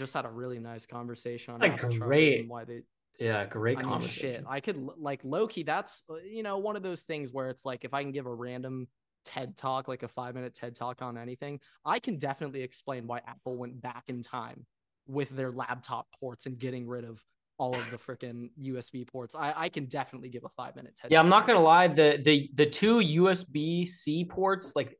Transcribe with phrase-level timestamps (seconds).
[0.00, 2.80] just had a really nice conversation on A great and why they
[3.18, 4.32] Yeah, great I mean, conversation.
[4.32, 4.44] shit.
[4.48, 5.62] I could like Loki.
[5.62, 8.26] That's uh, you know one of those things where it's like if I can give
[8.26, 8.88] a random
[9.24, 13.20] TED talk, like a five minute TED talk on anything, I can definitely explain why
[13.26, 14.66] Apple went back in time
[15.06, 17.22] with their laptop ports and getting rid of
[17.58, 19.34] all of the freaking USB ports.
[19.34, 21.12] I I can definitely give a five minute TED.
[21.12, 21.88] Yeah, I'm not gonna lie.
[21.88, 24.96] The the the two USB C ports like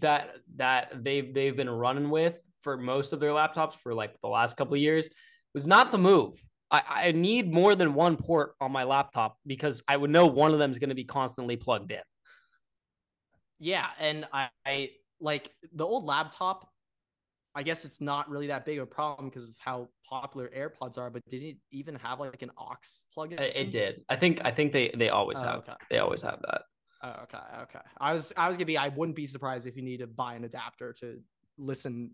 [0.00, 4.28] that that they've they've been running with for most of their laptops for like the
[4.28, 5.08] last couple of years
[5.54, 6.34] was not the move.
[6.68, 10.52] I, I need more than one port on my laptop because I would know one
[10.52, 12.00] of them is going to be constantly plugged in.
[13.60, 16.68] Yeah, and I, I like the old laptop.
[17.54, 20.98] I guess it's not really that big of a problem because of how popular AirPods
[20.98, 21.08] are.
[21.08, 22.74] But did it even have like an aux
[23.14, 23.38] plug-in?
[23.38, 24.04] It, it did.
[24.08, 25.74] I think I think they they always Oh, have okay.
[25.88, 26.62] they always have that.
[27.04, 27.84] Oh, okay, okay.
[27.98, 30.34] I was I was gonna be I wouldn't be surprised if you need to buy
[30.34, 31.20] an adapter to
[31.56, 32.10] listen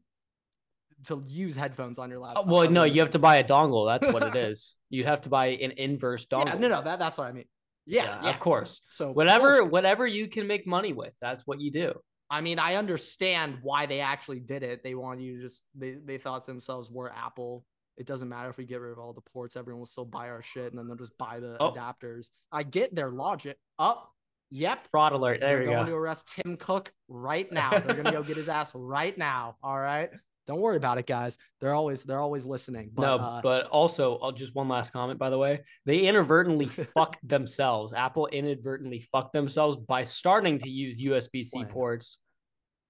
[1.06, 2.46] to use headphones on your Uh, laptop.
[2.46, 3.86] well, no, you have to buy a dongle.
[3.86, 4.74] That's what it is.
[4.92, 6.48] You have to buy an inverse dongle.
[6.48, 7.46] Yeah, no, no, that, that's what I mean.
[7.86, 8.28] Yeah, yeah.
[8.28, 8.82] of course.
[8.90, 9.72] So Whatever bullshit.
[9.72, 11.98] whatever you can make money with, that's what you do.
[12.28, 14.82] I mean, I understand why they actually did it.
[14.84, 17.64] They want you to just they they thought to themselves, we're Apple.
[17.96, 20.28] It doesn't matter if we get rid of all the ports, everyone will still buy
[20.28, 21.72] our shit, and then they'll just buy the Oh.
[21.72, 22.28] adapters.
[22.52, 23.56] I get their logic.
[23.78, 24.12] Up,
[24.50, 24.86] yep.
[24.88, 25.40] Fraud alert.
[25.40, 25.92] There They're we going go.
[25.92, 27.70] to arrest Tim Cook right now.
[27.78, 29.56] They're gonna go get his ass right now.
[29.62, 30.10] All right.
[30.46, 31.38] Don't worry about it, guys.
[31.60, 32.90] They're always they're always listening.
[32.92, 35.18] But, no, uh, but also, I'll just one last comment.
[35.18, 37.92] By the way, they inadvertently fucked themselves.
[37.92, 42.18] Apple inadvertently fucked themselves by starting to use USB C ports.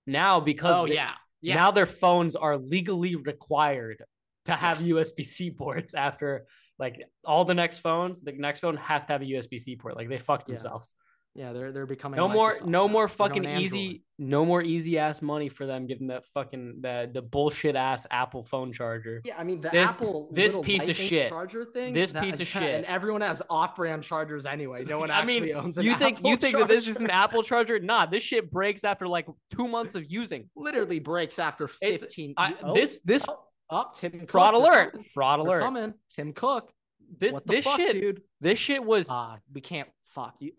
[0.06, 1.56] Now, because oh they- yeah, yeah.
[1.56, 4.02] now their phones are legally required
[4.46, 5.94] to have USB C ports.
[5.94, 6.46] After
[6.78, 9.94] like all the next phones, the next phone has to have a USB C port.
[9.94, 10.94] Like they fucked themselves.
[10.96, 11.02] yeah,
[11.34, 12.92] they're they're becoming No more, no now.
[12.92, 17.22] more fucking easy, no more easy ass money for them getting that fucking the the
[17.22, 19.22] bullshit ass Apple phone charger.
[19.24, 21.30] Yeah, I mean the This- Apple this piece of shit.
[21.30, 21.94] charger thing.
[21.94, 22.74] This that- piece of yeah, shit.
[22.74, 24.84] and everyone has off-brand chargers anyway.
[24.84, 27.00] No one I mean, actually owns an You think you Apple think that this is
[27.00, 27.08] an.
[27.10, 27.78] Apple charger?
[27.78, 29.26] Nah, this shit breaks after like
[29.56, 30.50] two months of using.
[30.54, 32.34] literally breaks after 15.
[32.36, 33.38] I, oh, this this oh,
[33.70, 35.06] up Tim fraud they're alert, coming.
[35.14, 35.60] fraud alert.
[35.62, 35.94] coming.
[36.14, 36.70] Tim Cook.
[37.18, 38.22] This this fuck, shit dude?
[38.42, 40.52] this shit was Ah, we can't fuck you.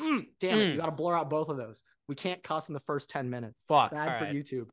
[0.00, 0.72] Mm, damn it, Mm.
[0.72, 1.82] you got to blur out both of those.
[2.08, 3.64] We can't cuss in the first 10 minutes.
[3.68, 3.90] fuck.
[3.90, 4.34] Bad all for right.
[4.34, 4.68] YouTube.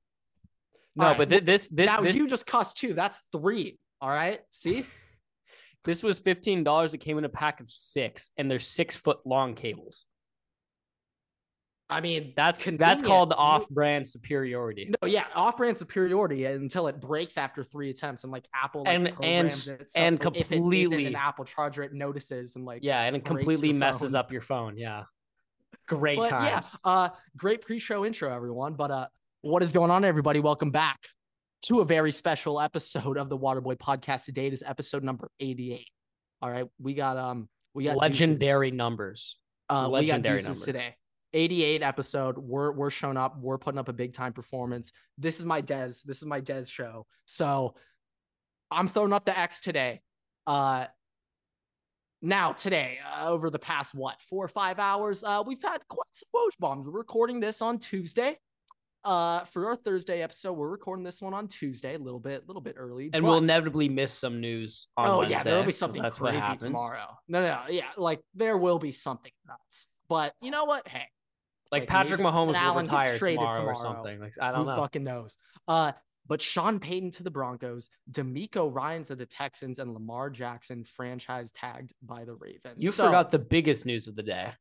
[0.95, 2.93] No, right, but thi- this this now this you just cussed two.
[2.93, 3.79] That's three.
[3.99, 4.39] All right.
[4.51, 4.85] See?
[5.83, 6.93] this was fifteen dollars.
[6.93, 10.05] It came in a pack of six, and they're six foot long cables.
[11.87, 14.89] I mean, That's that's called off-brand superiority.
[15.01, 19.07] No, yeah, off-brand superiority until it breaks after three attempts, and like Apple like, And-
[19.23, 23.15] and and if it isn't completely- an Apple charger, it notices and like Yeah, and
[23.15, 24.19] it completely messes phone.
[24.19, 24.77] up your phone.
[24.79, 25.03] Yeah,
[25.87, 26.77] great But times.
[26.85, 28.73] yeah, uh, great pre-show intro, everyone.
[28.73, 29.07] But uh,
[29.41, 30.39] what is going on, everybody?
[30.39, 30.99] Welcome back
[31.65, 34.25] to a very special episode of the Waterboy Podcast.
[34.25, 35.87] Today it is episode number eighty-eight.
[36.41, 38.01] All right, we got um, we got deuces.
[38.21, 39.37] Legendary numbers.
[39.69, 40.95] Uh, we got legendary deuces today.
[41.33, 42.37] 88 episode.
[42.37, 43.37] We're we're showing up.
[43.37, 44.91] We're putting up a big time performance.
[45.17, 45.91] This is my Des.
[46.05, 47.05] This is my Des show.
[47.25, 47.75] So
[48.71, 50.01] I'm throwing up the X today.
[50.47, 50.85] Uh
[52.25, 56.07] now today, uh, over the past what four or five hours, uh, we've had quite
[56.11, 56.85] some Woj bombs.
[56.85, 58.37] We're recording this on Tuesday.
[59.03, 62.47] Uh, for our Thursday episode, we're recording this one on Tuesday, a little bit, a
[62.47, 63.11] little bit early.
[63.13, 65.35] And we'll inevitably miss some news on oh Wednesday.
[65.35, 66.63] yeah, there'll be something That's crazy what happens.
[66.63, 67.05] tomorrow.
[67.27, 69.89] No, no, no, yeah, like there will be something nuts.
[70.09, 70.87] But you know what?
[70.87, 71.03] Hey,
[71.71, 74.19] Like, Like, Patrick Mahomes will retire traded tomorrow, or something.
[74.19, 74.75] Like I don't know.
[74.75, 75.37] fucking knows?
[75.67, 75.91] Uh,
[76.27, 81.51] but Sean Payton to the Broncos, DeMeco Ryan to the Texans, and Lamar Jackson franchise
[81.51, 82.83] tagged by the Ravens.
[82.83, 84.51] You So- forgot the biggest news of the day.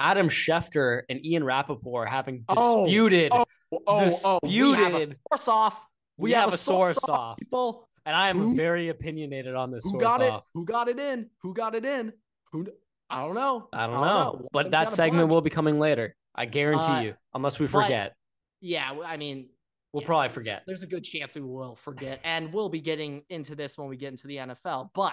[0.00, 3.44] Adam Schefter and Ian Rapoport having Oh, disputed, oh,
[3.86, 5.86] oh, oh, we have a disputed- source off.
[6.16, 7.38] We have a source off.
[7.38, 10.30] People and I am who- very opinionated on this who source got it?
[10.32, 10.46] off.
[10.54, 11.30] Who got it in?
[11.42, 12.12] Who got it in?
[12.52, 12.66] Who?
[13.08, 13.68] I don't know.
[13.72, 16.14] I don't know, One but that segment will be coming later.
[16.34, 18.16] I guarantee Uh, you, unless we but- forget.
[18.60, 19.50] Yeah, I mean,
[19.94, 20.64] We'll yeah, probably forget.
[20.66, 23.96] There's a good chance we will forget, and we'll be getting into this when we
[23.96, 24.90] get into the NFL.
[24.92, 25.12] But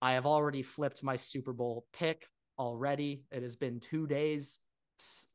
[0.00, 3.24] I have already flipped my Super Bowl pick already.
[3.32, 4.60] It has been two days,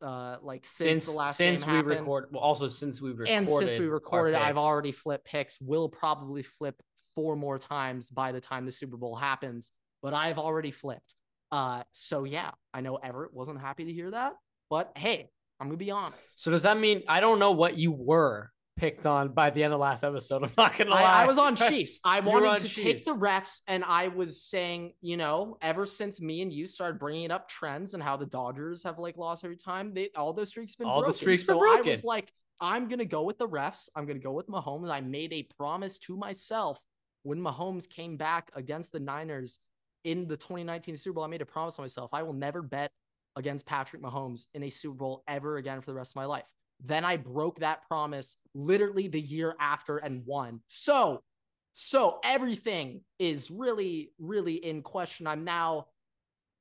[0.02, 3.50] uh, like since, Since the last since we record, well, also since we recorded, and
[3.50, 5.60] since we recorded, I've already flipped picks.
[5.60, 6.82] Will probably flip
[7.14, 11.16] four more times by the time the Super Bowl happens, but I've already flipped.
[11.52, 14.32] Uh, so yeah, I know Everett wasn't happy to hear that,
[14.70, 15.28] but hey,
[15.62, 16.42] I'm gonna be honest.
[16.42, 19.76] So does that mean I don't know what you were picked on by the end
[19.76, 20.44] of last episode?
[20.44, 21.04] I'm not gonna lie.
[21.04, 22.00] I, I was on Chiefs.
[22.04, 26.42] I wanted to take the refs, and I was saying, you know, ever since me
[26.42, 29.94] and you started bringing up trends and how the Dodgers have like lost every time,
[29.94, 33.06] they all those streaks been All the streaks were so I was like, I'm gonna
[33.06, 33.88] go with the refs.
[33.96, 34.90] I'm gonna go with Mahomes.
[34.90, 36.82] I made a promise to myself
[37.22, 39.60] when Mahomes came back against the Niners
[40.06, 41.24] in the 2019 Super Bowl.
[41.24, 42.10] I made a promise to myself.
[42.16, 42.92] I will never bet
[43.36, 46.46] against Patrick Mahomes in a Super Bowl ever again for the rest of my life.
[46.84, 50.62] Then I broke that promise literally the year after and won.
[50.68, 51.24] So,
[51.74, 55.28] so everything is really, really in question.
[55.28, 55.88] I'm now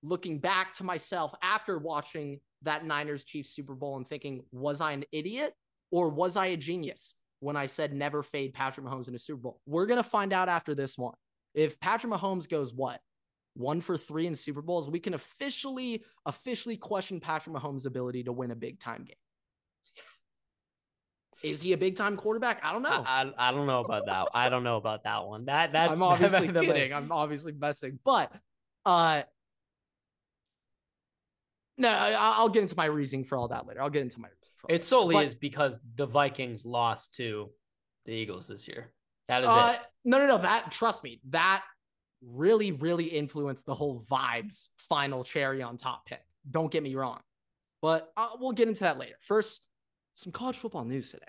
[0.02, 4.92] looking back to myself after watching that Niners Chiefs Super Bowl and thinking, was I
[4.92, 5.54] an idiot
[5.90, 9.40] or was I a genius when I said never fade Patrick Mahomes in a Super
[9.40, 9.60] Bowl?
[9.66, 11.14] We're going to find out after this one.
[11.54, 13.00] If Patrick Mahomes goes what?
[13.60, 18.32] One for three in Super Bowls, we can officially, officially question Patrick Mahomes' ability to
[18.32, 19.16] win a big time game.
[21.42, 22.60] Is he a big time quarterback?
[22.62, 22.90] I don't know.
[23.06, 24.28] I, I, I don't know about that.
[24.34, 25.46] I don't know about that one.
[25.46, 26.92] That that's I'm obviously that- kidding.
[26.92, 28.32] I'm obviously messing, but
[28.84, 29.22] uh,
[31.78, 33.80] no, I- I'll get into my reasoning for all that later.
[33.80, 34.74] I'll get into my reasoning.
[34.76, 37.50] It solely But- is because the Vikings lost to
[38.04, 38.92] the Eagles this year.
[39.28, 39.80] That is Uh, it.
[40.04, 40.38] No, no, no.
[40.38, 41.62] That trust me, that
[42.22, 46.20] really, really influenced the whole vibes final cherry on top pick.
[46.50, 47.20] Don't get me wrong,
[47.82, 49.16] but uh, we'll get into that later.
[49.20, 49.60] First,
[50.14, 51.24] some college football news today.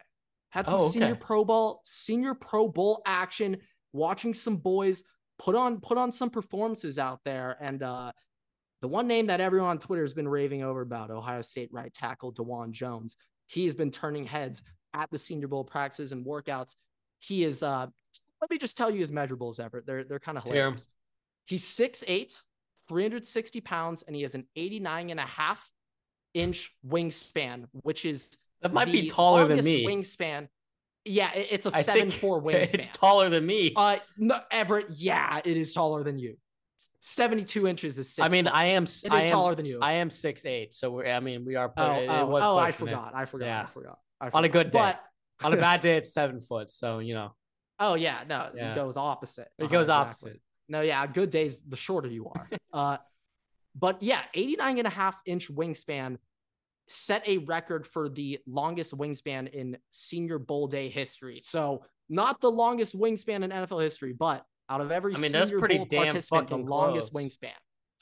[0.50, 1.16] Had some Oh, senior.
[1.16, 3.58] Pro Bowl, senior Pro Bowl action.
[3.94, 5.04] Watching some boys
[5.40, 8.12] put on put on some performances out there, and uh,
[8.82, 11.94] the one name that everyone on Twitter has been raving over about, Ohio State right
[11.94, 13.16] tackle Dawand Jones.
[13.48, 14.62] He has been turning heads
[14.94, 16.76] at the Senior Bowl practices and workouts.
[17.20, 17.88] He is uh
[18.42, 19.86] let me just tell you his measurables, Everett.
[19.86, 20.74] They're they're kind of Let's hear 'em.
[20.74, 20.88] hilarious.
[21.46, 22.42] He's 6'8,
[22.88, 25.70] 360 pounds, and he has an 89 and a half
[26.34, 29.86] inch wingspan, which is That might be taller than me.
[29.86, 30.48] Wingspan.
[31.04, 32.74] Yeah, it- it's a I seven four wingspan.
[32.76, 33.74] It's taller than me.
[33.76, 34.92] Uh, no, Everett.
[34.92, 36.38] Yeah, it is taller than you.
[37.00, 38.26] Seventy-two inches is six.
[38.26, 38.48] I mean.
[38.48, 38.84] I am.
[38.84, 39.32] it I is am.
[39.32, 39.80] taller than you.
[39.82, 40.74] I am six eight.
[40.74, 41.08] So we're.
[41.08, 41.72] I mean, we are.
[41.76, 43.14] oh, It, it oh, was oh, I forgot.
[43.16, 43.46] I forgot.
[43.46, 43.62] Yeah.
[43.64, 44.00] I forgot.
[44.20, 44.80] I On a good day.
[44.80, 45.00] But
[45.44, 46.72] On a bad day, it's seven foot.
[46.72, 47.36] So you know,
[47.82, 48.72] oh yeah, no, Yeah.
[48.72, 49.50] it goes opposite.
[49.58, 50.06] it Uh-huh, goes exactly.
[50.32, 50.42] opposite.
[50.70, 52.50] No, yeah, good days, the shorter you are.
[52.74, 52.98] uh,
[53.76, 56.18] but yeah, 89 and a half inch wingspan
[56.88, 61.42] set a record for the longest wingspan in senior bowl day history.
[61.44, 65.50] So not the longest wingspan in NFL history, but out of every I mean, that's
[65.50, 67.24] senior pretty bowl damn participant, the longest close.
[67.38, 67.52] wingspan.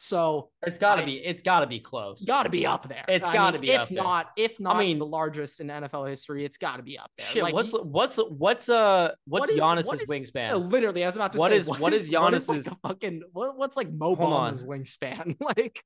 [0.01, 1.18] So It's got to be.
[1.18, 2.24] It's got to be close.
[2.24, 3.04] got to be up there.
[3.10, 3.98] It's I gotta be if up there.
[3.98, 7.12] not, if not I mean- the largest in NFL history, it's got to be up
[7.18, 7.28] there.
[7.28, 7.44] Shit.
[7.44, 10.72] Like, what's what's what's uh what's what is- Giannis's what is- wingspan?
[10.72, 13.57] Literally, I was about to What say, is- what is like Giannis's- a fucking what,
[13.57, 15.36] what's like Mo Hold wingspan?
[15.57, 15.84] like,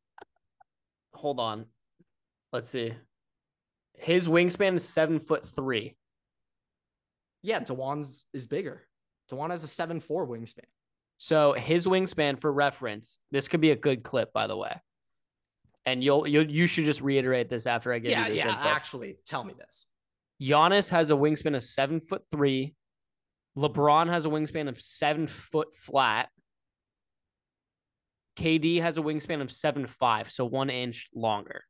[1.16, 1.66] Hold on.
[2.52, 2.94] Let's see.
[3.98, 5.96] His wingspan is seven foot three.
[7.42, 8.84] yeah, Dawand's is bigger.
[9.30, 10.66] Dewan has a seven four wingspan.
[11.18, 14.76] So his wingspan, for reference, this could be a good clip, by the way.
[15.86, 18.58] And you'll you you should just reiterate this after I give yeah, you this yeah.
[18.58, 18.70] info.
[18.70, 19.86] Actually, tell me this.
[20.42, 22.76] Giannis has a wingspan of seven foot three.
[23.58, 26.30] LeBron has a wingspan of seven foot flat.
[28.38, 31.64] KD has a wingspan of seven five, so one inch longer.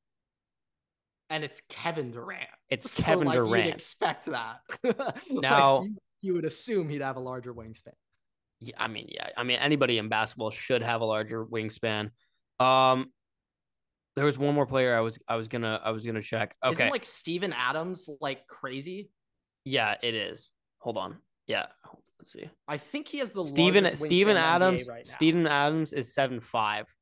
[1.30, 2.50] And it's Kevin Durant.
[2.70, 3.70] It's So, Kevin like, You'd Durant.
[3.70, 4.58] expect that.
[4.84, 7.94] Like, Now- you, you would assume he'd have a larger wingspan.
[8.64, 12.12] Yeah, I mean, yeah, I mean, anybody in basketball should have a larger wingspan.
[12.60, 13.12] Um,
[14.16, 16.56] there was one more player I was I was gonna I was gonna check.
[16.64, 19.10] Okay, Isn't like Steven Adams like crazy?
[19.66, 20.52] yeah, it is.
[20.80, 21.18] Hold on.
[21.48, 21.66] Yeah,
[22.20, 22.50] let's see.
[22.68, 25.08] I think he has the Steven Steven wingspan in the NBA Adams right.
[25.08, 26.94] Steven Adams is seven five.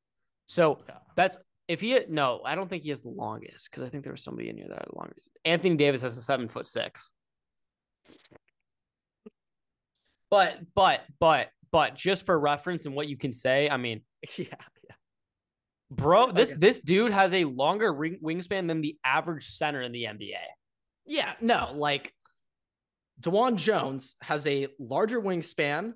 [0.46, 0.96] So Yeah.
[1.16, 1.36] that's
[1.68, 4.22] if he no, I don't think he has the longest because I think there was
[4.24, 5.28] somebody in here that had the longest.
[5.44, 7.10] Anthony Davis has a seven foot six.
[10.30, 14.02] But but but but just for reference and what you can say, I mean,
[14.36, 14.44] yeah,
[14.88, 14.94] yeah.
[15.90, 16.60] bro, this Okay.
[16.60, 20.36] this dude has a longer ring, wingspan than the average center in the NBA.
[21.06, 22.12] Yeah, no, like
[23.20, 25.94] Dawand Jones has a larger wingspan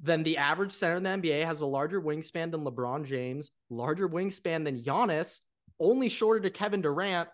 [0.00, 4.08] than the average center in the NBA, has a larger wingspan than LeBron James, larger
[4.08, 5.40] wingspan than Giannis,
[5.80, 7.28] only shorter to Kevin Durant,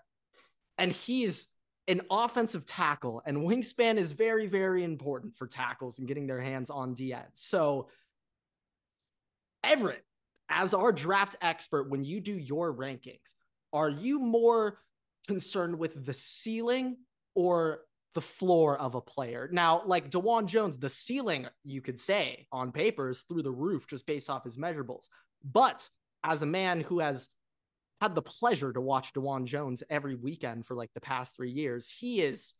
[0.78, 1.48] and he's
[1.92, 6.70] an offensive tackle, and wingspan is very, very important for tackles and getting their hands
[6.70, 7.14] on D.
[7.34, 7.88] So,
[9.62, 10.04] Everett,
[10.48, 13.34] as our draft expert, when you do your rankings,
[13.72, 14.78] are you more
[15.26, 16.96] concerned with the ceiling
[17.34, 17.82] or
[18.14, 19.48] the floor of a player.
[19.50, 23.86] Now, like Dawand Jones, the ceiling, you could say on paper is through the roof
[23.86, 25.08] just based off his measurables.
[25.42, 25.88] But
[26.22, 27.30] as a man who has
[28.02, 31.88] had the pleasure to watch Dawand Jones every weekend for like the past three years,
[31.88, 32.54] he is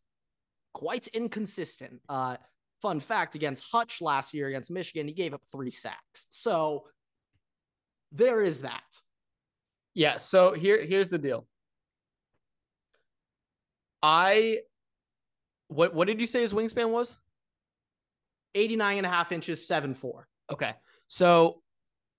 [0.72, 2.00] quite inconsistent.
[2.08, 2.36] Uh,
[2.80, 6.26] fun fact against Hutch last year against Michigan, he gave up three sacks.
[6.30, 6.84] So
[8.12, 8.84] there is that.
[9.94, 10.18] Yeah.
[10.18, 11.48] So here, here's the deal.
[14.00, 14.60] I
[15.66, 17.16] What what did you say his wingspan was?
[18.54, 20.28] 89 and a half inches, seven four.
[20.52, 20.74] Okay.
[21.08, 21.61] So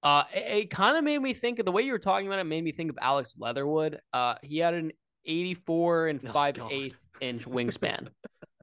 [0.03, 2.39] uh it, it kind of made me think of the way you were talking about
[2.39, 3.99] it made me think of Alex Leatherwood.
[4.11, 4.91] Uh he had an
[5.25, 6.71] 84 and Oh, 5 God.
[6.71, 8.09] eighth inch wingspan.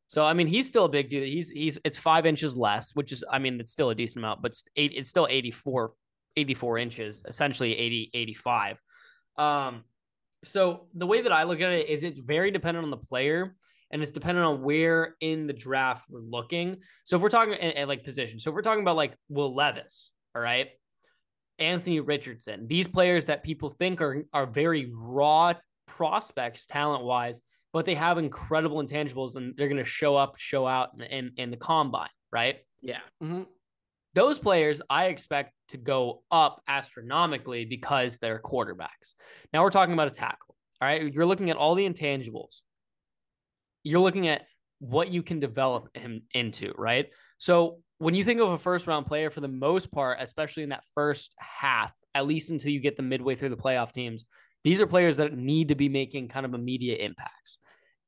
[0.06, 1.26] so I mean he's still a big dude.
[1.26, 4.42] He's he's it's five inches less, which is I mean it's still a decent amount,
[4.42, 5.92] but it's eight it's still 84
[6.36, 8.80] 84 inches, essentially 80 85.
[9.38, 9.84] Um
[10.44, 13.54] so the way that I look at it is it's very dependent on the player
[13.90, 16.78] and it's dependent on where in the draft we're looking.
[17.04, 19.54] So if we're talking at, at, like position, so if we're talking about like Will
[19.54, 20.68] Levis, all right,
[21.60, 25.54] Anthony Richardson, these players that people think are are very raw
[25.86, 27.40] prospects talent wise,
[27.72, 31.32] but they have incredible intangibles and they're going to show up, show out in, in,
[31.36, 32.56] in the combine, right?
[32.80, 33.00] Yeah.
[33.22, 33.46] Mhm.
[34.14, 39.14] those players I expect to go up astronomically because they're quarterbacks.
[39.52, 40.56] Now we're talking about a tackle.
[40.80, 41.12] All right.
[41.12, 42.62] You're looking at all the intangibles.
[43.84, 44.46] You're looking at
[44.78, 47.10] what you can develop him into, right?
[47.38, 50.70] So when you think of a first round player, for the most part, especially in
[50.70, 54.24] that first half, at least until you get the midway through the playoff teams,
[54.64, 57.58] these are players that need to be making kind of immediate impacts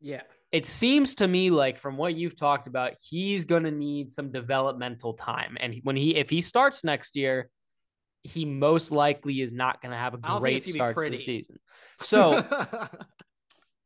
[0.01, 0.23] Yeah.
[0.51, 4.33] it seems to me like from what you've talked about, he's going to need some
[4.33, 5.57] developmental time.
[5.61, 7.49] And when he, if he starts next year,
[8.23, 11.11] he most likely is not going to have a great it's gonna be start to
[11.11, 11.59] the season.
[12.01, 12.45] So,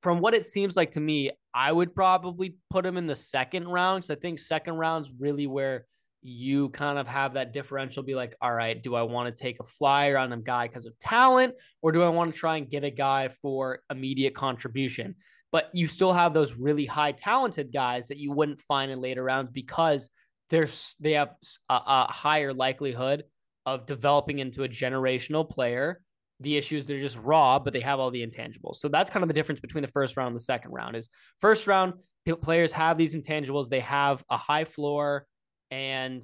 [0.02, 3.66] from what it seems like to me, I would probably put him in the second
[3.66, 4.04] round.
[4.04, 5.86] Cause I think second round's really where
[6.26, 9.60] you kind of have that differential be like, all right, do I want to take
[9.60, 12.68] a flyer on a guy because of talent, or do I want to try and
[12.68, 15.14] get a guy for immediate contribution?
[15.52, 19.22] But you still have those really high talented guys that you wouldn't find in later
[19.22, 20.10] rounds because
[20.50, 21.30] there's they have
[21.68, 23.24] a, a higher likelihood
[23.64, 26.00] of developing into a generational player
[26.40, 28.76] the issue is they're just raw, but they have all the intangibles.
[28.76, 30.94] So that's kind of the difference between the first round and the second round.
[30.96, 31.08] Is
[31.40, 31.94] first round
[32.42, 35.26] players have these intangibles, they have a high floor
[35.70, 36.22] and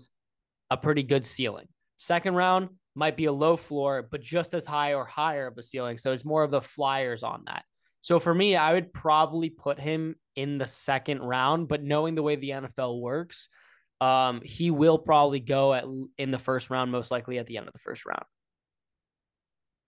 [0.70, 1.66] a pretty good ceiling.
[1.96, 5.62] Second round might be a low floor, but just as high or higher of a
[5.62, 5.96] ceiling.
[5.96, 7.64] So it's more of the flyers on that.
[8.00, 12.22] So for me, I would probably put him in the second round, but knowing the
[12.22, 13.48] way the NFL works,
[14.00, 15.84] um, he will probably go at
[16.18, 18.24] in the first round, most likely at the end of the first round.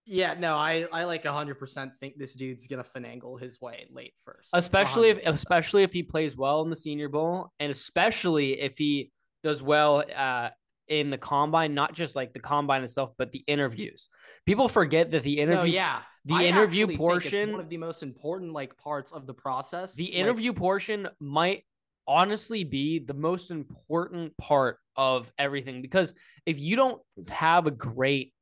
[0.06, 0.34] yeah.
[0.38, 4.50] No, I, I like 100% think this dude's going to finagle his way late first.
[4.52, 5.34] especially if 100%.
[5.34, 9.11] especially if he plays well in the Senior Bowl, and especially if he
[9.44, 10.48] does well uh,
[10.88, 14.08] in the combine, not just like the combine itself, but the interviews.
[14.46, 16.00] People forget that the interview, No, yeah.
[16.24, 19.26] the I interview actually think it's portion, one of the most important like parts of
[19.26, 19.94] the process.
[19.94, 21.64] the Like, interview portion might
[22.06, 26.12] honestly be the most important part of everything because
[26.44, 28.32] if you don't have a great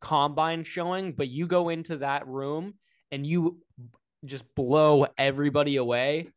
[0.00, 2.74] combine showing, but you go into that room
[3.12, 3.58] and you
[4.24, 6.28] just blow everybody away,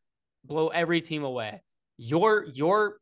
[0.44, 1.62] blow every team away,
[1.98, 2.98] your your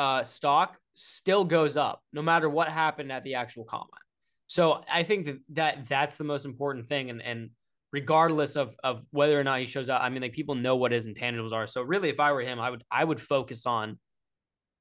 [0.00, 4.06] uh stock still goes up no matter what happened at the actual combine.
[4.46, 7.50] So I think that, that that's the most important thing and and
[7.92, 10.92] regardless of of whether or not he shows up, I mean like people know what
[10.92, 11.66] his intangibles are.
[11.66, 13.98] So really if I were him, I would I would focus on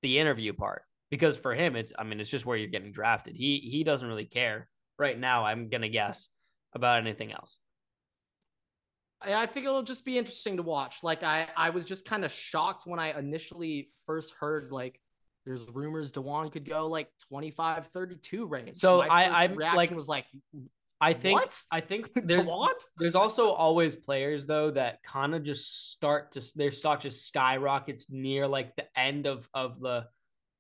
[0.02, 3.36] the interview part because for him it's I mean it's just where you're getting drafted.
[3.36, 4.68] He he doesn't really care
[5.00, 6.30] right now, I'm going to guess
[6.74, 7.58] about anything else.
[9.22, 10.98] I I think it'll just be interesting to watch.
[11.04, 15.00] Like I, I was just kind of shocked when I initially first heard like
[15.50, 18.78] there's rumors Dawand could go like 25, 32 range.
[18.78, 20.26] So I- I'm, like, was like,
[21.02, 21.60] I think What?
[21.72, 22.52] I think there's
[23.00, 28.12] there's also always players though that kind of just start to their stock just skyrockets
[28.12, 30.06] near like the end of of the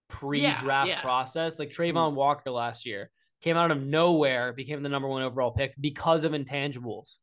[0.07, 1.01] pre-draft yeah.
[1.01, 1.59] process.
[1.59, 1.95] Like mm-hmm.
[1.95, 6.23] Travon Walker last year came out of nowhere, became the number one overall pick because
[6.23, 7.17] of intangibles.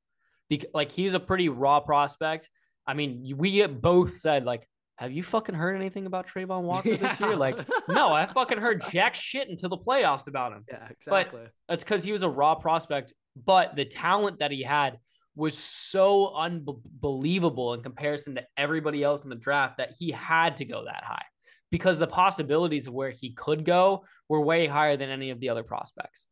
[0.49, 2.49] Bec- like he's a pretty raw prospect.
[2.87, 7.21] I mean, we both said like, have you fucking heard anything about Travon Walker this
[7.21, 7.37] year?
[7.37, 10.65] Like, no, I fucking heard jack shit until the playoffs about him.
[10.69, 11.41] yeah, exactly.
[11.43, 13.13] But That's because he was a raw prospect,
[13.45, 14.99] but the talent that he had
[15.35, 20.65] was so unbelievable in comparison to everybody else in the draft that he had to
[20.65, 21.25] go that high
[21.71, 25.51] because the possibilities of where he could go were way higher than any of the
[25.51, 26.27] other prospects.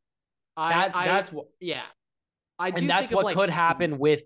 [0.57, 1.83] I, That, I, that's what, yeah.
[2.59, 4.23] I do and that's what like, could happen with,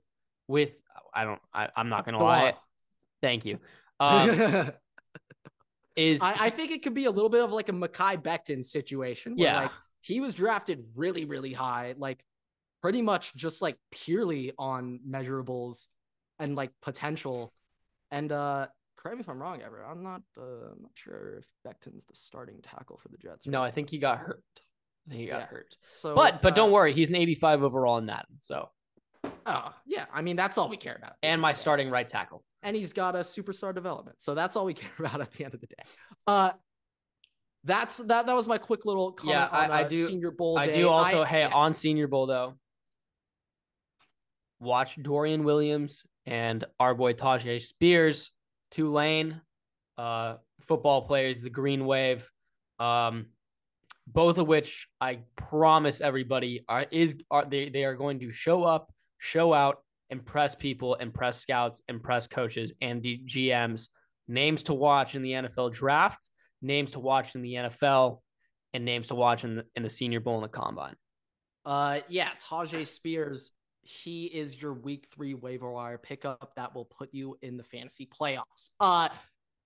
[0.47, 0.78] with,
[1.12, 2.54] I don't, I, I'm not going to lie.
[3.21, 3.59] Thank you.
[4.00, 4.72] Um,
[5.96, 8.64] is I, I think it could be a little bit of like a Mekhi Becton
[8.64, 9.36] situation.
[9.36, 9.62] Where, Yeah.
[9.62, 12.24] Like he was drafted really, really high, like
[12.82, 15.86] pretty much just like purely on measurables
[16.38, 17.52] and like potential.
[18.10, 19.84] And uh correct me if I'm wrong, ever.
[19.84, 23.46] I'm not uh I'm not sure if Becton's the starting tackle for the Jets.
[23.46, 24.44] no, I think he got hurt.
[25.10, 25.46] He got Yeah.
[25.46, 25.76] hurt.
[25.82, 28.26] so But but don't uh, worry, he's an 85 overall in that.
[28.40, 28.68] So
[29.48, 30.06] Oh, yeah.
[30.12, 31.14] I mean, that's all we care about.
[31.22, 32.44] and my starting right tackle.
[32.62, 34.20] and he's got a superstar development.
[34.20, 35.82] So that's all we care about at the end of the day.
[36.26, 36.50] Uh
[37.64, 40.30] that's that that was my quick little comment Yeah, I- on, I uh, do- senior
[40.30, 40.72] bowl I day.
[40.74, 41.48] do also, hey, yeah.
[41.52, 42.54] on Senior Bowl though,
[44.60, 48.32] watch Dorian Williams and our boy Tyjae Spears,
[48.70, 49.40] Tulane,
[49.96, 52.30] uh, football players, the Green Wave,
[52.78, 53.26] um,
[54.06, 58.62] both of which I promise everybody are is are they they are going to show
[58.64, 63.88] up, show out, impress people, impress scouts, impress coaches and D- GMs.
[64.26, 66.28] Names to watch in the NFL draft,
[66.60, 68.20] names to watch in the NFL,
[68.75, 70.94] and names to watch in the, in the Senior Bowl and the Combine.
[71.64, 73.52] Uh, yeah, Tyjae Spears.
[73.82, 78.06] He is your week three waiver wire pickup that will put you in the fantasy
[78.06, 78.70] playoffs.
[78.80, 79.08] Uh,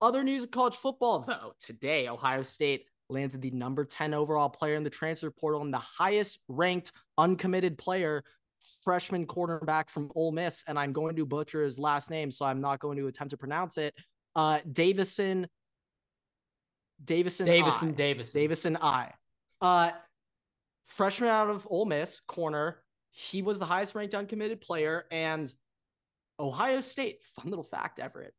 [0.01, 1.53] other news of college football, though.
[1.59, 5.77] Today, Ohio State landed the number 10 overall player in the transfer portal and the
[5.77, 8.23] highest ranked uncommitted player,
[8.83, 10.63] freshman cornerback from Ole Miss.
[10.67, 13.37] And I'm going to butcher his last name, so I'm not going to attempt to
[13.37, 13.93] pronounce it.
[14.35, 15.47] Uh, Davison.
[17.03, 17.45] Davison.
[17.45, 17.91] Davison, I.
[17.93, 18.41] Davison.
[18.41, 19.13] Davison I.
[19.61, 19.91] Uh
[20.85, 22.83] freshman out of Ole Miss, corner.
[23.11, 25.51] He was the highest ranked uncommitted player and
[26.39, 28.33] Ohio State, fun little fact, Everett.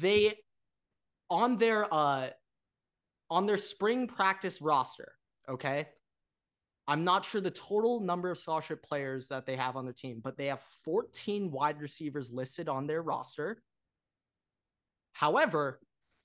[0.00, 0.34] They
[1.28, 2.28] on their uh
[3.30, 5.12] on their spring practice roster,
[5.48, 5.88] okay?
[6.88, 10.20] I'm not sure the total number of scholarship players that they have on their team,
[10.22, 13.60] but they have 14 wide receivers listed on their roster.
[15.12, 15.80] However,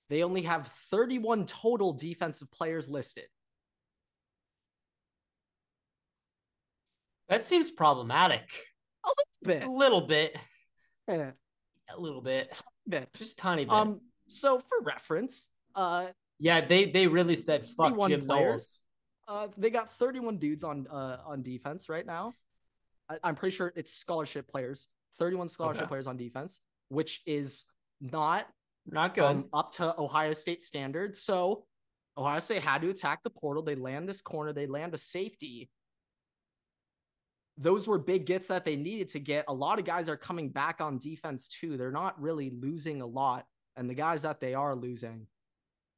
[0.10, 3.25] they only have 31 total defensive players listed.
[7.30, 8.44] That seems problematic.
[9.06, 9.63] A little Bit.
[9.63, 10.38] A little bit.
[11.08, 11.32] Eh,
[11.89, 12.62] A little just bit.
[12.86, 13.10] a bit.
[13.15, 13.74] Just a tiny bit.
[13.74, 16.08] Um, so for reference, uh,
[16.39, 18.27] yeah, they they really said fuck Jim players.
[18.27, 18.80] Knowles.
[19.32, 22.34] Uh, they got 31 dudes on uh on defense right now.
[23.10, 24.88] I, I'm pretty sure it's scholarship players.
[25.20, 25.90] 31 scholarship Okay.
[25.90, 26.60] players on defense,
[26.90, 27.66] which is
[28.02, 28.48] not
[28.86, 29.24] Not good.
[29.24, 31.22] um, up to Ohio State standards.
[31.22, 31.66] So
[32.18, 33.64] Ohio State had to attack the portal.
[33.64, 34.53] They land this corner.
[34.53, 35.70] They land a safety.
[37.58, 39.46] Those were big gets that they needed to get.
[39.48, 41.77] A lot of guys are coming back on defense too.
[41.77, 43.46] They're not really losing a lot.
[43.77, 45.27] And the guys that they are losing,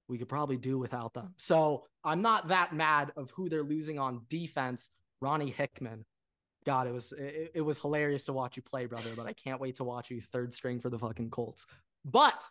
[0.08, 1.34] we could probably do without them.
[1.38, 4.90] So I'm not that mad of who they're losing on defense.
[5.22, 6.06] Ronnie Hickman.
[6.66, 9.60] God, it was it, it was hilarious to watch you play, brother, but I can't
[9.60, 11.66] wait to watch you third string for the fucking Colts.
[12.06, 12.46] But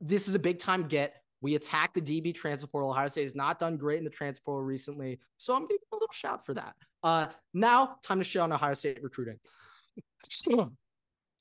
[0.00, 1.14] this is a big time get.
[1.40, 2.90] We attack the DB transfer portal.
[2.90, 5.96] Ohio State has not done great in the transfer portal recently, so I'm giving a
[5.96, 6.74] little shout for that.
[7.02, 9.38] Uh, now time to shit on Ohio State recruiting.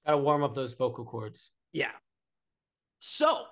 [0.05, 1.51] Gotta warm up those vocal cords.
[1.73, 1.91] yeah.
[3.01, 3.45] So,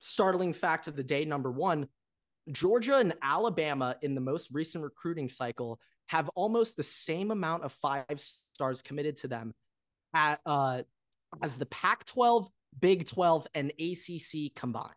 [0.00, 1.88] startling fact of the day number one:
[2.52, 7.72] Georgia and Alabama in the most recent recruiting cycle have almost the same amount of
[7.72, 9.54] five stars committed to them
[10.14, 10.82] at, uh,
[11.42, 12.46] as the Pac 12,
[12.78, 14.92] Big 12, and ACC combined.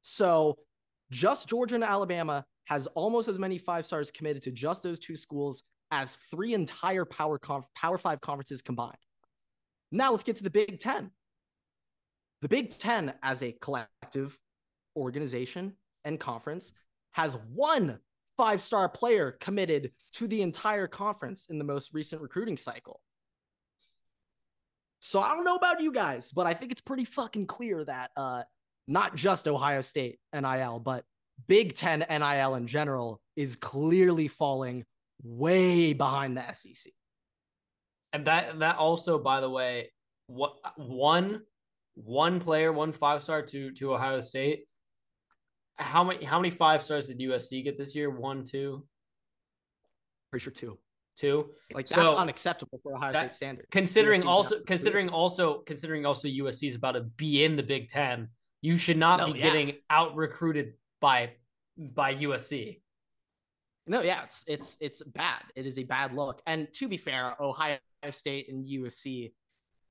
[0.00, 0.56] So
[1.10, 5.16] just Georgia and Alabama has almost as many five stars committed to just those two
[5.16, 8.96] schools as three entire power conf- power five conferences combined.
[9.92, 11.10] Now let's get to the Big Ten.
[12.46, 14.38] The Big Ten, as a collective
[14.96, 15.72] organization
[16.04, 16.70] and conference,
[17.10, 17.98] has one
[18.38, 23.00] five star player committed to the entire conference in the most recent recruiting cycle.
[25.00, 28.12] So I don't know about you guys, but I think it's pretty fucking clear that
[28.16, 28.44] uh,
[28.86, 31.02] not just Ohio State NIL, but
[31.48, 34.84] Big Ten NIL in general is clearly falling
[35.20, 36.92] way behind the SEC.
[38.12, 39.90] And that that also, by the way,
[40.28, 41.42] what one
[41.96, 44.64] one player, one five star to to Ohio State.
[45.78, 48.08] How many how many five stars did USC get this year?
[48.10, 48.86] One, two,
[50.30, 50.78] Pretty sure two.
[51.16, 51.50] two.
[51.72, 53.66] Like So, that's unacceptable for Ohio that- State standard.
[53.70, 57.88] Considering USC also considering also considering also USC is about to be in the Big
[57.88, 58.28] Ten,
[58.62, 59.44] you should not No, be yeah.
[59.44, 61.32] getting out recruited by
[61.78, 62.80] by USC.
[63.86, 65.42] No, yeah, it's it's it's bad.
[65.54, 66.42] It is a bad look.
[66.46, 67.78] And to be fair, Ohio
[68.10, 69.32] State and USC,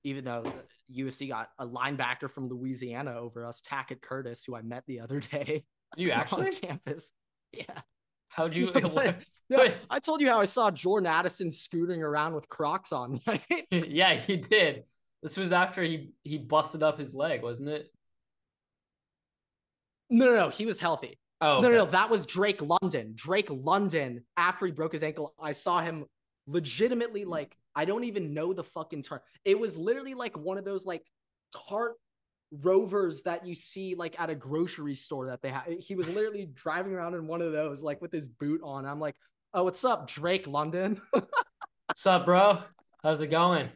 [0.06, 0.44] even though
[0.96, 5.20] USC got a linebacker from Louisiana over us, Tackett Curtis, who I met the other
[5.32, 5.66] day
[5.98, 7.12] You actually on campus.
[7.52, 7.82] Yeah.
[8.30, 8.72] How'd you?
[8.74, 9.18] But-
[9.50, 9.76] Wait.
[9.92, 13.68] I told you how I saw Jordan Addison scooting around with Crocs on, right?
[13.70, 14.86] yeah, he did.
[15.22, 17.92] This was after he he busted up his leg, wasn't it?
[20.10, 20.50] No, no, no.
[20.50, 21.20] He was healthy.
[21.42, 21.86] Oh, No, no, no.
[21.86, 23.14] That was Drake London.
[23.16, 26.06] Drake London, after he broke his ankle, I saw him
[26.48, 27.30] legitimately mm.
[27.30, 29.20] like, I don't even know the fucking term.
[29.44, 31.04] It was literally like one of those like
[31.54, 31.96] cart
[32.52, 35.66] rovers that you see like at a grocery store that they have.
[35.80, 38.86] He was literally driving around in one of those, like with his boot on.
[38.86, 39.16] I'm like,
[39.54, 41.02] oh, what's up, Drake London?
[41.88, 42.64] What's up, bro?
[43.04, 43.70] How's it going?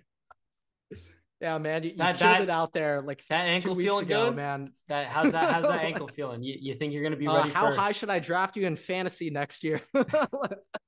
[1.42, 4.26] Yeah, man, you, you That- killed that- it out there like That ankle feeling ago,
[4.28, 4.36] good?
[4.36, 4.74] man.
[4.90, 6.44] That how's that how's that ankle feeling?
[6.44, 8.66] You, you think you're gonna be Uh, ready how for high should I draft you
[8.68, 9.80] in fantasy next year?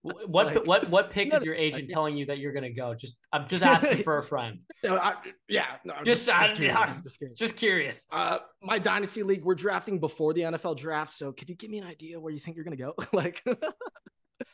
[0.04, 1.94] What like- what what pick is your agent yeah.
[1.94, 2.94] telling you that you're gonna go?
[2.96, 4.60] Just I'm just asking for a friend.
[4.84, 5.14] No, I-
[5.48, 7.40] yeah, no, I'm Just- I- curious, just curious.
[7.40, 8.08] Just curious.
[8.12, 11.14] Uh, my dynasty league, we're drafting before the NFL draft.
[11.14, 12.94] So, could you give me an idea where you think you're gonna go?
[13.14, 13.60] like, That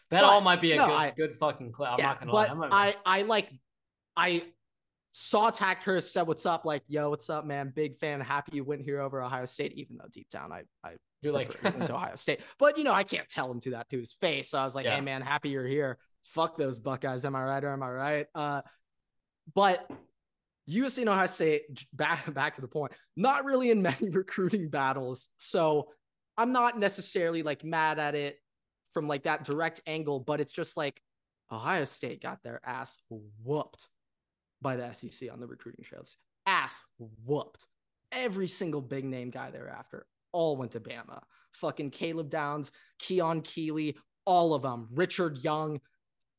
[0.10, 1.90] But, all might be a no, good good fucking clip.
[1.92, 2.44] I'm yeah, not gonna lie.
[2.48, 3.50] but I'm not- I, I like,
[4.16, 4.44] I
[5.20, 7.74] saw Tack Hurst said, "What's up?" Like, yo, what's up, man?
[7.76, 8.22] Big fan.
[8.22, 10.92] Happy you went here over Ohio State, even though deep down I, I
[11.24, 12.42] you're like went to Ohio State.
[12.60, 14.52] But you know, I can't tell him to that to his face.
[14.52, 14.94] So I was like, Yeah.
[14.94, 15.98] hey man, happy you're here.
[16.24, 17.26] Fuck those Buckeyes.
[17.26, 18.28] Am I right or am I right?
[18.36, 18.62] Uh,
[19.56, 19.90] but
[20.70, 25.30] USC and Ohio State, back back to the point, not really in many recruiting battles.
[25.38, 25.88] So
[26.38, 28.38] I'm not necessarily like mad at it
[28.94, 31.02] from like that direct angle, but it's just like
[31.52, 32.98] Ohio State got their ass
[33.44, 33.88] whooped
[34.62, 36.18] by the SEC on the recruiting trails.
[36.46, 36.84] Ass
[37.26, 37.66] whooped.
[38.12, 41.22] Every single big name guy thereafter all went to Bama.
[41.54, 44.88] Fucking Caleb Downs, Keon Keeley, all of them.
[44.94, 45.82] Richard Young.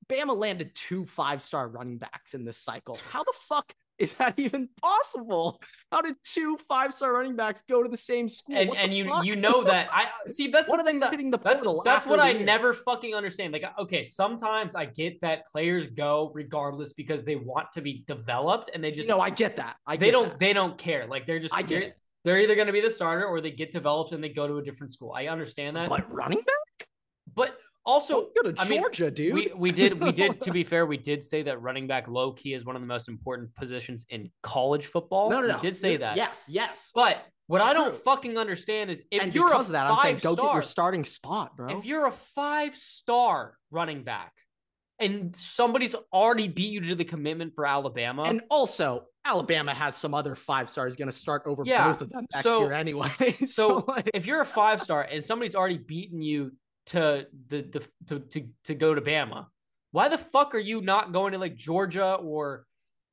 [0.09, 2.99] Bama landed two five star running backs in this cycle.
[3.11, 5.61] How the fuck is that even possible?
[5.91, 8.57] How did two five star running backs go to the same school?
[8.57, 9.25] and and you fuck?
[9.25, 12.31] you know that I see that's the thing that hitting the that's that's what I
[12.31, 12.45] year.
[12.45, 13.53] never fucking understand.
[13.53, 18.71] Like okay, sometimes I get that players go regardless because they want to be developed
[18.75, 19.77] and they just know, I get that.
[19.87, 20.39] I they don't that.
[20.39, 21.07] they don't care.
[21.07, 23.51] Like they're just I get they're, they're either going to be the starter or they
[23.51, 25.13] get developed and they go to a different school.
[25.15, 25.89] I understand that.
[25.89, 26.89] But running back?
[27.35, 27.57] but
[27.89, 28.83] also go to I mean,
[29.15, 29.35] dude.
[29.35, 32.33] we we did we did to be fair, we did say that running back low
[32.33, 35.31] key is one of the most important positions in college football.
[35.31, 35.55] no, no, no.
[35.57, 36.17] We did say that.
[36.17, 36.91] Yes, yes.
[36.95, 39.97] But what I don't fucking understand is if and you're because a of that, I'm
[39.97, 41.79] saying five go get star, your starting spot, bro.
[41.79, 44.33] if you're a five star running back
[44.99, 50.13] and somebody's already beat you to the commitment for Alabama, and also, Alabama has some
[50.13, 53.37] other five stars going to start over Yeah, both of them next so- year anyway.
[53.47, 56.53] so like, if you're a five star and somebody's already beaten you
[56.91, 59.47] to the, the to, to to go to Bama,
[59.93, 62.65] why the fuck are you not going to like Georgia or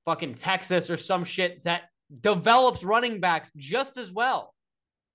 [0.05, 1.83] fucking Texas or some shit that
[2.21, 4.53] develops running backs just as well?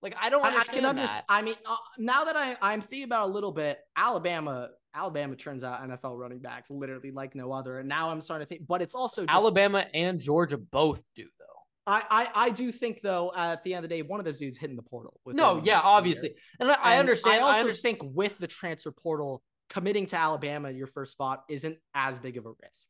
[0.03, 1.25] Like I don't I, I understand can understand.
[1.29, 4.70] I mean, uh, now that I I'm thinking about it a little bit, Alabama.
[4.92, 8.49] Alabama turns out NFL running backs literally like no other, and now I'm starting to
[8.49, 8.66] think.
[8.66, 11.50] But it's also just, Alabama and Georgia both do though.
[11.87, 14.38] I, I I do think though at the end of the day, one of those
[14.38, 15.19] dudes hitting the portal.
[15.27, 17.37] No, yeah, obviously, and I, I understand.
[17.43, 17.99] I I, also understand.
[18.01, 22.47] think with the transfer portal, committing to Alabama your first spot isn't as big of
[22.47, 22.87] a risk.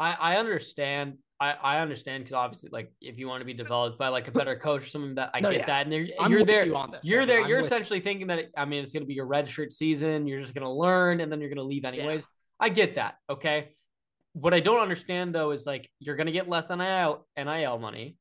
[0.00, 1.18] I, I understand.
[1.40, 4.32] I, I understand because obviously, like, if you want to be developed by like a
[4.32, 5.66] better coach or something, that I No, get yeah.
[5.66, 5.92] that, and
[6.30, 6.64] you're, there.
[6.66, 7.00] you on this.
[7.04, 7.28] You're Evan.
[7.28, 7.42] there.
[7.42, 7.64] I'm You're you.
[7.64, 10.26] essentially thinking that I mean it's going to be your red shirt season.
[10.26, 12.26] You're just going to learn, and then you're going to leave anyways.
[12.58, 13.16] I get that.
[13.30, 13.70] Okay.
[14.32, 18.16] What I don't understand though is like you're going to get less NIL NIL money.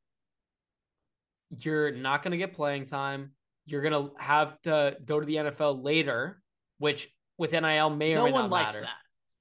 [1.60, 3.32] You're not going to get playing time.
[3.66, 6.42] You're going to have to go to the NFL later,
[6.80, 8.86] which with NIL may or no may one not likes matter.
[8.86, 8.96] that.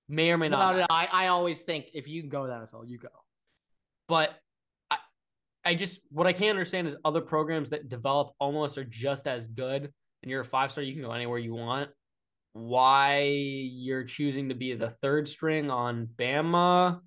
[0.08, 0.76] May or may No, not.
[0.76, 0.86] no.
[0.90, 3.08] I, I always think if you can go to the NFL, you go.
[4.08, 4.30] but
[4.90, 4.98] I,
[5.64, 9.46] I just what I can't understand is other programs that develop almost are just as
[9.46, 9.90] good,
[10.22, 11.90] and you're a five star, you can go anywhere you want.
[12.54, 17.00] Why you're choosing to be the third string on Bama?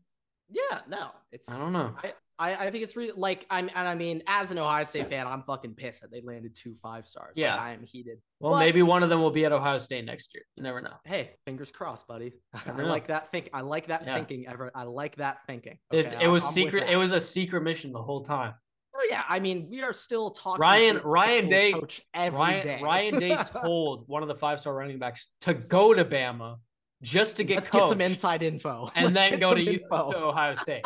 [0.50, 1.52] Yeah, no, it's.
[1.52, 1.94] I don't know.
[2.04, 5.10] I, I, I think it's really like I'm, and I mean, as an Ohio State
[5.10, 7.38] fan, I'm fucking pissed that they landed two five stars.
[7.38, 7.56] Like, Yeah.
[7.56, 8.20] I am heated.
[8.40, 10.44] Well, But- maybe one of them will be at Ohio State next year.
[10.56, 10.94] You never know.
[11.06, 12.34] Hey, fingers crossed, buddy.
[12.66, 12.86] I know.
[12.86, 13.50] like that think.
[13.54, 14.16] I like that Yeah.
[14.16, 14.74] thinking, Everett.
[14.76, 15.78] I like that thinking.
[15.92, 16.90] It's Okay, it was I'm- secret.
[16.90, 18.54] It was a secret mission the whole time.
[18.98, 20.62] Oh yeah, I mean, we are still talking.
[20.62, 22.80] Ryan- Ryan Day- coach every Ryan day.
[22.82, 26.58] Ryan Day told one of the five star running backs to go to Bama
[27.02, 30.18] just to get Let's get some inside info, and Let's then go to, U- to
[30.18, 30.86] Ohio State.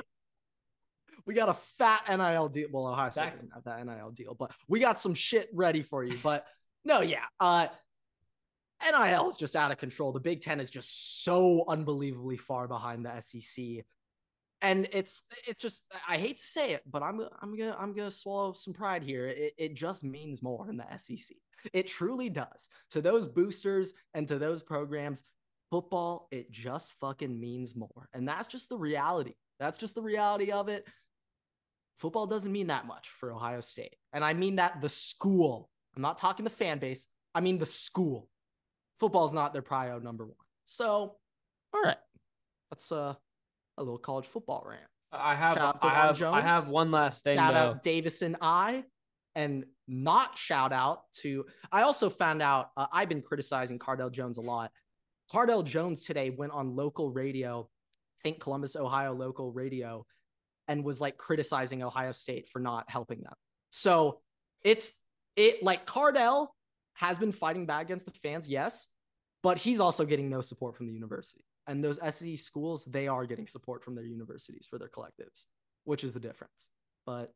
[1.29, 2.69] We got a fat NIL deal.
[2.71, 6.03] Well, Ohio State doesn't have that NIL deal, but we got some shit ready for
[6.03, 6.17] you.
[6.23, 6.43] But
[6.83, 7.25] no, yeah.
[7.39, 7.67] Uh
[8.83, 10.11] NIL is just out of control.
[10.11, 13.85] The Big Ten is just so unbelievably far behind the SEC.
[14.63, 18.09] And it's it's just I hate to say it, but I'm I'm gonna I'm gonna
[18.09, 19.27] swallow some pride here.
[19.27, 21.37] It, it just means more in the SEC.
[21.73, 22.69] It truly does.
[22.89, 25.21] To those boosters and to those programs,
[25.69, 28.09] football, it just fucking means more.
[28.15, 29.35] And that's just the reality.
[29.59, 30.87] That's just the reality of it
[31.99, 33.95] football doesn't mean that much for Ohio State.
[34.13, 35.69] And I mean that the school.
[35.95, 37.05] I'm not talking the fan base.
[37.35, 38.27] I mean the school.
[38.99, 40.35] Football's not their prio number one.
[40.65, 41.17] So,
[41.73, 41.97] all right.
[42.71, 43.13] That's uh,
[43.77, 44.83] a little college football rant.
[45.11, 47.59] I have I have I have one last thing Shout though.
[47.59, 48.83] out Davison I.
[49.35, 51.45] and not shout out to.
[51.71, 54.71] I also found out uh, I've been criticizing Cardale Jones a lot.
[55.33, 57.69] Cardale Jones today went on local radio,
[58.23, 60.05] think Columbus, Ohio local radio,
[60.69, 63.33] and was like criticizing Ohio State for not helping them.
[63.71, 64.21] So
[64.63, 64.93] it's
[65.35, 66.47] it like Cardale
[66.93, 68.87] has been fighting back against the fans, yes,
[69.43, 71.43] but he's also getting no support from the university.
[71.67, 75.45] And those SE schools, they are getting support from their universities for their collectives,
[75.83, 76.69] which is the difference.
[77.05, 77.33] But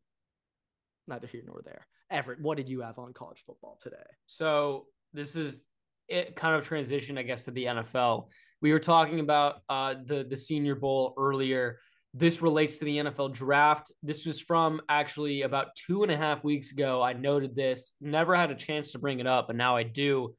[1.07, 1.85] neither here nor there.
[2.09, 3.97] Everett, what did you have on college football today?
[4.27, 5.63] So this is
[6.07, 8.27] it kind of transition, I guess, to the NFL.
[8.61, 11.79] We were talking about uh, the the Senior Bowl earlier.
[12.13, 13.91] This relates to the NFL draft.
[14.04, 17.02] This was from actually about two and a half weeks ago.
[17.02, 20.36] I noted this, never had a chance to bring it up, but now I do.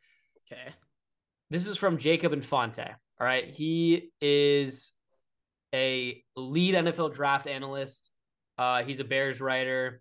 [0.46, 0.72] Okay.
[1.50, 2.88] This is from Jacob Infante.
[3.20, 3.48] All right.
[3.50, 4.92] He is
[5.74, 8.10] a lead NFL draft analyst.
[8.56, 10.00] Uh, he's a Bears writer.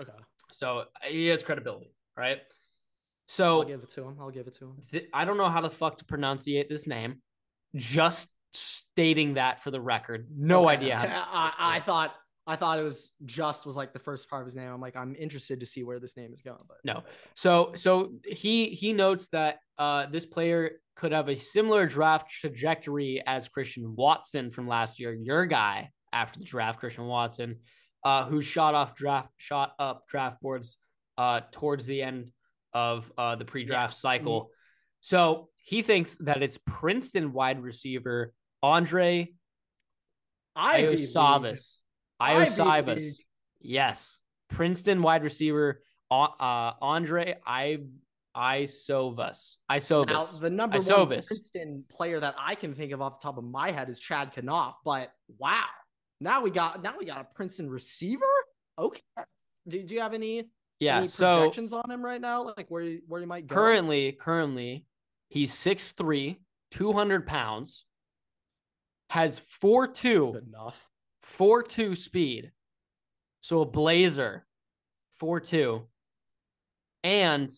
[0.00, 0.12] Okay.
[0.52, 2.38] So he has credibility, right?
[3.26, 4.16] So I'll give it to him.
[4.20, 4.76] I'll give it to him.
[4.90, 7.22] th- I don't know how the fuck to pronunciate this name.
[7.74, 8.28] Just
[8.94, 10.28] stating that for the record.
[10.36, 10.96] No Okay, idea.
[10.96, 12.14] How to I, I thought
[12.46, 14.68] I thought it was just was like the first part of his name.
[14.68, 16.58] I'm like, I'm interested to see where this name is going.
[16.66, 17.02] But No.
[17.34, 23.22] So so he he notes that uh this player could have a similar draft trajectory
[23.26, 27.60] as Christian Watson from last year, your guy after the draft, Christian Watson,
[28.04, 30.78] uh, who shot off draft shot up draft boards
[31.16, 32.30] uh towards the end
[32.74, 34.50] of uh the pre-draft cycle.
[35.00, 39.32] So he thinks that it's Princeton wide receiver Andre.
[40.56, 41.78] Iosavas.
[42.20, 43.20] Iosavas.
[43.60, 44.18] Yes.
[44.50, 47.78] Princeton wide receiver uh, uh Andre I
[48.36, 49.56] Isovas.
[49.70, 53.44] Now, the number one Princeton player that I can think of off the top of
[53.44, 54.76] my head is Chad Knopf.
[54.84, 55.64] But wow,
[56.20, 58.22] now we got now we got a Princeton receiver.
[58.78, 59.00] Okay.
[59.68, 60.44] Do, do you have any
[60.80, 62.52] yeah, any so projections on him right now?
[62.56, 63.54] Like where where you might go?
[63.54, 64.86] currently currently
[65.28, 66.36] he's 6'3,
[66.72, 67.84] 200 pounds,
[69.12, 70.88] has 4'2, Good enough.
[71.22, 72.50] 4'2 speed.
[73.42, 74.46] So a blazer,
[75.18, 75.82] 4 2.
[77.04, 77.50] And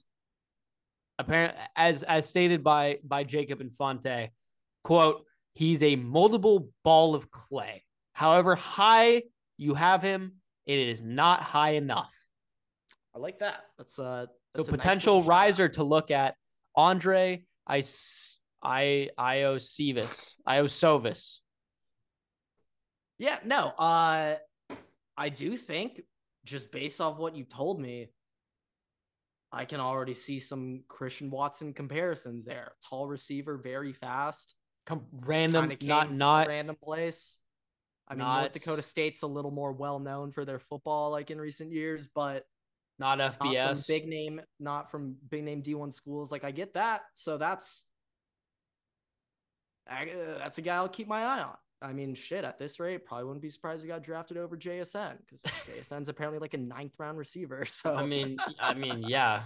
[1.16, 4.32] apparently as as stated by by Jacob Infante,
[4.82, 5.22] quote,
[5.54, 7.84] he's a moldable ball of clay.
[8.14, 9.22] However high
[9.56, 10.32] you have him,
[10.66, 12.12] it is not high enough.
[13.14, 13.60] I like that.
[13.78, 15.26] That's uh So a potential out.
[15.26, 16.34] riser to look at
[16.74, 17.84] Andre I
[18.60, 20.34] I Iosivas.
[20.48, 21.38] Iosovis.
[23.24, 23.68] Yeah, no.
[23.78, 24.34] Uh
[25.16, 26.02] I do think
[26.44, 28.10] just based off what you told me,
[29.50, 32.72] I can already see some Christian Watson comparisons there.
[32.86, 34.54] Tall receiver, very fast.
[34.84, 37.38] Com- random not not random place.
[38.06, 41.40] I mean, North Dakota State's a little more well known for their football, like in
[41.40, 42.44] recent years, but
[42.98, 43.88] not not FBS.
[43.88, 46.30] big name, not from big name D1 schools.
[46.30, 47.86] Like I get that, so that's
[49.88, 51.56] I, uh, that's a guy I'll keep my eye on.
[51.84, 55.18] I mean, shit, at this rate, probably wouldn't be surprised he got drafted over JSN
[55.18, 57.66] because JSN's apparently like a ninth round receiver.
[57.74, 59.42] So I mean, I mean, yeah.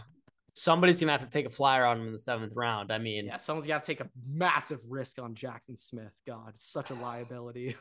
[0.55, 2.92] Somebody's gonna have to take a flyer on him in the seventh round.
[2.92, 6.12] I mean, yeah, someone's got to take a massive risk on Jackson Smith.
[6.27, 7.77] God, such a liability.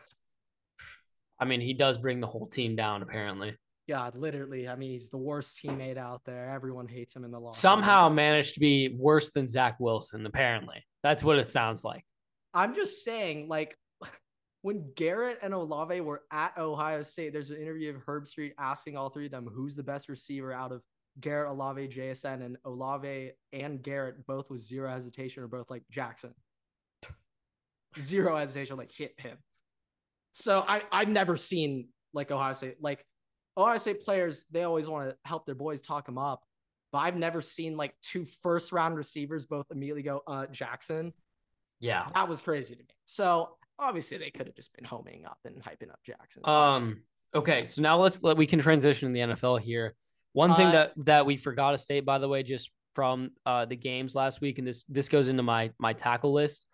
[1.39, 3.02] I mean, he does bring the whole team down.
[3.02, 3.56] Apparently,
[3.88, 4.67] God, literally.
[4.67, 6.50] I mean, he's the worst teammate out there.
[6.50, 7.54] Everyone hates him in the locker room.
[7.54, 10.26] somehow managed to be worse than Zach Wilson.
[10.26, 12.04] Apparently, that's what it sounds like.
[12.54, 13.76] I'm just saying, like,
[14.62, 19.10] when Garrett and Olave were at Ohio State, there's an interview of Herbstreit asking all
[19.10, 20.82] three of them who's the best receiver out of
[21.20, 26.34] Garrett, Olave, JSN, and Olave and Garrett both with zero hesitation are both like Jackson.
[28.00, 29.38] Zero hesitation, like hit him.
[30.34, 33.04] So I I've never seen like Ohio State like
[33.58, 34.46] Ohio State players.
[34.52, 36.43] They always want to help their boys talk them up,
[36.91, 41.13] but I've never seen like two first round receivers both immediately go uh Jackson.
[41.80, 42.08] Yeah.
[42.13, 42.89] That was crazy to me.
[43.06, 46.42] So obviously they could have just been homing up and hyping up Jackson.
[46.46, 47.04] Um.
[47.36, 49.96] Okay, so now let's let we can transition to the NFL here.
[50.34, 53.66] One thing Uh, that that we forgot to state, by the way, just from uh,
[53.66, 56.68] the games last week, and this this goes into my my tackle list.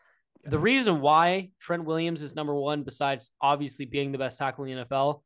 [0.45, 4.75] The reason why Trent Williams is number one, besides obviously being the best tackle in
[4.75, 5.21] the NFL,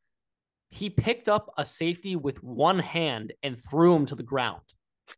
[0.70, 4.62] he picked up a safety with one hand and threw him to the ground.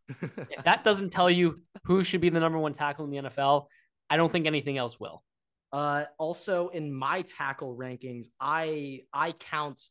[0.22, 3.66] If that doesn't tell you who should be the number one tackle in the NFL,
[4.10, 5.24] I don't think anything else will.
[5.72, 9.82] Uh, also in my tackle rankings, I I count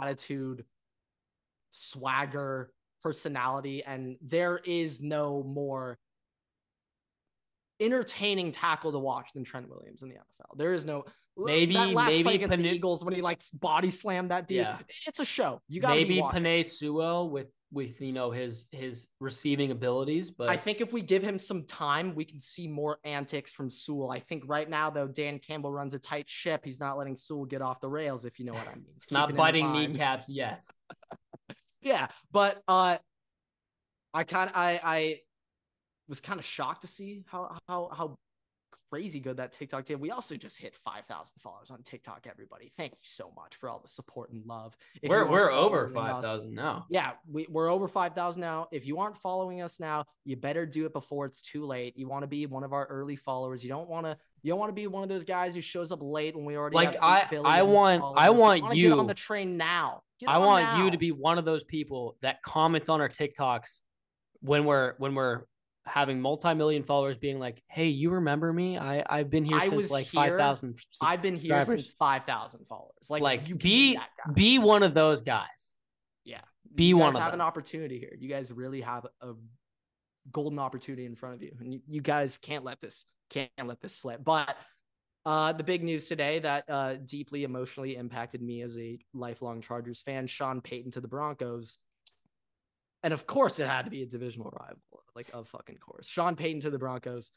[0.00, 0.64] attitude,
[1.70, 2.70] swagger,
[3.02, 5.98] personality, and there is no more
[7.80, 10.56] entertaining tackle to watch than Trent Williams in the NFL.
[10.56, 11.04] There is no
[11.36, 14.58] Maybe- that last maybe play against the Eagles when he like body slammed that dude.
[14.58, 14.78] Yeah.
[15.06, 15.60] It's a show.
[15.68, 16.20] You got to Maybe.
[16.20, 21.02] Penei Sewell with with you know his his receiving abilities, but I think if we
[21.02, 24.10] give him some time, we can see more antics from Sewell.
[24.10, 26.62] I think right now, though, Dan Campbell runs a tight ship.
[26.64, 28.86] He's not letting Sewell get off the rails, if you know what I mean.
[28.94, 30.64] it's not biting kneecaps yet.
[31.82, 32.98] yeah, but uh,
[34.14, 35.20] I kind of I I
[36.08, 38.18] was kind of shocked to see how how how
[38.90, 40.00] crazy good that TikTok did.
[40.00, 42.70] We also just hit 5,000 followers on TikTok, everybody.
[42.76, 44.76] Thank you so much for all the support and love.
[45.02, 46.86] If we're we're over 5,000 now.
[46.90, 48.68] Yeah, we, we're over 5,000 now.
[48.72, 51.96] If you aren't following us now, you better do it before it's too late.
[51.96, 53.62] You want to be one of our early followers.
[53.62, 55.90] You don't want to you don't want to be one of those guys who shows
[55.90, 58.18] up late when we already like I I want followers.
[58.20, 60.02] I want you, you on the train now.
[60.20, 60.84] Get I want now.
[60.84, 63.80] you to be one of those people that comments on our TikToks
[64.40, 65.44] when we're when we're
[65.86, 68.78] having multi-million followers being like, "Hey, you remember me?
[68.78, 70.78] I I've been here I since like five thousand.
[71.02, 73.10] I've been here since five thousand followers.
[73.10, 73.98] Like, like you be
[74.32, 75.74] be one of those guys.
[76.24, 76.40] Yeah,
[76.74, 77.40] be you one guys of have them.
[77.40, 78.14] an opportunity here.
[78.18, 79.32] You guys really have a
[80.30, 83.80] golden opportunity in front of you, and you, you guys can't let this can't let
[83.80, 84.24] this slip.
[84.24, 84.56] But
[85.26, 90.02] uh, the big news today that uh, deeply emotionally impacted me as a lifelong Chargers
[90.02, 91.78] fan: Sean Payton to the Broncos
[93.04, 94.78] and of course, it had to be a divisional rival,
[95.14, 96.08] like of fucking course.
[96.08, 97.30] Sean Payton to the Broncos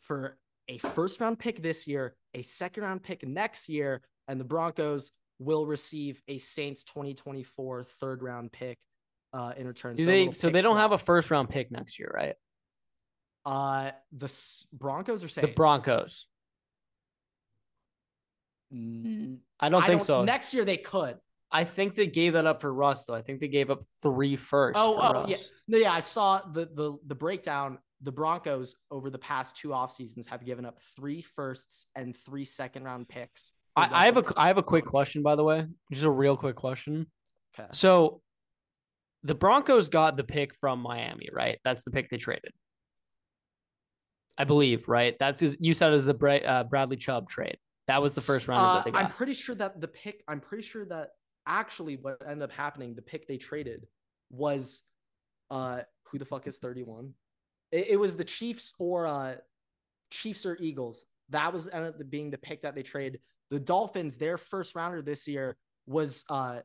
[0.00, 0.38] for
[0.68, 5.10] a first round pick this year, a second round pick next year, and the Broncos
[5.40, 8.78] will receive a Saints 2024 third round pick
[9.32, 9.96] uh, in return.
[9.96, 10.30] Do so they?
[10.30, 10.82] So they don't swap.
[10.82, 12.36] have a first round pick next year, right?
[13.44, 15.50] Uh, the S- Broncos are Saints?
[15.50, 16.26] The Broncos.
[18.72, 20.24] Mm, I don't I think don't, so.
[20.24, 21.16] Next year they could.
[21.52, 23.14] I think they gave that up for Russ though.
[23.14, 24.78] I think they gave up three first.
[24.78, 25.28] Oh, oh Russ.
[25.28, 25.36] yeah,
[25.68, 25.92] no, yeah.
[25.92, 27.78] I saw the the the breakdown.
[28.04, 32.44] The Broncos over the past two off seasons have given up three firsts and three
[32.44, 33.52] second round picks.
[33.76, 36.36] I, I have a I have a quick question by the way, just a real
[36.36, 37.06] quick question.
[37.54, 37.68] Okay.
[37.72, 38.22] So,
[39.22, 41.58] the Broncos got the pick from Miami, right?
[41.64, 42.52] That's the pick they traded.
[44.38, 45.16] I believe, right?
[45.18, 47.58] That is you said as the uh, Bradley Chubb trade.
[47.88, 49.04] That was the first round uh, that they got.
[49.04, 50.22] I'm pretty sure that the pick.
[50.26, 51.10] I'm pretty sure that
[51.46, 53.86] actually what ended up happening, the pick they traded
[54.30, 54.82] was
[55.50, 57.12] uh who the fuck is 31?
[57.70, 59.36] It, it was the Chiefs or uh
[60.10, 61.04] Chiefs or Eagles.
[61.30, 63.20] That was ended up being the pick that they traded.
[63.50, 66.60] The Dolphins, their first rounder this year was uh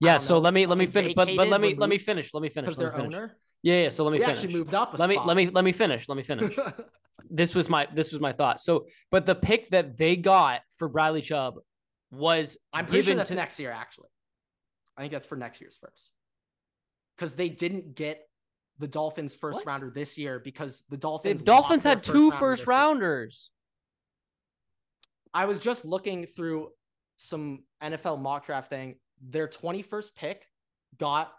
[0.00, 2.34] yeah, so know, let me let me finish, but but let me let me finish.
[2.34, 2.68] Let me finish.
[2.68, 3.14] Because their finish.
[3.14, 3.36] owner.
[3.62, 3.88] Yeah, yeah.
[3.88, 4.38] So let me they finish.
[4.40, 4.98] actually moved up.
[4.98, 5.24] let spot.
[5.24, 6.08] me let me let me finish.
[6.08, 6.56] Let me finish.
[7.30, 8.60] this was my this was my thought.
[8.60, 11.54] So, but the pick that they got for Bradley Chubb
[12.16, 14.08] was I'm pretty sure that's to, next year, actually.
[14.96, 16.10] I think that's for next year's first.
[17.16, 18.26] Because they didn't get
[18.78, 19.66] the Dolphins first what?
[19.66, 23.50] rounder this year because the Dolphins the Dolphins had two first rounders.
[25.32, 26.70] I was just looking through
[27.16, 28.96] some NFL mock draft thing.
[29.20, 30.46] Their 21st pick
[30.98, 31.32] got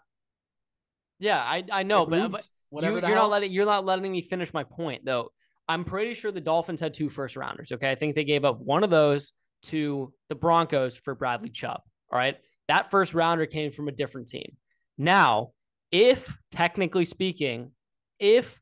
[1.18, 4.22] Yeah, I I know, but, but whatever you, are not letting you're not letting me
[4.22, 5.30] finish my point though.
[5.68, 7.72] I'm pretty sure the Dolphins had two first rounders.
[7.72, 7.90] Okay.
[7.90, 9.32] I think they gave up one of those
[9.64, 11.80] to the Broncos for Bradley Chubb.
[12.10, 12.36] All right.
[12.68, 14.56] That first rounder came from a different team.
[14.98, 15.52] Now,
[15.92, 17.72] if technically speaking,
[18.18, 18.60] if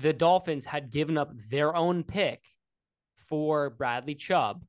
[0.00, 2.42] the Dolphins had given up their own pick
[3.28, 4.64] for Bradley Chubb,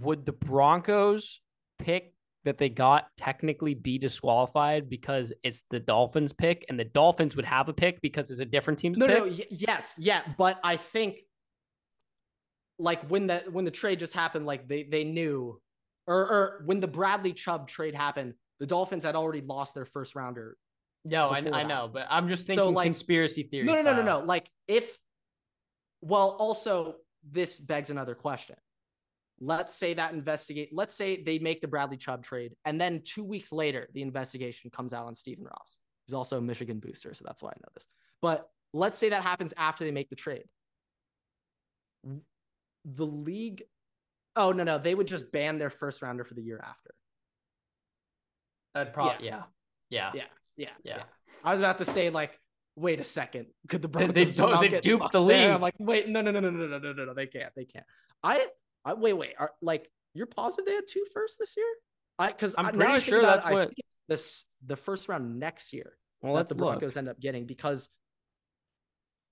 [0.00, 1.40] would the Broncos
[1.78, 7.36] pick that they got technically be disqualified because it's the Dolphins pick and the Dolphins
[7.36, 9.18] would have a pick because it's a different team's no, pick?
[9.18, 11.20] No, y- yes, yeah, but I think
[12.78, 15.60] like when the when the trade just happened, like they they knew
[16.06, 20.14] or, or when the Bradley Chubb trade happened, the Dolphins had already lost their first
[20.14, 20.56] rounder.
[21.04, 23.64] No, I, I know, but I'm just thinking so, like, conspiracy theory.
[23.64, 24.24] No, no, no, no, no, no.
[24.24, 24.96] Like if,
[26.00, 26.96] well, also
[27.28, 28.56] this begs another question.
[29.40, 30.70] Let's say that investigate.
[30.72, 34.70] Let's say they make the Bradley Chubb trade, and then two weeks later, the investigation
[34.70, 35.76] comes out on Stephen Ross.
[36.06, 37.86] He's also a Michigan booster, so that's why I know this.
[38.20, 40.44] But let's say that happens after they make the trade.
[42.84, 43.64] The league
[44.34, 46.94] Oh no, no, they would just ban their first rounder for the year after.
[48.74, 49.42] That'd probably yeah.
[49.90, 50.10] Yeah.
[50.14, 50.22] Yeah.
[50.56, 50.68] Yeah.
[50.84, 50.96] Yeah.
[50.96, 51.02] yeah.
[51.44, 52.38] I was about to say like,
[52.76, 55.50] wait a second, could the Broncos they, they, they dupe the league?
[55.50, 57.66] I'm like, wait, no, no, no, no, no, no, no, no, no, they can't, they
[57.66, 57.84] can't.
[58.22, 58.46] I,
[58.84, 61.66] I wait, wait, are like you're positive they had two first this year?
[62.18, 63.72] I because I'm pretty sure that's it, what
[64.08, 65.96] this the first round next year.
[66.22, 66.96] Well, that the Broncos look.
[66.96, 67.88] end up getting because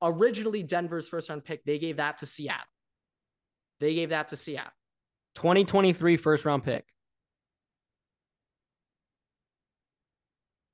[0.03, 2.67] originally Denver's first round pick they gave that to Seattle.
[3.81, 4.73] They gave that to Seattle.
[5.37, 6.85] 2023 first round pick.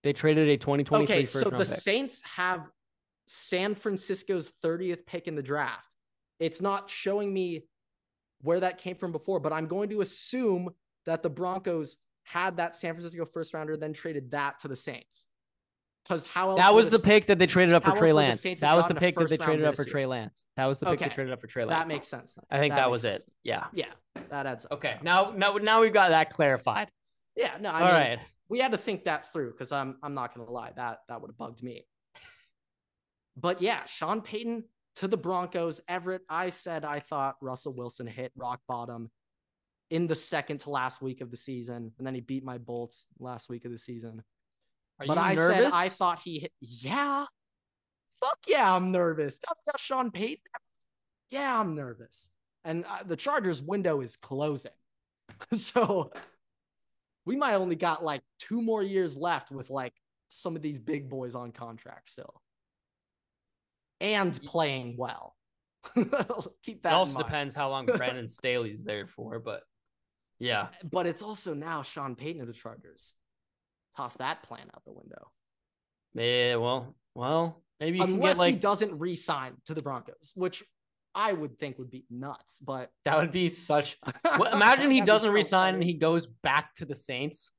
[0.02, 1.66] They traded a 2023 okay, first so the pick.
[1.66, 2.70] Saints have
[3.26, 5.88] San Francisco's 30th pick in the draft.
[6.38, 7.64] It's not showing me
[8.42, 10.70] where that came from before, but I'm going to assume
[11.06, 15.26] that the Broncos had that San Francisco first rounder, then traded that to the Saints.
[16.06, 16.60] Because how else?
[16.60, 18.42] That was the the pick that they traded up for Trey Lance.
[18.42, 20.06] That was the pick that they traded up for Trey?
[20.06, 20.44] Lance.
[20.56, 21.80] That was the pick they traded up for Trey Lance.
[21.80, 22.34] That makes sense.
[22.34, 22.44] Then.
[22.50, 23.24] I think that, makes was it.
[23.42, 23.64] Yeah.
[23.72, 23.86] Yeah,
[24.30, 24.72] that adds up.
[24.72, 24.96] Okay.
[25.02, 26.90] Now, now, now we've got that clarified.
[27.34, 28.18] Yeah, no, I All mean, right.
[28.48, 31.30] we had to think that through because I'm I'm not gonna lie that that would
[31.30, 31.86] have bugged me.
[33.36, 34.64] But yeah, Sean Payton
[34.96, 35.80] to the Broncos.
[35.88, 39.10] Everett, I said I thought Russell Wilson hit rock bottom
[39.90, 43.06] in the second to last week of the season, and then he beat my Bolts
[43.18, 44.22] last week of the season.
[45.00, 45.56] Are but you I nervous?
[45.56, 46.52] said I thought he hit.
[46.60, 47.26] Yeah,
[48.20, 49.38] fuck yeah, I'm nervous.
[49.38, 50.38] Talk about Sean Payton.
[51.30, 52.30] Yeah, I'm nervous,
[52.64, 54.72] and uh, the Chargers' window is closing,
[55.52, 56.12] so
[57.24, 59.92] we might only got like two more years left with like
[60.28, 62.40] some of these big boys on contract still,
[64.00, 65.36] and playing well.
[66.62, 66.92] Keep that.
[66.92, 69.62] It also depends how long Brandon Staley's there for, but
[70.38, 70.68] yeah.
[70.90, 73.14] But it's also now Sean Payton of the Chargers.
[73.96, 75.30] Toss that plan out the window.
[76.14, 80.62] Yeah, well, well, maybe Unless get like he doesn't re-sign to the Broncos, which
[81.14, 82.58] I would think would be nuts.
[82.60, 83.96] But that would be such.
[84.38, 85.92] Well, imagine he doesn't so resign and funny.
[85.92, 87.52] he goes back to the Saints.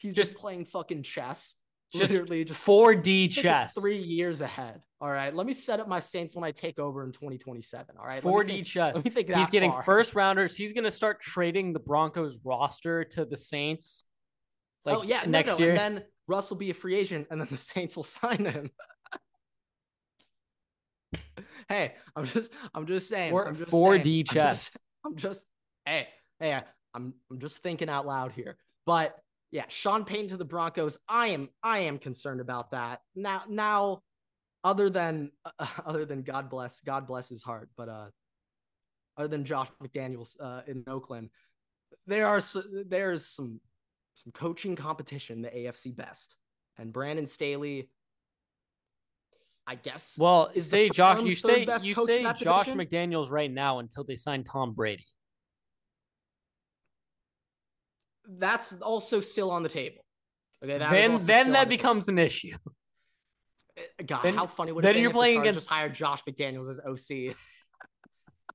[0.00, 1.54] he's just- just playing fucking chess.
[1.92, 3.78] Just Literally just 4D chess.
[3.78, 4.80] Three years ahead.
[5.00, 5.34] All right.
[5.34, 7.96] Let me set up my Saints when I take over in 2027.
[7.98, 8.22] All right.
[8.22, 8.94] 4D think- chess.
[8.94, 9.82] Let me think He's getting far.
[9.82, 10.56] first rounders.
[10.56, 14.04] He's going to start trading the Broncos roster to the Saints.
[14.84, 15.70] Like oh yeah, next no, year.
[15.70, 18.70] And then Russ will be a free agent, and then the Saints will sign him.
[21.68, 23.32] hey, I'm just, I'm just saying.
[23.32, 24.18] Or I'm just 4D saying.
[24.18, 24.64] I'm chess.
[24.64, 25.46] just- I'm just,
[25.84, 26.06] hey,
[26.38, 26.60] hey,
[26.94, 28.56] I'm, I'm just thinking out loud here.
[28.86, 29.16] But
[29.52, 30.98] yeah, Sean Payton to the Broncos.
[31.08, 33.42] I am, I am concerned about that now.
[33.48, 34.02] Now,
[34.64, 38.06] other than, uh, other than God bless, God bless his heart, but uh,
[39.18, 41.28] other than Josh McDaniels uh, in Oakland,
[42.06, 42.40] there are
[42.86, 43.60] there's some
[44.14, 46.34] some coaching competition the AFC best.
[46.78, 47.90] And Brandon Staley,
[49.66, 50.16] I guess.
[50.18, 52.78] well, is say Josh, you say you say Josh division?
[52.78, 55.06] McDaniels right now until they sign Tom Brady.
[58.26, 60.04] That's also still on the table.
[60.64, 62.56] Okay, then then that becomes an issue.
[63.76, 64.92] Eh, God, then- how funny would it be?
[64.92, 67.34] then you're playing against- hired Josh McDaniels as OC?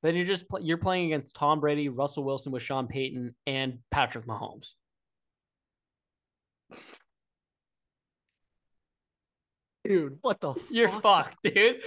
[0.03, 3.79] Then you're just pl- you're playing against Tom Brady, Russell Wilson with Sean Payton, and
[3.89, 4.73] Patrick Mahomes.
[9.83, 11.01] Dude, what the You're fuck?
[11.01, 11.77] fucked, dude.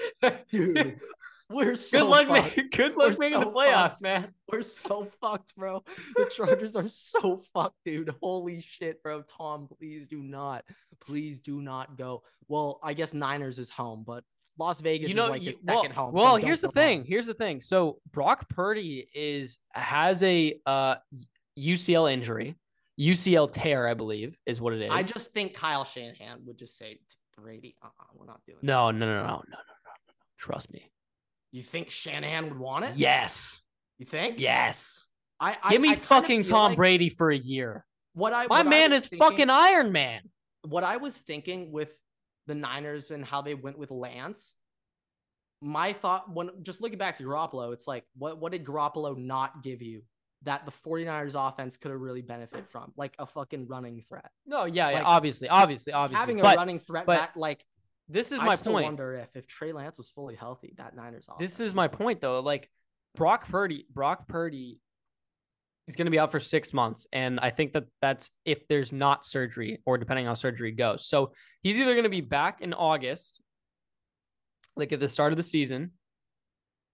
[0.51, 0.99] Dude,
[1.51, 2.57] we're so good luck, fucked.
[2.57, 2.69] man.
[2.71, 4.03] Good luck We're making the playoffs, fucked.
[4.03, 4.35] man.
[4.51, 5.83] We're so fucked, bro.
[6.17, 8.15] The Chargers are so fucked, dude.
[8.23, 9.23] Holy shit, bro.
[9.23, 10.65] Tom, please do not.
[11.01, 12.23] Please do not go.
[12.49, 14.25] Well, I guess Niners is home, but
[14.59, 16.13] Las Vegas you know, is like you- his well, second home.
[16.13, 17.01] well don't here's the thing.
[17.01, 17.07] home.
[17.09, 17.61] Here's the thing.
[17.61, 20.97] So Brock Purdy is has a uh,
[21.59, 22.57] UCL injury,
[22.99, 24.91] UCL tear, I believe, is what it is.
[24.91, 28.91] I just think Kyle Shanahan would just say to Brady, uh-uh, we're not doing no,
[28.91, 30.15] no, no, no, no, no, no, no, no.
[30.39, 30.91] Trust me.
[31.53, 32.93] You think Shanahan would want it?
[32.97, 33.61] Yes,
[33.99, 34.39] You think?
[34.39, 35.07] yes.
[35.41, 37.85] I, I Give me I fucking Tom like Brady for a year.
[38.13, 40.23] What I My what man was is thinking- fucking Iron Man.
[40.69, 41.95] what I was thinking with
[42.47, 44.55] the Niners and how they went with Lance,
[45.63, 49.63] my thought when just looking back to Garoppolo, it's like what what did Garoppolo not
[49.63, 50.03] give you
[50.43, 52.93] that the 49ers offense could have really benefited from?
[52.97, 54.31] Like a fucking running threat.
[54.47, 56.19] No, yeah, yeah, obviously, obviously, obviously.
[56.19, 57.65] having a running threat but back like
[58.11, 58.85] this is I my point.
[58.85, 61.51] wonder if if Trey Lance was fully healthy, that Niners offense.
[61.51, 62.41] This is my point though.
[62.41, 62.69] Like
[63.15, 64.81] Brock Purdy, Brock Purdy
[65.87, 68.93] is going to be out for six months, and I think that that's if there's
[68.93, 71.07] not surgery or depending on how surgery goes.
[71.07, 71.33] So
[71.63, 73.41] he's either going to be back in August,
[74.77, 75.93] like at the start of the season,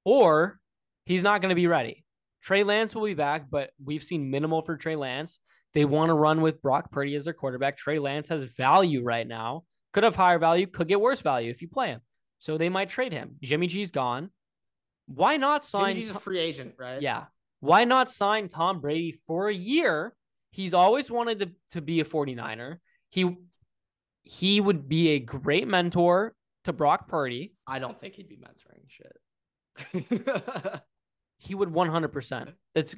[0.05, 0.61] or
[1.05, 2.05] he's not going to be ready.
[2.43, 5.41] Trey Lance will be back, but we've seen minimal for Trey Lance.
[5.75, 7.77] They want to run with Brock Purdy as their quarterback.
[7.77, 9.65] Trey Lance has value right now.
[9.97, 12.03] Could have higher value, could get worse value if you play him.
[12.39, 13.37] So they might trade him.
[13.43, 14.29] Jimmy G's gone.
[15.07, 15.97] Why not sign?
[15.97, 17.01] G's a free agent, right?
[17.01, 17.25] yeah.
[17.61, 20.15] Why not sign Tom Brady for a year?
[20.51, 22.77] He's always wanted to, to be a 49er.
[23.09, 23.39] He
[24.25, 26.35] he would be a great mentor
[26.65, 27.55] to Brock Purdy.
[27.67, 30.83] I don't think he'd be mentoring shit.
[31.39, 32.53] He would 100%.
[32.75, 32.97] That's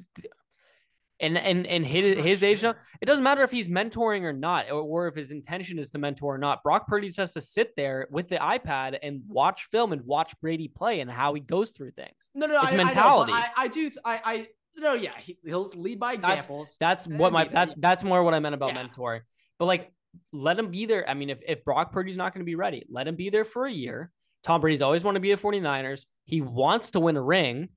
[1.19, 4.69] and and and his, his age now, it doesn't matter if he's mentoring or not,
[4.69, 6.63] or, or if his intention is to mentor or not.
[6.63, 10.33] Brock Purdy just has to sit there with the iPad and watch film and watch
[10.41, 12.31] Brady play and how he goes through things.
[12.33, 13.33] No, no, It's I, I mentality.
[13.33, 13.91] I, I, do.
[14.05, 14.47] I, I
[14.77, 16.77] no, yeah, he, he'll lead by That's- examples.
[16.79, 18.83] That's And what my that's that's more what I meant about Yeah.
[18.87, 19.21] mentoring.
[19.57, 19.91] But like,
[20.31, 21.07] let him be there.
[21.09, 23.45] I mean, if if Brock Purdy's not going to be ready, let him be there
[23.45, 24.11] for a year.
[24.43, 26.05] Tom Brady's always want to be a 49ers.
[26.23, 27.69] He wants to win a ring.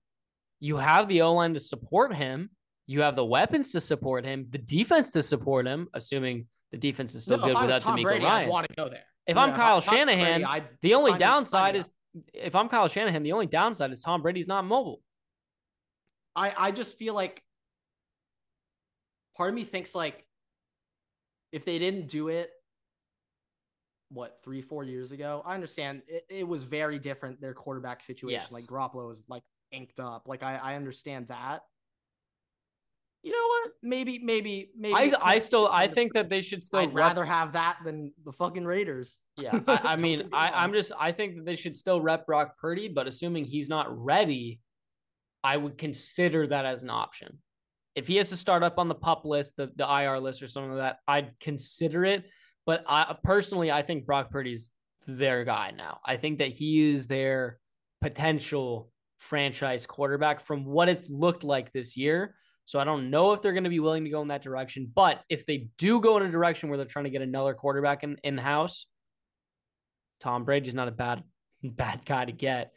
[0.61, 2.51] You have the O line to support him.
[2.87, 7.15] You have the weapons to support him, the defense to support him, assuming the defense
[7.15, 8.45] is still No, good without Tom DeMeco Brady, Ryan.
[8.45, 9.05] I'd want to go there.
[9.27, 11.91] If Yeah, I'm Kyle if Shanahan, Brady, The only sign me- sign downside is
[12.35, 15.01] if I'm Kyle Shanahan, the only downside is Tom Brady's not mobile.
[16.35, 17.43] I I just feel like
[19.37, 20.27] part of me thinks like
[21.53, 22.51] if they didn't do it
[24.11, 28.41] what three four years ago i understand it, it was very different their quarterback situation
[28.43, 28.53] Yes.
[28.53, 31.63] like Garoppolo was like inked up like i i understand that
[33.23, 36.81] you know what maybe maybe maybe I I still I think that they should still
[36.81, 40.65] i'd rep- rather have that than the fucking raiders Yeah, I, I mean, me I,
[40.65, 43.87] I'm just I think that they should still rep Brock Purdy, but assuming he's not
[43.97, 44.61] ready,
[45.45, 47.39] I would consider that as an option.
[47.95, 50.49] If he has to start up on the pup list, the, the IR list or
[50.49, 52.25] something like that, I'd consider it.
[52.65, 54.71] But I personally, I think Brock Purdy's
[55.07, 55.99] their guy now.
[56.05, 57.59] I think that he is their
[58.01, 62.35] potential franchise quarterback from what it's looked like this year.
[62.65, 64.91] So I don't know if they're going to be willing to go in that direction.
[64.95, 68.03] But if they do go in a direction where they're trying to get another quarterback
[68.05, 68.87] in, in the house,
[70.21, 71.23] Tom Brady's not a bad
[71.63, 72.73] bad guy to get.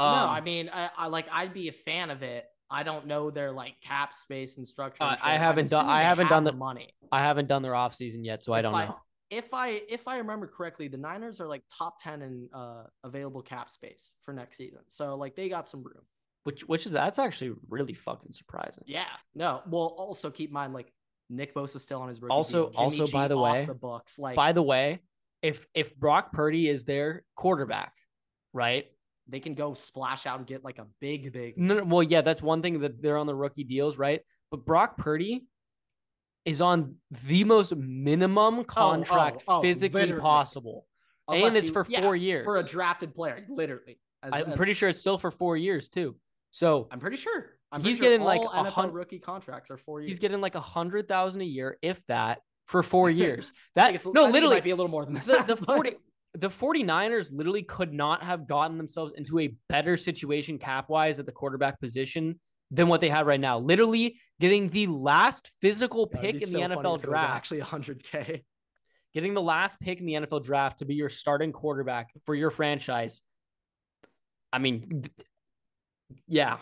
[0.00, 3.08] Um, no i mean I, I like i'd be a fan of it i don't
[3.08, 5.24] know their like cap space and structure and Uh.
[5.24, 8.24] I haven't done- I haven't have done the the- money I haven't done their offseason
[8.24, 8.96] yet, so I don't I- know.
[9.30, 13.42] if I if I remember correctly, the Niners are like top ten in uh, available
[13.42, 14.80] cap space for next season.
[14.86, 16.04] So like they got some room.
[16.48, 18.84] Which which is that's actually really fucking surprising.
[18.86, 19.04] Yeah.
[19.34, 19.60] No.
[19.68, 20.90] Well, also keep in mind like
[21.28, 22.78] Nick Bosa still on his rookie Also- deal.
[22.78, 24.18] Also, G by the way- the books.
[24.18, 25.00] Like By the way,
[25.42, 27.92] if if Brock Purdy is their quarterback,
[28.54, 28.86] right?
[29.30, 31.58] they can go splash out and get like a big big.
[31.58, 34.22] No, no, well, yeah, that's one thing that they're on the rookie deals, right?
[34.50, 35.44] But Brock Purdy
[36.46, 40.22] is on the most minimum oh, oh, contract oh, physically literally.
[40.22, 40.86] possible.
[41.28, 42.46] unless and it's he- for yeah, four years.
[42.46, 44.00] for a drafted player, literally.
[44.22, 46.16] As- I'm as- pretty sure it's still for four years too.
[46.50, 47.46] So I'm pretty sure.
[47.70, 50.08] I'm He's pretty sure getting, like, a NFL hun- rookie contracts are four years.
[50.10, 53.52] he's getting like a hundred thousand a year, if that, for four years.
[53.74, 55.46] That think it's- I no, literally might be a little more than the, that.
[55.46, 55.96] the but- 40
[56.34, 61.26] the 49ers literally could not have gotten themselves into a better situation cap wise at
[61.26, 62.38] the quarterback position
[62.70, 63.58] than what they had right now.
[63.58, 67.34] Literally getting the last physical pick in so the NFL if it was draft.
[67.34, 68.42] Actually, 100k.
[69.14, 72.50] getting the last pick in the NFL draft to be your starting quarterback for your
[72.50, 73.22] franchise.
[74.52, 75.02] I mean,
[76.26, 76.58] yeah.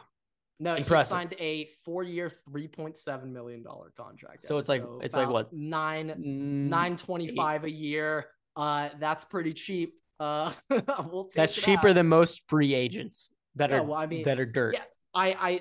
[0.58, 1.14] No, Impressive.
[1.16, 4.44] he signed a four-year, three point seven million dollar contract.
[4.44, 5.52] So it's like- it's like what?
[5.52, 8.26] nine Mm, nine twenty five a year.
[8.56, 9.94] Uh, that's pretty cheap.
[10.18, 11.94] Uh, we'll take That's cheaper out.
[11.94, 14.72] than most free agents that No, are well, I mean, that are dirt.
[14.74, 14.84] yeah.
[15.14, 15.60] I I.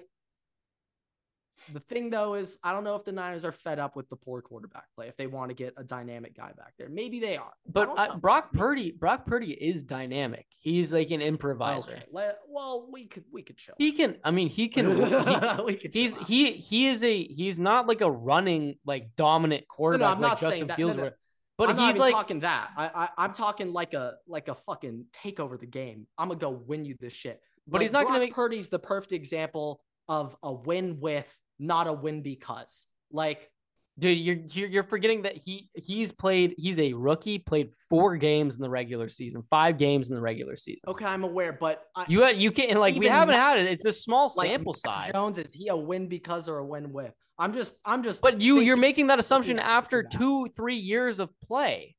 [1.74, 4.16] The thing though is, I don't know if the Niners are fed up with the
[4.16, 5.08] poor quarterback play.
[5.08, 7.54] If they want to get a dynamic guy back there, maybe they are.
[7.68, 8.18] But uh.
[8.18, 10.46] Brock Purdy, Brock Purdy is dynamic.
[10.60, 11.92] He's like an improviser.
[11.92, 12.04] Okay.
[12.12, 13.76] le- well, we could we could chill.
[13.78, 14.18] He can.
[14.24, 14.86] I mean, he can.
[15.58, 15.94] he- we could.
[15.94, 16.28] he's out.
[16.28, 20.40] he he is a he's not like a running like dominant quarterback I'm like not
[20.40, 20.78] saying Justin that.
[20.78, 21.10] Fields No, no.
[21.10, 21.18] were.
[21.58, 22.70] But I'm he's like talking that.
[22.76, 26.06] I, I I'm talking like a like a fucking take over the game.
[26.18, 27.40] I'm gonna go win you this shit.
[27.68, 31.88] But he's Like, not gonna make- Purdy's the perfect example of a win with, not
[31.88, 32.88] a win because.
[33.12, 33.50] Like
[33.98, 36.56] dude, you're you're, you're forgetting that he he's played.
[36.58, 37.40] He's a rookie.
[37.40, 39.42] Played four games in the regular season.
[39.44, 40.90] Five games in the regular season.
[40.90, 43.68] okay, I'm aware, but I, You had you can't like we haven't had it.
[43.68, 45.12] It's a small like sample Mac size.
[45.14, 47.14] Jones is he a win because or a win with?
[47.38, 48.22] I'm just I'm just.
[48.22, 51.96] But you you're making that assumption after two three years of play.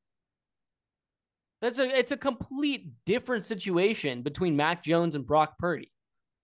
[1.63, 5.91] That's a it's a complete different situation between Mac Jones and Brock Purdy.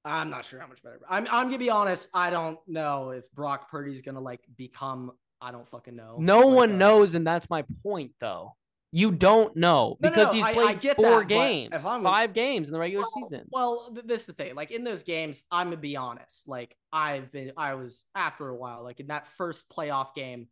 [0.05, 1.01] I'm not sure how much better.
[1.09, 2.09] I'm I'm gonna be honest.
[2.13, 5.13] I don't know if Brock Purdy's gonna like become.
[5.41, 6.17] I don't fucking know.
[6.21, 8.57] No like one a- knows, and that's my point, though.
[8.95, 12.75] You don't know No, because no, he's I- played four that, games, five games in
[12.75, 13.47] the regular Well- season.
[13.51, 14.55] Well, th- this is the thing.
[14.55, 16.47] Like in those games, I'm gonna be honest.
[16.47, 18.83] Like I've been, I was after a while.
[18.85, 20.49] Like in that first playoff game,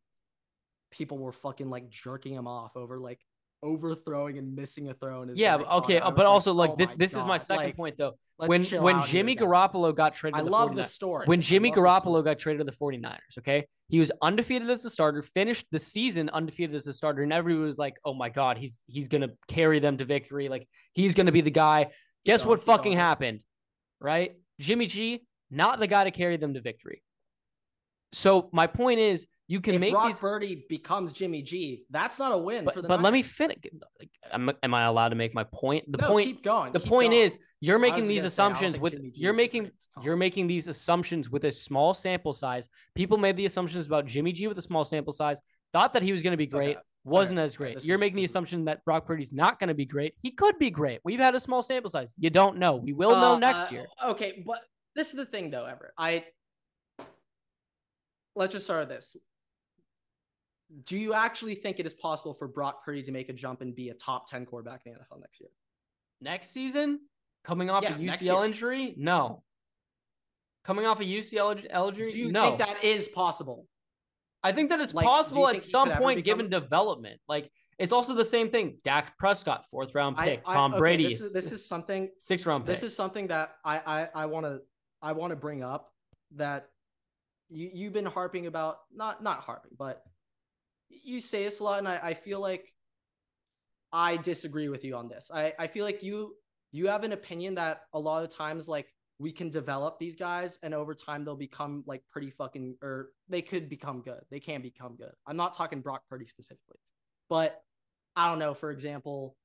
[0.91, 3.21] people were fucking like jerking him off over like
[3.63, 5.23] overthrowing and missing a throw.
[5.27, 6.95] His Yeah, but- okay, uh, but also like oh this.
[6.95, 8.15] This is my second like, point, though.
[8.37, 9.37] When when Jimmy.
[9.37, 11.27] Garoppolo got traded, I to love 49ers, the story.
[11.27, 13.67] when Jimmy Garoppolo got traded to the 49ers, okay?
[13.89, 17.65] He was undefeated as a starter, finished the season undefeated as a starter, and everybody
[17.65, 20.49] was like, "Oh my god, he's he's going to carry them to victory.
[20.49, 21.91] Like he's going to be the guy."
[22.25, 23.45] Guess what fucking happened?
[24.01, 24.37] Right?
[24.59, 27.03] Jimmy G, not the guy to carry them to victory.
[28.13, 32.21] So my point is, you can if make Brock these Purdy becomes Jimmy G, that's
[32.21, 32.89] not a win for but, the.
[32.89, 33.57] but let me finish.
[34.33, 35.91] Am, am I allowed to make my point?
[35.91, 36.73] The No, point Keep going.
[36.73, 37.23] the keep point going.
[37.25, 39.73] is you're making these gonna say, assumptions with you're making
[40.03, 42.69] you're making these assumptions with a small sample size.
[42.95, 45.41] People made the assumptions about Jimmy G with a small sample size,
[45.73, 47.85] thought that he was going to be great, Okay, wasn't okay, as great.
[47.85, 50.15] You're is- making the assumption that Brock Purdy's not going to be great.
[50.23, 51.01] He could be great.
[51.05, 52.15] We've had a small sample size.
[52.19, 52.77] You don't know.
[52.77, 53.87] We will know Uh, next uh, year.
[54.11, 54.61] Okay, but
[54.95, 55.93] this is the thing though, Everett.
[55.99, 56.25] I
[58.37, 59.17] let's just start with this.
[60.85, 63.75] Do you actually think it is possible for Brock Purdy to make a jump and
[63.75, 65.51] be a top 10 quarterback in the NFL next year?
[66.21, 67.01] Next season,
[67.45, 69.43] coming off Yeah, a UCL injury, no.
[70.65, 72.45] Coming off a UCL injury, Do you no.
[72.45, 73.67] think that is possible?
[74.43, 77.21] I think that it's Like, possible at some point become- given development.
[77.29, 78.79] Like it's also the same thing.
[78.85, 80.43] Dak Prescott, fourth round pick.
[80.47, 82.75] I- Tom okay, Brady, This is, this is something sixth round pick.
[82.75, 83.79] this is something that I
[84.15, 84.61] I I want to
[85.03, 85.93] I want to bring up
[86.33, 86.69] that
[87.49, 90.05] you you've been harping about not not harping but
[90.91, 92.73] you say this a lot and I, I feel like
[93.93, 95.31] I disagree with you on this.
[95.33, 96.35] I I feel like you
[96.73, 98.87] you have an opinion that a lot of times like
[99.19, 103.43] we can develop these guys and over time they'll become like pretty fucking or they
[103.43, 104.21] could become good.
[104.31, 105.13] They can become good.
[105.27, 106.79] I'm not talking Brock Purdy specifically.
[107.29, 107.63] But
[108.17, 109.37] I don't know, for example,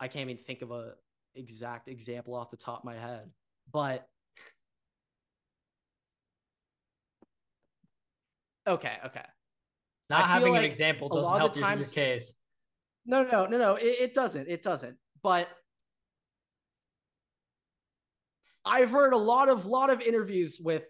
[0.00, 0.94] I can't even think of a
[1.34, 3.30] exact example off the top of my head.
[3.72, 4.08] But
[8.66, 9.24] okay, okay.
[10.12, 12.34] Not I having an example doesn't help your times- case.
[13.04, 13.74] No, no, no, no.
[13.74, 14.48] It, it doesn't.
[14.48, 14.96] It doesn't.
[15.22, 15.48] But
[18.64, 20.84] I've heard a lot of lot of interviews with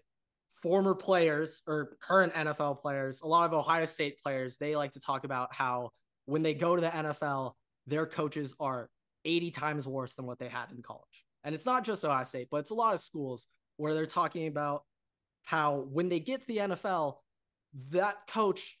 [0.61, 4.57] former players or current NFL players, a lot of Ohio State players.
[4.57, 5.91] They like to talk about how
[6.25, 7.53] when they go to the NFL,
[7.87, 8.89] their coaches are
[9.25, 11.25] 80 times worse than what they had in college.
[11.43, 13.47] And it's not just Ohio State, but it's a lot of schools
[13.77, 14.83] where they're talking about
[15.43, 17.15] how when they get to the NFL,
[17.91, 18.77] that coach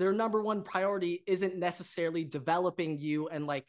[0.00, 3.66] their number one priority isn't necessarily developing you and like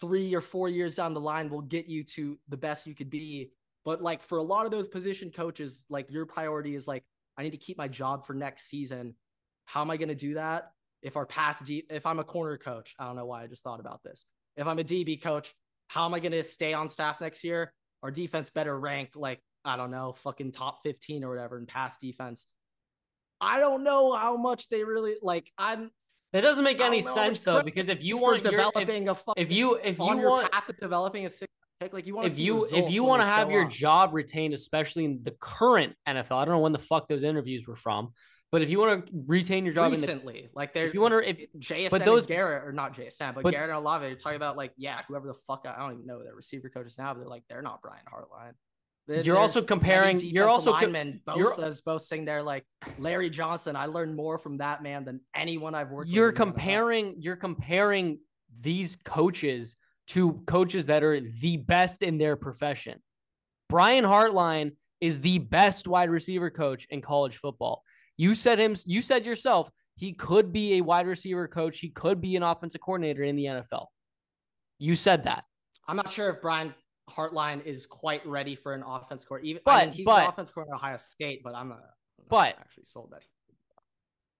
[0.00, 3.10] three or four years down the line will get you to the best you could
[3.10, 3.50] be.
[3.84, 7.04] But like for a lot of those position coaches, like your priority is like,
[7.36, 9.14] I need to keep my job for next season.
[9.66, 10.72] How am I going to do that?
[11.02, 13.62] If our pass deep, if I'm a corner coach, I don't know why I just
[13.62, 14.24] thought about this.
[14.56, 15.54] If I'm a DB coach,
[15.88, 17.74] how am I going to stay on staff next year?
[18.02, 21.98] Our defense better rank like, I don't know, fucking top 15 or whatever in pass
[21.98, 22.46] defense.
[23.40, 25.50] I don't know how much they really like.
[25.58, 25.90] I'm
[26.32, 29.42] That doesn't make any sense though, because if you want your, if, developing a fucking
[29.42, 32.38] if you if you want path to developing a six pick, like you want if
[32.38, 36.44] you if you want to have your job retained, especially in the current NFL, I
[36.44, 38.12] don't know when the fuck those interviews were from,
[38.52, 41.00] but if you want to retain your job in the recently, like they're if you
[41.00, 44.06] want to if JSN but those- Garrett or not JSN, but, but- Garrett and Olave,
[44.06, 46.96] they're talking about like yeah, whoever the fuck I don't even know their receiver coaches
[46.98, 48.52] now, but they're like they're not Brian Hartline.
[49.08, 52.64] You're also comparing- you're also linemen, you're- Bosa's boasting there like
[52.98, 53.76] Larry Johnson.
[53.76, 56.10] I learned more from that man than anyone I've worked.
[56.10, 56.52] you're with in the NFL.
[56.54, 58.18] comparing you're comparing
[58.60, 59.76] these coaches
[60.08, 63.02] to coaches that are the best in their profession.
[63.68, 67.82] Brian Hartline is the best wide receiver coach in college football.
[68.16, 72.20] You said him you said yourself he could be a wide receiver coach, he could
[72.20, 73.86] be an offensive coordinator in the NFL.
[74.78, 75.44] You said that.
[75.88, 76.74] I'm not sure if Brian
[77.10, 79.44] Hartline is quite ready for an offense court.
[79.44, 81.82] Even I mean, he but- an offense court at Ohio State, but I'm not, I'm
[81.84, 83.24] not But- actually sold that.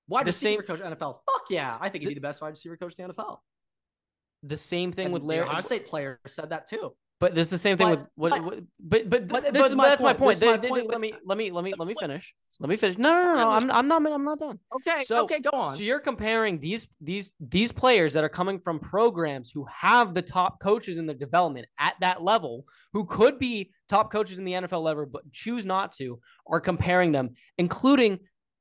[0.09, 1.23] Wide The receiver same- coach NFL.
[1.31, 3.41] Fuck yeah, I think he'd be the best wide receiver coach in the NFL.
[4.43, 6.95] The same thing And with Larry Ohio State player said that too.
[7.19, 9.67] But this is the same thing But- with what, but- what- but but but this
[9.67, 10.19] is my that's my point.
[10.19, 10.39] point.
[10.41, 12.35] This is my They- they- let me let me let me let me finish.
[12.61, 12.99] Let me finish.
[12.99, 13.51] No, no, no, no.
[13.51, 14.59] I'm I'm not I'm not done.
[14.75, 15.73] Okay, So- okay, go on.
[15.73, 20.21] So you're comparing these these these players that are coming from programs who have the
[20.21, 24.53] top coaches in the development at that level, who could be top coaches in the
[24.53, 28.19] NFL level but choose not to, are comparing them, including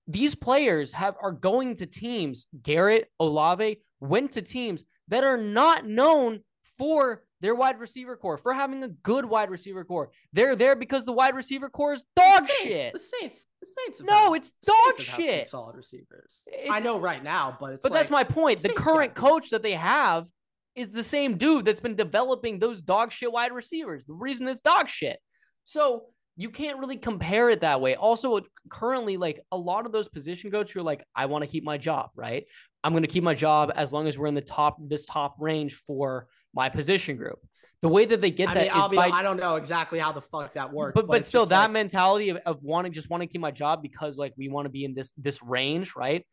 [0.07, 2.45] these players have are going to teams.
[2.63, 6.39] Garrett Olave went to teams that are not known
[6.77, 10.09] for their wide receiver corps, for having a good wide receiver corps.
[10.33, 12.93] They're there because the wide receiver corps is dog the Saints, shit.
[12.93, 13.51] The Saints.
[13.61, 14.01] The Saints.
[14.03, 15.47] No, it's dog Saints have some shit.
[15.47, 16.41] Solid receivers.
[16.69, 17.83] I know right now, but it's.
[17.83, 18.59] But that's my point.
[18.59, 20.27] The Saints current coach that they have
[20.75, 24.05] is the same dude that's been developing those dog shit wide receivers.
[24.05, 25.19] The reason it's dog shit.
[25.63, 26.05] So
[26.37, 27.95] you can't really compare it that way.
[27.95, 31.49] Also, currently, like a lot of those position coaches who are like, I want to
[31.49, 32.45] keep my job, right?
[32.83, 35.37] I'm going to keep my job as long as we're in the top, this top
[35.39, 37.39] range for my position group.
[37.81, 38.95] The way that they get I that mean, is I'll be.
[38.95, 41.59] by I don't know exactly how the fuck that works, but but it's still that
[41.63, 44.65] like- mentality of, of wanting just wanting to keep my job because like we want
[44.65, 46.25] to be in this this range right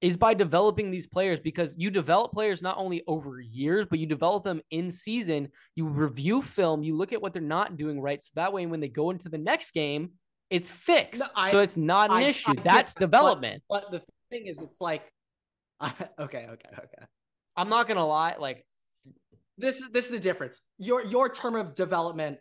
[0.00, 4.06] is by developing these players because you develop players not only over years but you
[4.06, 8.22] develop them in season you review film you look at what they're not doing right
[8.22, 10.10] so that way when they go into the next game
[10.50, 14.02] it's fixed I- so it's not an I- issue that's that, but- development But the
[14.30, 15.02] thing is, it's like,
[15.82, 17.06] okay, okay, okay.
[17.56, 18.64] i'm not gonna lie like
[19.58, 20.60] this is this is the difference.
[20.78, 22.38] Your your term of development,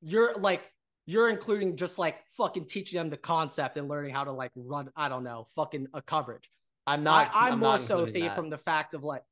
[0.00, 0.62] you're like
[1.06, 4.90] you're including just like fucking teaching them the concept and learning how to like run.
[4.96, 6.50] I don't know, fucking a coverage.
[6.86, 9.22] i'm not I, I'm, I'm more not so from the fact of like,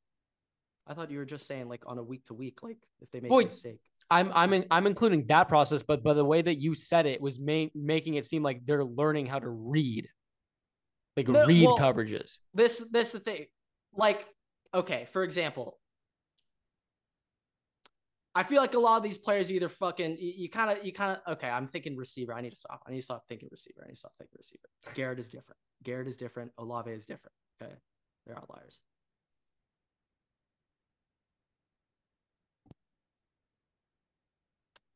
[0.87, 3.20] I thought you were just saying like on a week to week, like if they
[3.20, 3.81] make Well, a mistake.
[4.11, 7.20] I'm I'm in, I'm including that process, but but the way that you said it
[7.20, 10.09] was ma- making it seem like they're learning how to read,
[11.16, 12.39] like No, read well- coverages.
[12.53, 13.47] this this the thing
[13.97, 14.27] like
[14.75, 15.79] okay for example
[18.35, 21.16] i feel like a lot of these players either fucking you kind of you kind
[21.16, 22.35] of okay i'm thinking receiver.
[22.35, 22.83] I need to stop.
[22.87, 23.83] I need to stop thinking receiver.
[23.83, 24.68] I need to stop thinking receiver.
[24.95, 25.59] Garrett is different.
[25.83, 26.53] Garrett is different.
[26.59, 27.35] Olave is different.
[27.61, 27.72] Okay?
[28.27, 28.81] They're outliers.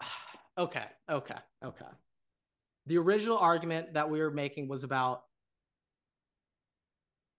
[0.59, 1.87] Okay okay okay.
[2.87, 5.23] The original argument that we were making was about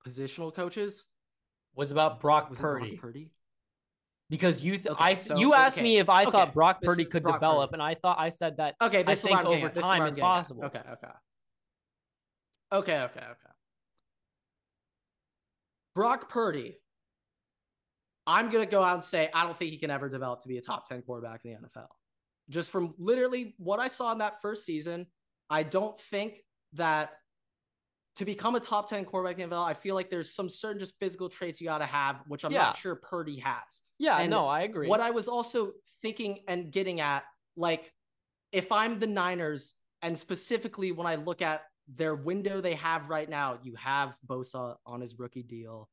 [0.07, 1.03] positional coaches
[1.79, 3.31] Was about Brock was it Brock Purdy Purdy?
[4.29, 6.81] because you th- Okay, I so- you asked okay, me if I okay, thought Brock
[6.81, 7.75] Purdy could Brock develop, Purdy.
[7.75, 10.17] and I thought I said that Okay, I this is think over is time it's
[10.17, 10.65] possible.
[10.65, 11.07] Okay, okay.
[12.73, 13.51] Okay, okay, okay.
[15.95, 16.75] Brock Purdy.
[18.27, 20.57] I'm gonna go out and say I don't think he can ever develop to be
[20.57, 21.87] a top 10 quarterback in the NFL.
[22.49, 25.07] Just from literally what I saw in that first season,
[25.49, 27.11] I don't think that
[28.19, 30.77] to become a top 10 quarterback in the NFL, I feel like there's some certain
[30.77, 32.63] just physical traits you gotta have, which I'm Yeah.
[32.63, 33.81] not sure Purdy has.
[33.97, 34.89] yeah, And no, I agree.
[34.89, 37.23] What I was also thinking and getting at,
[37.55, 37.93] like,
[38.51, 43.29] if I'm the Niners, and specifically when I look at their window they have right
[43.29, 45.89] now, you have Bosa on his rookie deal.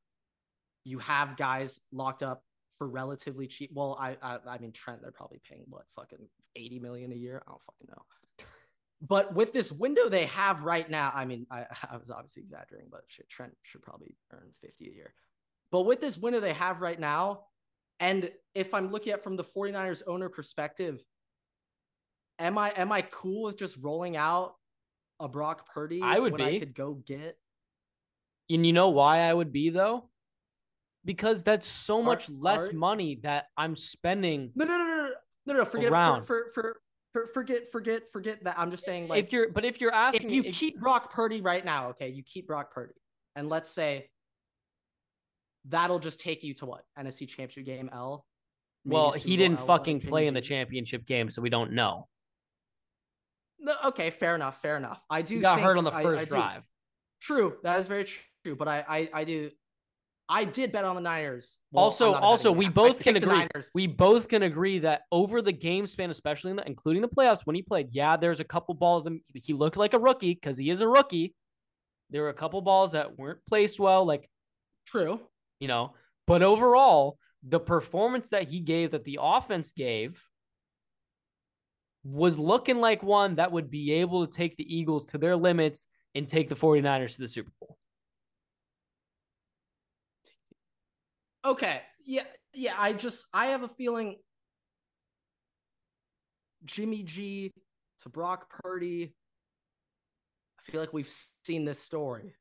[0.83, 2.43] You have guys locked up
[2.77, 3.71] for relatively cheap.
[3.73, 7.41] Well, I I, I mean Trent, they're probably paying what fucking 80 million a year.
[7.47, 8.45] I don't fucking know.
[9.01, 12.89] But with this window they have right now, I mean, I, I was obviously exaggerating,
[12.91, 15.13] but shit, Trent should probably earn 50 a year.
[15.71, 17.41] But with this window they have right now,
[17.99, 21.01] and if I'm looking at from the 49ers owner perspective,
[22.39, 24.55] am I am I cool with just rolling out
[25.19, 26.59] a Brock Purdy I would when I be.
[26.59, 27.37] could go get
[28.49, 30.09] and you know why I would be though?
[31.05, 34.51] Because that's so much less are- money that I'm spending.
[34.55, 35.13] No, no, no, no, no,
[35.45, 35.65] no, no.
[35.65, 36.23] Forget Around.
[36.23, 36.81] for for for
[37.33, 38.57] forget forget forget that.
[38.57, 41.11] I'm just saying like if you're, but if you're asking, if you me- keep Brock
[41.11, 42.93] Purdy right now, okay, you keep Brock Purdy,
[43.35, 44.09] and let's say
[45.69, 48.25] that'll just take you to what NFC Championship game L.
[48.85, 52.07] Well, he didn't L, fucking play in the championship game, so we don't know.
[53.59, 55.01] No, okay, fair enough, fair enough.
[55.09, 56.67] I do He got hurt on the first I do- drive.
[57.21, 58.05] True, that is very
[58.45, 58.55] true.
[58.55, 59.49] But I, I, I do,
[60.29, 61.57] I did bet on the Niners.
[61.71, 63.47] Well, also, I'm not a also, we both can agree.
[63.73, 67.45] We both can agree that over the game span, especially in the, including the playoffs,
[67.45, 70.57] when he played, yeah, there's a couple balls and he looked like a rookie because
[70.57, 71.33] he is a rookie.
[72.09, 74.29] There were a couple balls that weren't placed well, like
[74.85, 75.21] True.
[75.59, 75.93] you know.
[76.25, 80.21] But overall, the performance that he gave, that the offense gave,
[82.03, 85.87] was looking like one that would be able to take the Eagles to their limits
[86.15, 87.77] and take the 49ers to the Super Bowl.
[91.45, 91.81] Okay.
[92.05, 92.23] Yeah.
[92.53, 92.73] Yeah.
[92.77, 94.15] I just, I have a feeling
[96.65, 97.51] Jimmy G
[98.03, 99.13] to Brock Purdy.
[100.59, 101.11] I feel like we've
[101.45, 102.33] seen this story.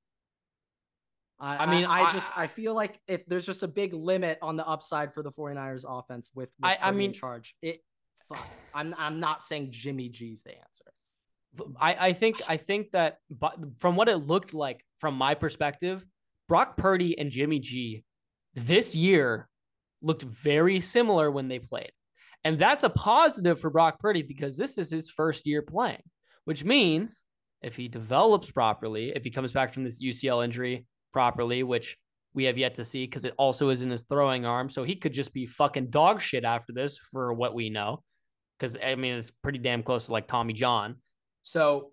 [1.39, 4.39] I, I mean, I, I just, I feel like it, there's just a big limit
[4.41, 7.55] on the upside for the 49ers offense with, with I- I mean- charge.
[7.61, 7.83] It,
[8.29, 10.85] fuck, I'm, I'm not saying Jimmy G's the answer.
[11.81, 16.05] I, I think I think that but from what it looked like from my perspective,
[16.49, 18.05] Brock Purdy and Jimmy G
[18.57, 19.49] this year
[20.03, 21.93] looked very similar when they played.
[22.45, 26.03] And that's a positive for Brock Purdy because this is his first year playing,
[26.45, 27.23] which means
[27.63, 31.97] if he develops properly, if he comes back from this UCL injury properly, which
[32.35, 34.71] we have yet to see because it also is in his throwing arm.
[34.71, 38.03] So he could just be fucking dog shit after this for what we know.
[38.59, 40.97] Because I mean, it's pretty damn close to like Tommy John.
[41.43, 41.91] So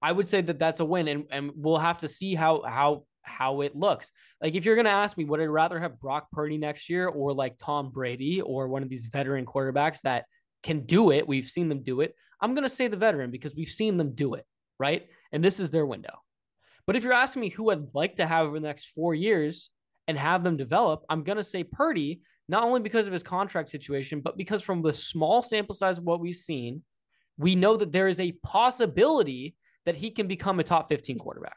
[0.00, 3.04] I would say that that's a win, and and we'll have to see how how
[3.24, 4.12] how it looks.
[4.40, 7.32] Like if you're gonna ask me, would I rather have Brock Purdy next year or
[7.32, 10.26] like Tom Brady or one of these veteran quarterbacks that
[10.62, 11.26] can do it?
[11.26, 12.14] We've seen them do it.
[12.40, 14.46] I'm gonna say the veteran because we've seen them do it,
[14.78, 15.08] right?
[15.32, 16.14] And this is their window.
[16.86, 19.70] But if you're asking me who I'd like to have over the next four years
[20.06, 24.20] and have them develop, I'm gonna say Purdy, not only because of his contract situation,
[24.20, 26.82] but because from the small sample size of what we've seen,
[27.38, 29.56] we know that there is a possibility
[29.86, 31.56] that he can become a top 15 quarterback.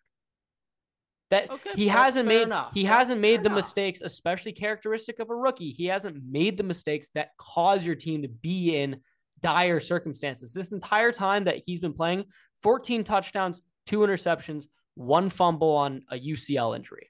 [1.29, 2.73] That oh, Okay, he hasn't made enough.
[2.73, 3.57] he That's hasn't made the enough.
[3.57, 5.71] mistakes, especially characteristic of a rookie.
[5.71, 9.01] He hasn't made the mistakes that cause your team to be in
[9.41, 10.53] dire circumstances.
[10.53, 12.25] This entire time that he's been playing,
[12.63, 17.09] 14 touchdowns, two interceptions, one fumble on a UCL injury.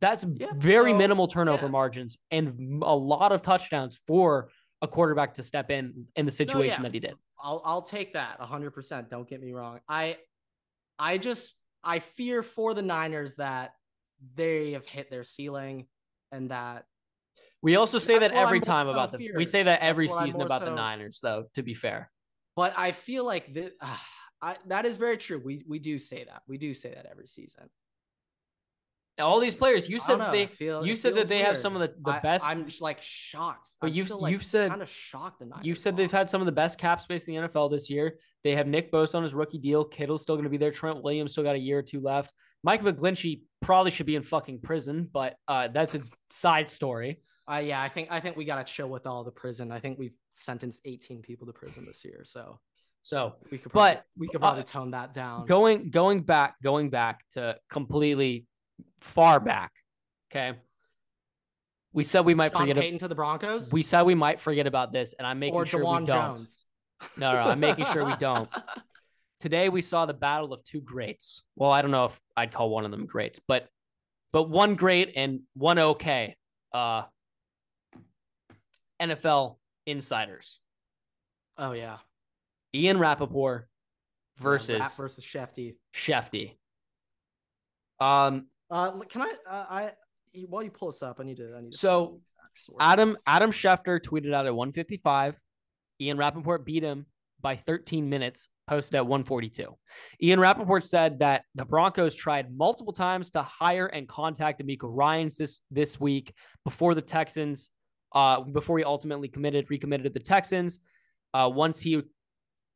[0.00, 1.72] That's Yeah, very so, minimal turnover yeah.
[1.72, 4.48] margins and a lot of touchdowns for
[4.80, 6.88] a quarterback to step in in the situation yeah.
[6.88, 7.14] that he did.
[7.40, 9.08] I'll I'll take that 100%.
[9.08, 9.80] Don't get me wrong.
[9.88, 10.16] I
[10.98, 11.54] I just
[11.84, 13.72] I fear for the Niners that
[14.34, 15.86] they have hit their ceiling
[16.32, 16.84] and that
[17.62, 19.32] We also say that every I'm time more about so the.
[19.36, 21.46] We say that every That's season about the Niners, though.
[21.54, 22.10] To be fair,
[22.56, 23.72] But I feel like this,
[24.40, 25.40] I, that is very true.
[25.44, 26.42] We we do say that.
[26.46, 27.68] We do say that every season.
[29.18, 29.88] All these players.
[29.88, 30.46] You said know, they.
[30.46, 32.46] Feel- you said that they have some of the, the I- best.
[32.48, 33.68] I'm just like shocked.
[33.80, 35.38] But I'm you've- still, like, you've said- kind of shocked.
[35.40, 37.70] The Niners You said they've had some of the best cap space in the NFL
[37.70, 38.18] this year.
[38.44, 39.84] They have Nick Bosa on his rookie deal.
[39.84, 40.70] Kittle's still going to be there.
[40.70, 42.32] Trent Williams still got a year or two left.
[42.62, 46.00] Mike McGlinchey probably should be in fucking prison, but uh, that's a
[46.30, 47.20] side story.
[47.50, 49.72] Uh, yeah, I think I think we gotta chill with all the prison.
[49.72, 52.58] I think we've sentenced 18 people to prison this year, so
[53.02, 55.46] So we could probably, But, we could uh, probably tone that down.
[55.46, 58.46] going going back, going back to completely
[59.00, 59.72] far back.
[60.30, 60.56] Okay.
[61.92, 62.76] We said we might Sean forget.
[62.76, 65.66] Payton to the Broncos we said we might forget about this, and I'm making or
[65.66, 66.36] sure Dawand we don't.
[66.36, 66.66] Jones.
[67.16, 68.48] No, no, I'm making sure we don't.
[69.40, 71.44] Today we saw the battle of two greats.
[71.54, 73.68] Well, I don't know if I'd call one of them greats, but
[74.32, 76.36] but one great and one okay.
[76.72, 77.04] Uh
[79.00, 79.56] NFL
[79.86, 80.58] insiders.
[81.56, 81.98] oh yeah,
[82.74, 83.68] Ian Rapoport
[84.36, 85.76] versus Rap versus Shefty.
[85.94, 86.56] Shefty.
[88.00, 89.32] Um Uh, can I?
[89.48, 89.90] Uh, I
[90.48, 91.54] while you pull this up, I need to.
[91.56, 92.76] I need to So, find the exact source.
[92.80, 95.40] Adam Adam Schefter tweeted out at 155.
[96.00, 97.06] Ian Rapoport beat him
[97.40, 99.76] by 13 minutes, posted at 142.
[100.22, 105.36] Ian Rapoport said that the Broncos tried multiple times to hire and contact DeMeco Ryans
[105.36, 106.32] this this week
[106.64, 107.70] before the Texans,
[108.12, 110.80] uh, before he ultimately committed, recommitted to the Texans.
[111.34, 112.00] Uh, once he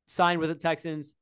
[0.07, 1.15] signed with the Texans,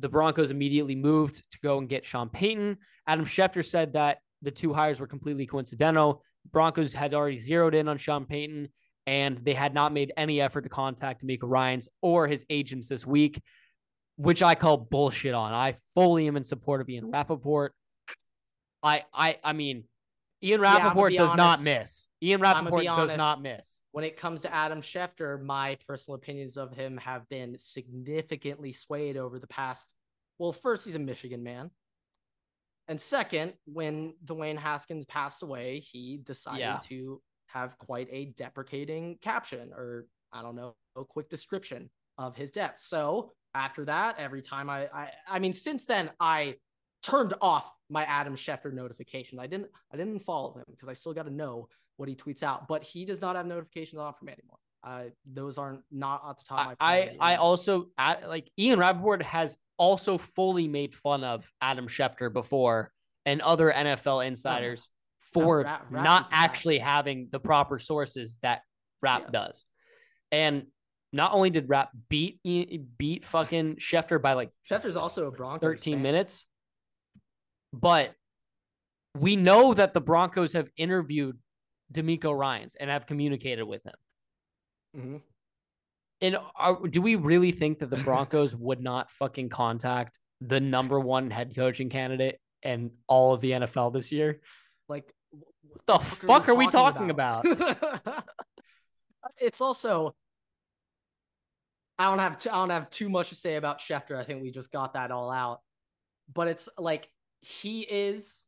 [0.00, 2.78] the Broncos immediately moved to go and get Sean Payton.
[3.06, 6.22] Adam Schefter said that the two hires were completely coincidental.
[6.50, 8.68] Broncos had already zeroed in on Sean Payton,
[9.06, 13.06] and they had not made any effort to contact DeMeco Ryans or his agents this
[13.06, 13.42] week,
[14.16, 15.52] which I call bullshit on.
[15.52, 17.74] I fully am in support of Ian Rapoport.
[18.82, 19.84] I I I mean,
[20.42, 22.08] Ian Yeah, Rapoport be does not miss.
[22.22, 23.16] Ian Rapoport be does honest.
[23.16, 23.82] not miss.
[23.92, 29.16] when it comes to Adam Schefter, my personal opinions of him have been significantly swayed
[29.16, 29.92] over the past.
[30.38, 31.70] Well, first, he's a Michigan man.
[32.88, 36.78] And second, when Dwayne Haskins passed away, he decided Yeah.
[36.84, 42.50] to have quite a deprecating caption or I don't know, a quick description of his
[42.52, 42.78] death.
[42.78, 46.56] So after that, every time I, I, I mean, since then, I
[47.02, 49.38] turned off my Adam Schefter notification.
[49.38, 52.42] I didn't, I didn't follow him because I still got to know what he tweets
[52.42, 54.58] out, but he does not have notifications on for me anymore.
[54.82, 58.48] Uh, those aren't not at the top of my I, I, I also at, like
[58.58, 62.90] Ian Rapoport has also fully made fun of Adam Schefter before
[63.26, 64.88] and other NFL insiders
[65.18, 68.62] for Ra- Rap not actually having the proper sources that
[69.02, 69.30] Rap Yeah.
[69.46, 69.66] does.
[70.32, 70.66] And
[71.12, 72.40] not only did Rap beat
[72.96, 76.02] beat fucking Schefter by like Schefter's also a Broncos 13 fan.
[76.02, 76.46] minutes,
[77.72, 78.14] but
[79.18, 81.38] we know that the Broncos have interviewed
[81.92, 83.94] DeMeco Ryans and have communicated with him.
[84.96, 85.22] Mhm.
[86.22, 91.00] And are, do we really think that the Broncos would not fucking contact the number
[91.00, 94.40] one head coaching candidate and all of the NFL this year?
[94.88, 97.44] Like, What the fuck are we talking about?
[99.38, 100.14] it's also.
[101.98, 104.16] I don't have t- I don't have too much to say about Schefter.
[104.16, 105.60] I think we just got that all out.
[106.32, 107.10] But it's like
[107.40, 108.44] he is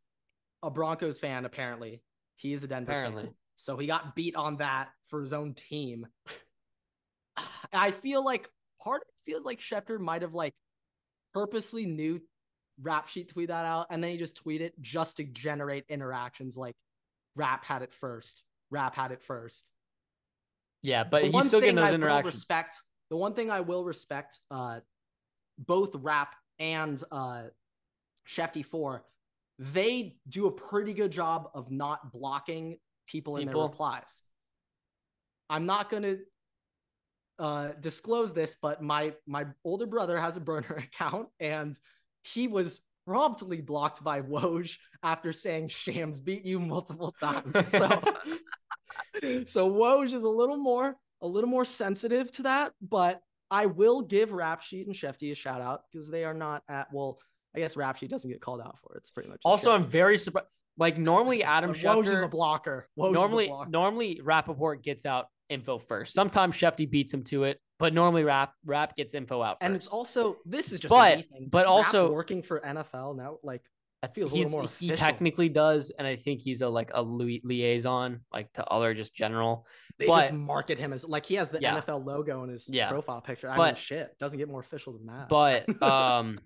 [0.62, 1.45] a Broncos fan.
[1.45, 2.03] Apparently,
[2.36, 3.22] he is a Denver Apparently.
[3.24, 3.34] fan.
[3.57, 6.07] So he got beat on that for his own team.
[7.72, 8.49] I feel like
[8.82, 10.53] part of it feels like Schefter might have like
[11.32, 12.20] purposely knew
[12.80, 16.57] Rap Sheet tweet that out, and then he just tweeted just to generate interactions.
[16.57, 16.74] Like
[17.36, 18.43] Rap had it first.
[18.70, 19.64] Rap had it first.
[20.82, 22.34] Yeah, but The he's still getting those interactions.
[22.34, 22.76] respect.
[23.11, 24.80] The one thing I will respect, uh,
[25.59, 27.45] both Rap and uh,
[28.27, 29.05] Shefty Four,
[29.59, 33.62] they do a pretty good job of not blocking people in People.
[33.62, 34.23] their replies.
[35.51, 36.16] I'm not gonna
[37.39, 41.79] uh, disclose this, but my my older brother has a burner account, and
[42.23, 47.68] he was promptly blocked by Woj after saying Shams beat you multiple times.
[47.68, 48.01] So
[49.47, 53.20] so Woj is a little more a little more sensitive to that, but
[53.51, 56.89] I will give Rap Sheet and Shefty a shout out because they are not at
[56.93, 57.18] well,
[57.55, 58.98] I guess Rap Sheet doesn't get called out for it.
[58.98, 60.46] It's pretty much Also, I'm very surprised.
[60.78, 62.88] Like normally, Adam But Woj is a blocker.
[62.98, 63.70] Woj Normally, blocker.
[63.70, 66.14] normally Rapoport gets out info first.
[66.14, 69.66] Sometimes Shefty beats him to it, but normally Rap Rap gets info out first.
[69.66, 73.62] and it's also this is just But- but also- working for NFL now, like
[74.00, 76.90] that feels a he's little more he technically does, and I think he's a like
[76.94, 79.66] a li- liaison, like to other just general.
[79.98, 81.76] they just market him as like he has the Yeah.
[81.80, 82.88] NFL logo in his Yeah.
[82.88, 83.46] profile picture.
[83.48, 85.28] I mean, But- shit, doesn't get more official than that.
[85.28, 86.40] But um,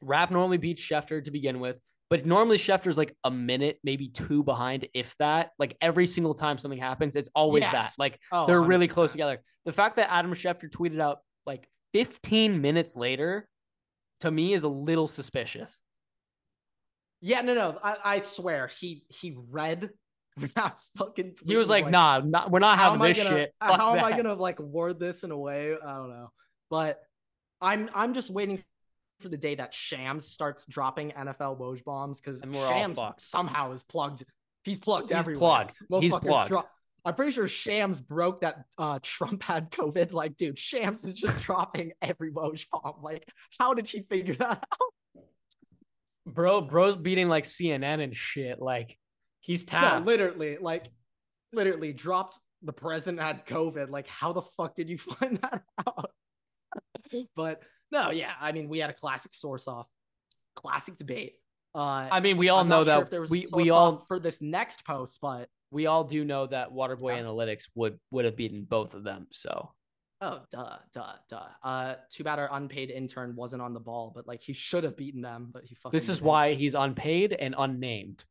[0.00, 1.80] Rap normally beats Schefter to begin with.
[2.08, 5.50] But normally Schefter's like a minute, maybe two behind, if that.
[5.58, 7.72] Like every single time something happens, it's always Yes.
[7.72, 7.92] that.
[7.98, 9.38] Like Oh, they're really close together.
[9.64, 13.48] The fact that Adam Schefter tweeted out like 15 minutes later,
[14.20, 15.82] to me, is a little suspicious.
[17.20, 17.78] Yeah, no, no.
[17.82, 19.90] I, I swear he he read
[20.56, 21.34] Rap's fucking.
[21.44, 24.04] He was and like, "Nah, not, we're not how having this gonna, shit." How am
[24.04, 25.74] I gonna like word this in a way?
[25.74, 26.30] I don't know,
[26.70, 27.00] but
[27.60, 28.64] I'm I'm just waiting
[29.20, 32.98] for the day that Shams starts dropping NFL Woj bombs because And we're all Shams
[33.18, 34.24] somehow is plugged.
[34.64, 35.38] He's plugged He's everywhere.
[35.88, 36.02] plugged.
[36.02, 36.48] He's plugged.
[36.48, 36.62] dro-
[37.04, 40.12] I'm pretty sure Shams broke that uh Trump had COVID.
[40.20, 42.96] Like, dude, Shams is just dropping every Woj bomb.
[43.02, 43.26] Like,
[43.58, 45.24] how did he figure that out?
[46.26, 48.60] Bro, bro's beating like CNN and shit.
[48.60, 48.98] Like
[49.40, 50.06] he's No, tapped.
[50.06, 50.86] literally, like,
[51.52, 53.88] literally dropped the president had COVID.
[53.90, 56.10] Like, how the fuck did you find that out?
[57.34, 59.88] but no, yeah, I mean, we had a classic source off,
[60.56, 61.34] classic debate.
[61.74, 64.04] Uh, I mean, we all I'm know sure that if there was we we all
[64.08, 67.22] for this next post, but we all do know that Waterboy Yeah.
[67.22, 69.28] Analytics would would have beaten both of them.
[69.30, 69.70] So
[70.20, 71.46] oh, duh, duh, duh.
[71.62, 74.96] Uh, too bad our unpaid intern wasn't on the ball, but like he should have
[74.96, 75.96] beaten them, but he fucking.
[75.96, 76.26] this is didn't.
[76.26, 78.24] why he's unpaid and unnamed.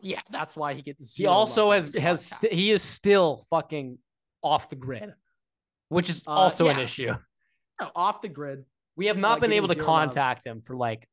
[0.00, 1.14] Yeah, that's why he gets.
[1.14, 3.98] He also has has st- he is still fucking
[4.42, 5.14] off the grid,
[5.88, 7.14] which is Uh, also an issue.
[7.80, 8.64] No, off the grid.
[8.96, 9.96] We have Uh, not been able to zero love.
[10.10, 11.08] contact him for like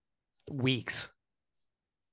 [0.52, 1.10] weeks.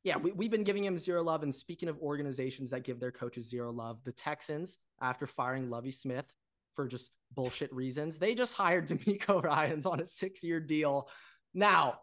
[0.05, 1.43] Yeah, we, we've been giving him zero love.
[1.43, 5.91] And speaking of organizations that give their coaches zero love, the Texans, after firing Lovie
[5.91, 6.27] Smith
[6.75, 11.09] for just bullshit reasons, they just hired DeMeco Ryans on a six year deal.
[11.55, 12.01] Now,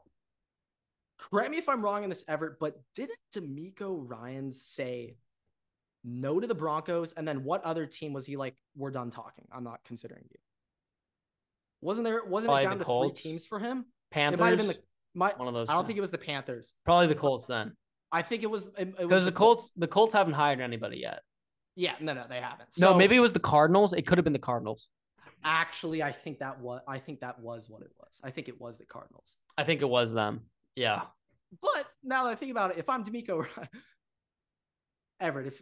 [1.19, 5.17] correct me if I'm wrong in this, Everett, but didn't DeMeco Ryans say
[6.03, 7.13] no to the Broncos?
[7.13, 9.45] And then what other team was he like, we're done talking?
[9.51, 10.37] I'm not considering you.
[11.81, 13.21] Wasn't there, wasn't Probably it the down to Colts.
[13.21, 13.85] three teams for him?
[14.11, 14.77] Panthers, It might have been the,
[15.15, 15.69] might, one of those.
[15.69, 15.87] I don't two.
[15.87, 16.73] think it was the Panthers.
[16.85, 17.73] probably the Colts then,
[18.11, 20.59] I think it was, it, it was because the Col- Colts the Colts haven't hired
[20.61, 21.21] anybody yet.
[21.75, 22.69] Yeah, no, no, they haven't.
[22.79, 23.93] no, maybe it was the Cardinals.
[23.93, 24.89] It could have been the Cardinals.
[25.43, 28.19] actually, I think that was I think that was what it was.
[28.23, 29.37] I think it was the Cardinals.
[29.57, 30.41] I think it was them.
[30.75, 31.01] Yeah.
[31.61, 33.45] But now that I think about it, if I'm DeMeco
[35.19, 35.61] Everett, if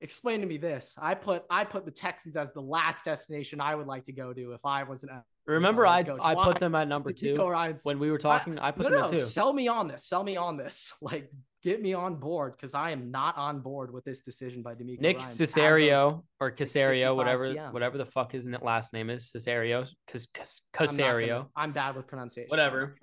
[0.00, 3.74] explain to me this, I put I put the Texans as the last destination I
[3.74, 5.10] would like to go to if I was an
[5.48, 7.34] Remember, I I put them at number two
[7.82, 8.58] when we were talking.
[8.58, 9.22] I, put no, them no, at two.
[9.22, 10.04] sell me on this.
[10.04, 10.92] Sell me on this.
[11.02, 11.32] Like,
[11.64, 15.00] get me on board because I am not on board with this decision by DeMeco
[15.00, 17.72] Nick Ryans as of- Cesario or 6:55 Casario, whatever PM.
[17.72, 22.06] whatever the fuck his last name is, Cesario, Cas- Cas- I'm Casario, I'm bad with
[22.06, 22.50] pronunciation.
[22.50, 22.96] Whatever.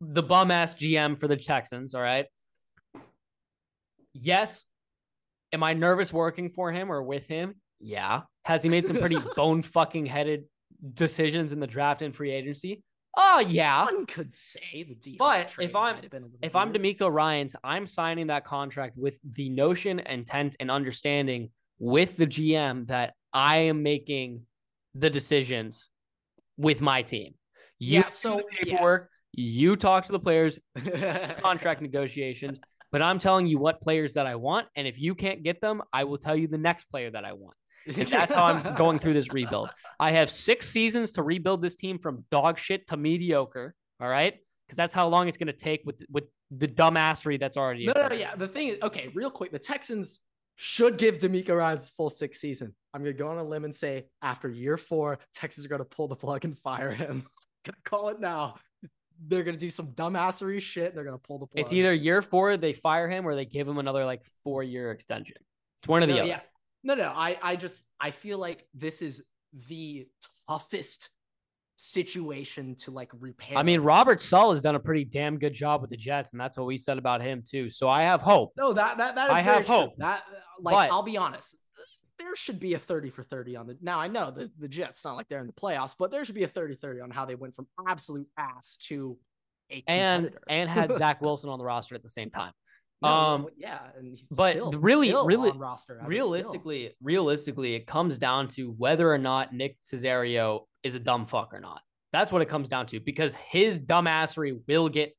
[0.00, 1.94] the bum ass GM for the Texans.
[1.94, 2.26] All right.
[4.14, 4.64] Yes.
[5.52, 7.54] Am I nervous working for him or with him?
[7.80, 8.22] Yeah.
[8.44, 10.44] Has he made some pretty bone fucking headed
[10.94, 12.82] decisions in the draft and free agency?
[13.16, 13.84] Oh yeah.
[13.84, 15.16] One could say the deal.
[15.18, 16.82] But if I'm- might have been a little if I'm weird.
[16.98, 22.86] DeMeco Ryans, I'm signing that contract with the notion, intent, and understanding with the GM
[22.88, 24.42] that I am making
[24.94, 25.90] the decisions
[26.56, 27.34] with my team.
[27.78, 28.74] You Yeah, so- the yeah.
[28.74, 30.58] paperwork, you talk to the players,
[31.40, 32.60] contract negotiations,
[32.92, 35.82] but I'm telling you what players that I want, and if you can't get them,
[35.92, 37.56] I will tell you the next player that I want.
[37.86, 39.70] And that's how I'm going through this rebuild.
[40.00, 43.74] I have six seasons to rebuild this team from dog shit to mediocre.
[44.00, 44.34] All right,
[44.66, 47.86] because that's how long it's going to take with with the dumbassery that's already.
[47.86, 48.34] No, no, no, yeah.
[48.34, 50.20] The thing is, okay, real quick, the Texans
[50.56, 52.74] should give DeMeco Ryans full six season.
[52.92, 56.08] I'm gonna go on a limb and say after year four, Texans are gonna pull
[56.08, 57.26] the plug and fire him.
[57.64, 58.56] Gonna call it now.
[59.26, 60.88] They're gonna do some dumbassery shit.
[60.88, 61.64] And they're gonna pull the plug.
[61.64, 64.90] It's either year four they fire him or they give him another like four year
[64.90, 65.38] extension.
[65.80, 66.28] It's one or the no, other.
[66.28, 66.40] yeah.
[66.84, 67.12] No, no.
[67.14, 69.24] I, I just, I feel like this is
[69.68, 70.06] the
[70.48, 71.08] toughest
[71.76, 73.58] situation to like repair.
[73.58, 76.40] I mean, Robert Saleh has done a pretty damn good job with the Jets, and
[76.40, 77.70] that's what we said about him too.
[77.70, 78.52] So I have hope.
[78.56, 79.74] No, that that that is I have true.
[79.74, 79.96] hope.
[79.98, 80.22] That
[80.60, 81.56] like But- I'll be honest,
[82.18, 85.04] there should be a 30 for 30 on the now I know the, the Jets
[85.04, 87.34] not like they're in the playoffs, but there should be a 30-30 on how they
[87.34, 89.18] went from absolute ass to
[89.70, 92.52] a And and had Zach Wilson on the roster at the same time.
[93.04, 96.00] No, um, yeah, and but still- really- still really- roster.
[96.04, 101.52] Realistically, realistically, it comes down to whether or not Nick Caserio is a dumb fuck
[101.54, 101.82] or not.
[102.12, 105.16] That's what it comes down to because his dumbassery will get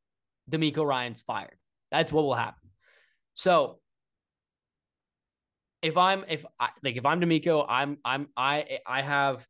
[0.50, 1.58] DeMeco Ryan's fired.
[1.92, 2.70] That's what will happen.
[3.34, 3.80] So
[5.82, 9.46] if I'm if I like if I'm DeMeco, I'm I'm I I have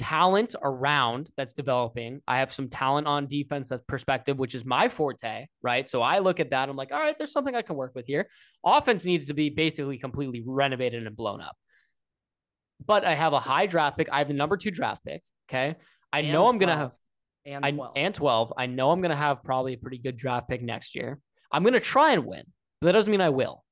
[0.00, 2.22] talent around that's developing.
[2.26, 5.86] I have some talent on defense that's perspective, which is my forte, right?
[5.86, 6.70] So I look at that.
[6.70, 8.26] I'm like, all right, there's something I can work with here.
[8.64, 11.54] Offense needs to be basically completely renovated and blown up.
[12.84, 14.08] But I have a high draft pick.
[14.10, 15.22] I have the number two draft pick.
[15.50, 15.76] Okay.
[16.12, 16.92] I And know I'm gonna have
[17.44, 17.92] and I, 12.
[17.96, 18.52] and 12.
[18.56, 21.18] I know I'm gonna have probably a pretty good draft pick next year.
[21.52, 22.44] I'm gonna try and win,
[22.80, 23.62] but that doesn't mean I will.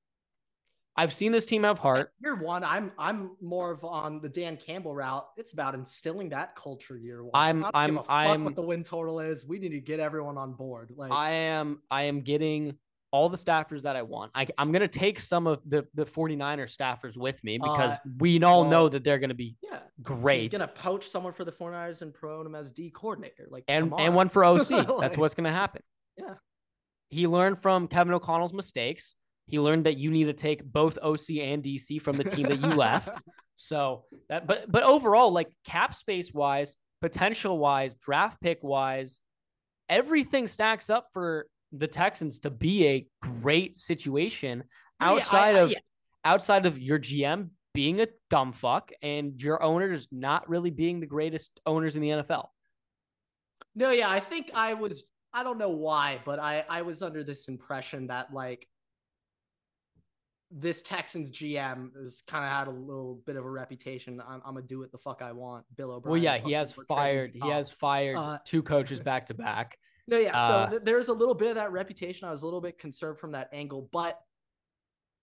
[0.99, 2.13] I've seen this team have heart.
[2.21, 5.27] Year one, I'm I'm more of on the Dan Campbell route.
[5.37, 7.31] It's about instilling that culture year one.
[7.35, 9.47] I'm- I'm- give a fuck I'm- what the win total is.
[9.47, 10.93] We need to get everyone on board.
[10.97, 12.77] Like I am I am getting
[13.11, 14.33] all the staffers that I want.
[14.35, 18.43] I, I'm gonna take some of the the 49er staffers with me because Uh, we
[18.43, 20.41] all know that they're gonna be yeah, great.
[20.43, 23.47] he's gonna poach someone for the 49ers and promote him as D coordinator.
[23.51, 24.03] Like and tomorrow.
[24.03, 24.69] and one for OC.
[25.01, 25.83] That's what's gonna happen.
[26.19, 26.35] Yeah.
[27.11, 29.15] He learned from Kevin O'Connell's mistakes.
[29.49, 32.61] He learned that you need to take both OC and DC from the team that
[32.61, 33.19] you left.
[33.61, 39.19] So that but but overall, like cap space wise, potential wise, draft pick wise,
[39.89, 43.07] everything stacks up for the Texans to be a
[43.43, 44.63] great situation
[45.01, 45.79] Yeah, I- outside I- of yeah.
[46.25, 51.07] outside of your GM being a dumb fuck and your owners not really being the
[51.07, 52.47] greatest owners in the NFL.
[53.75, 55.03] No, yeah, I think I was.
[55.33, 58.69] I don't know why, but I I was under this impression that like
[60.51, 64.21] this Texans GM has kind of had a little bit of a reputation.
[64.27, 65.65] I'm, I'm gonna do what the fuck I want.
[65.77, 66.11] Bill O'Brien.
[66.13, 67.33] Well, yeah, he has fired.
[67.35, 69.79] He has fired Uh, two coaches back to back.
[70.11, 70.33] No, yeah.
[70.33, 72.27] uh, so th- there's a little bit of that reputation.
[72.27, 74.19] I was a little bit concerned from that angle, but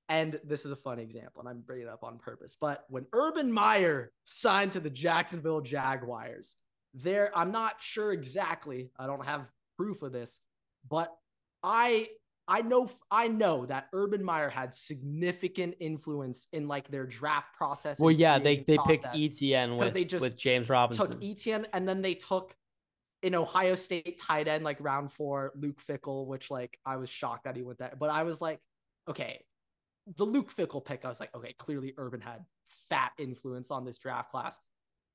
[0.10, 2.56] and this is a fun example, and I'm bringing it up on purpose.
[2.62, 6.56] But when Urban Meyer signed to the Jacksonville Jaguars,
[6.94, 8.92] there I'm not sure exactly.
[9.00, 10.40] I don't have proof of this,
[10.88, 11.12] but
[11.64, 12.10] I
[12.48, 18.00] I know I know that Urban Meyer had significant influence in like their draft process.
[18.00, 21.08] Well, yeah, they they picked ETN with they just with James Robinson.
[21.12, 22.56] took ETN and then they took
[23.24, 27.46] an Ohio State tight end like round four, Luke Fickle, which like I was shocked
[27.46, 27.94] that he went there.
[28.00, 28.60] But I was like,
[29.10, 29.44] okay,
[30.18, 32.46] the Luke Fickle pick, I was like, okay, clearly Urban had
[32.90, 34.60] fat influence on this draft class.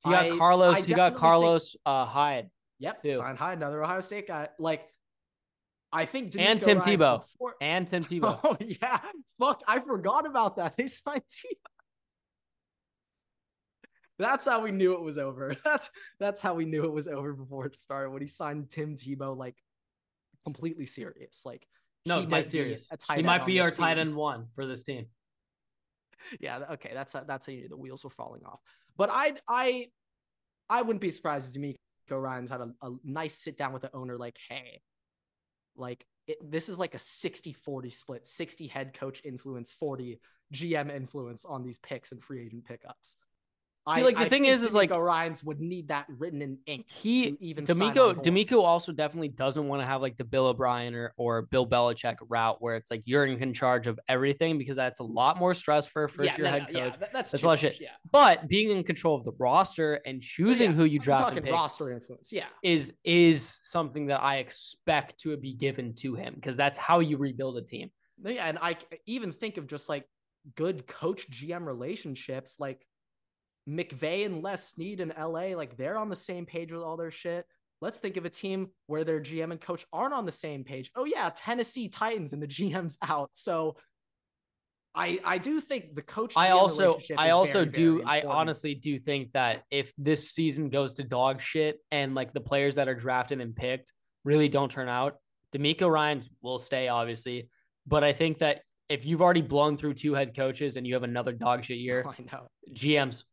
[0.05, 0.77] he got I- Carlos.
[0.77, 2.51] I he got definitely think- Carlos uh, Hyde
[2.81, 3.11] Yep, too.
[3.17, 4.49] signed high, another Ohio State guy.
[4.59, 4.89] Like,
[5.93, 7.21] I think And Tim Ryans Tebow.
[7.21, 8.39] before- and Tim Tebow.
[8.45, 9.01] Oh yeah,
[9.39, 9.63] fuck!
[9.67, 10.75] I forgot about that.
[10.79, 11.71] They signed Tebow.
[14.19, 15.55] That's how we knew it was over.
[15.65, 18.95] That's that's how we knew it was over before it started when he signed Tim
[18.95, 19.57] Tebow like
[20.45, 21.43] completely serious.
[21.47, 21.67] Like
[22.05, 22.89] no, dead might be serious.
[23.15, 25.07] He might be our this tight end one for this team.
[26.39, 28.61] Yeah, okay, that's that's how you knew the wheels were falling off.
[28.99, 29.87] But I I
[30.69, 33.95] I wouldn't be surprised if DeMeco Ryan's had a, a nice sit down with the
[33.97, 34.83] owner, like, hey,
[35.77, 40.21] like it, this is like a 60-40 split, 60 head coach influence, 40
[40.53, 43.17] GM influence on these picks and free agent pickups.
[43.89, 46.87] See, like, the thing is, is, like, Ryan's would need that written in ink.
[46.89, 48.23] He even DeMeco.
[48.23, 52.17] DeMeco also definitely doesn't want to have like the Bill O'Brien or, or Bill Belichick
[52.29, 55.87] route where it's like you're in charge of everything because that's a lot more stress
[55.87, 56.77] for a first yeah, year no, head coach.
[56.77, 57.81] yeah, that- that's That's a lot of shit.
[57.81, 61.23] Yeah, But being in control of the roster and oh, choosing yeah, who you draft
[61.23, 62.33] talking and pick roster influence.
[62.33, 67.01] Yeah, is is something that I expect to be given to him because that's how
[67.01, 67.91] you rebuild a team.
[68.23, 68.77] Yeah, and I
[69.07, 70.05] even think of just like
[70.55, 72.87] good coach GM relationships, like
[73.69, 77.11] McVay and Les Snead in LA, like they're on the same page with all their
[77.11, 77.47] shit.
[77.81, 80.91] Let's think of a team where their GM and coach aren't on the same page.
[80.95, 83.31] Oh yeah, Tennessee Titans and the GM's out.
[83.33, 83.77] So
[84.95, 86.35] I I do think the coach.
[86.37, 90.69] I also I also very, do very I honestly do think that if this season
[90.69, 93.93] goes to dog shit and like the players that are drafted and picked
[94.25, 95.17] really don't turn out,
[95.55, 97.49] DeMeco Ryan's will stay obviously,
[97.87, 101.05] but I think that if you've already blown through two head coaches and you have
[101.05, 103.25] another dog shit year, I know GM's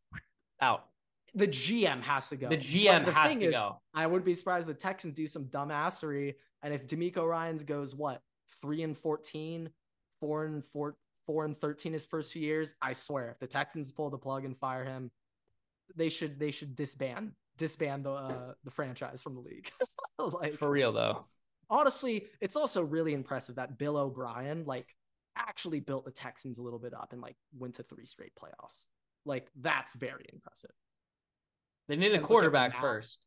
[0.60, 0.86] out.
[1.34, 2.48] the GM has to go.
[2.48, 3.80] The GM the has to is, go.
[3.94, 6.34] I would be surprised the Texans do some dumbassery.
[6.62, 8.22] And if DeMeco Ryan's goes what
[8.60, 9.70] three and 14,
[10.20, 10.96] four and four,
[11.26, 14.44] four and 13 his first few years, I swear, if the Texans pull the plug
[14.44, 15.10] and fire him,
[15.94, 19.70] they should they should disband disband the uh, the franchise from the league.
[20.18, 21.26] like For real though.
[21.70, 24.94] honestly, it's also really impressive that Bill O'Brien like
[25.36, 28.84] actually built the Texans a little bit up and like went to three straight playoffs.
[29.28, 30.70] Like that's very impressive.
[31.86, 33.18] They need a And look at quarterback first.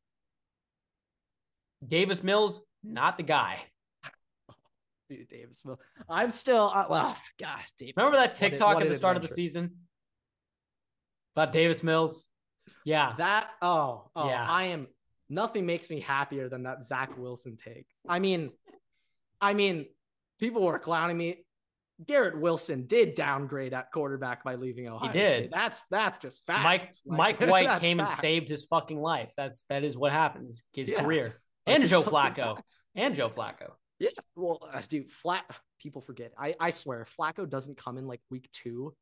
[1.85, 3.59] Davis Mills, not the guy.
[5.09, 5.79] Dude, Davis Mills.
[6.09, 7.93] I'm still, uh, well, gosh, Davis.
[7.97, 9.71] Remember that Mills, what a- TikTok what at the start of the season
[11.35, 12.25] about Davis Mills?
[12.83, 13.13] Yeah.
[13.17, 14.45] That, oh, oh, Yeah.
[14.47, 14.87] I am,
[15.29, 17.85] nothing makes me happier than that Zach Wilson take.
[18.07, 18.51] I mean,
[19.39, 19.85] I mean,
[20.39, 21.45] people were clowning me.
[22.07, 25.35] Garrett Wilson did downgrade at quarterback by leaving Ohio He did.
[25.37, 25.51] State.
[25.51, 26.63] That's that's just fact.
[26.63, 29.33] Mike Like, Mike White came and saved his fucking life.
[29.37, 30.63] That's that is what happens.
[30.73, 31.03] His Yeah.
[31.03, 31.41] career.
[31.65, 32.59] And Joe Flacco.
[32.95, 33.71] And Joe Flacco.
[33.99, 35.45] Yeah, well, uh, dude, flat
[35.79, 36.33] people forget.
[36.37, 38.95] I I swear, Flacco doesn't come in like week two,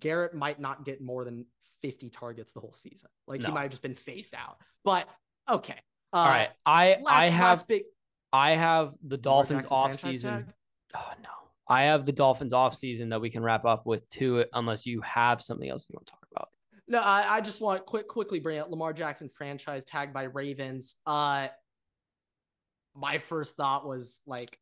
[0.00, 1.44] Garrett might not get more than
[1.82, 3.10] fifty targets the whole season.
[3.26, 4.56] Like he might have just been phased out.
[4.82, 5.08] But
[5.48, 5.78] okay,
[6.12, 6.48] uh, All right.
[6.64, 7.82] I Last, I have big
[8.32, 10.52] I have the Dolphins off season.
[10.94, 11.28] Oh no.
[11.68, 15.00] I have the Dolphins off season that we can wrap up with too, unless you
[15.02, 16.48] have something else you want to talk about.
[16.88, 20.96] No, I, I just want quick quickly bring up Lamar Jackson franchise tagged by Ravens.
[21.06, 21.48] Uh
[22.94, 24.58] my first thought was like,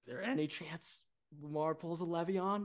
[0.00, 1.02] is there any chance
[1.42, 2.62] Lamar pulls a Le'Veon?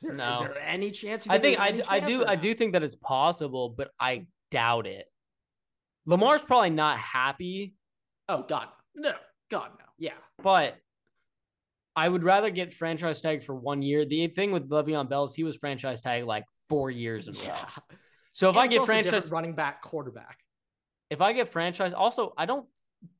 [0.00, 0.32] Is there, No.
[0.32, 1.26] is there any chance?
[1.28, 5.06] I think I, I do I do think that it's possible, but I doubt it.
[6.06, 7.74] Lamar's probably not happy,
[8.28, 9.12] Oh God, no,
[9.50, 9.84] God no.
[9.98, 10.12] Yeah,
[10.42, 10.76] but
[11.94, 14.04] I would rather get franchise tag for one year.
[14.04, 17.38] The thing with Le'Veon Bell is he was franchise tag like four years in a
[17.38, 17.44] row.
[17.44, 17.68] yeah.
[18.32, 20.38] So if And I get franchise, running back quarterback,
[21.10, 22.66] if I get franchise, also I don't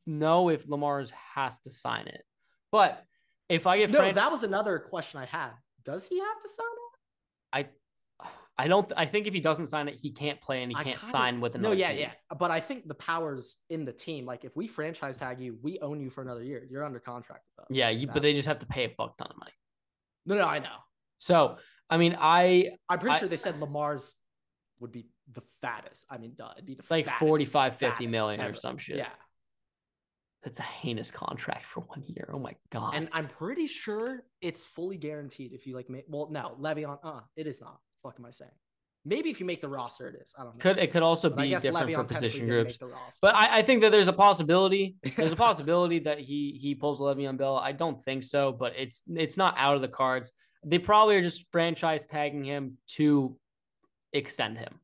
[0.07, 2.23] know if Lamar's has to sign it,
[2.71, 3.05] but
[3.49, 5.51] if I get no, franchise, that was another question I had.
[5.85, 6.99] Does he have to sign it?
[7.53, 7.69] I
[8.63, 8.91] I don't.
[8.97, 11.07] I think if he doesn't sign it, he can't play and he I can't kinda-
[11.07, 11.99] sign with No, another yeah, team.
[11.99, 12.13] yeah.
[12.39, 14.25] But I think the powers in the team.
[14.27, 16.67] Like if we franchise tag you, we own you for another year.
[16.71, 17.77] You're under contract with us.
[17.77, 19.53] Yeah, you, but they just have to pay a fuck ton of money.
[20.27, 20.47] no, no.
[20.47, 20.77] I know.
[21.19, 21.57] So
[21.91, 24.15] I mean, I I'm pretty I- sure they said Lamar's
[24.81, 26.05] would be the fattest.
[26.11, 28.97] I mean, duh, it'd be the like fattest, 45, 50 fattest million or some shit.
[28.97, 29.09] Yeah,
[30.43, 32.29] That's a heinous contract for one year.
[32.33, 32.95] Oh my god.
[32.97, 36.05] and I'm pretty sure it's fully guaranteed if you like make.
[36.09, 36.99] Well, no, Le'Veon.
[37.03, 37.79] Uh, it is not.
[38.03, 38.51] Fuck am I saying?
[39.05, 40.33] Maybe if you make the roster, it is.
[40.39, 40.61] I don't know.
[40.61, 42.75] could it could also But be different Le'Veon for position groups.
[42.75, 43.19] make the roster.
[43.21, 44.95] But I, I think that there's a possibility.
[45.17, 47.57] There's a possibility that he he pulls Le'Veon Bell.
[47.57, 50.33] I don't think so, but it's it's not out of the cards.
[50.65, 53.37] They probably are just franchise tagging him to
[54.13, 54.79] extend him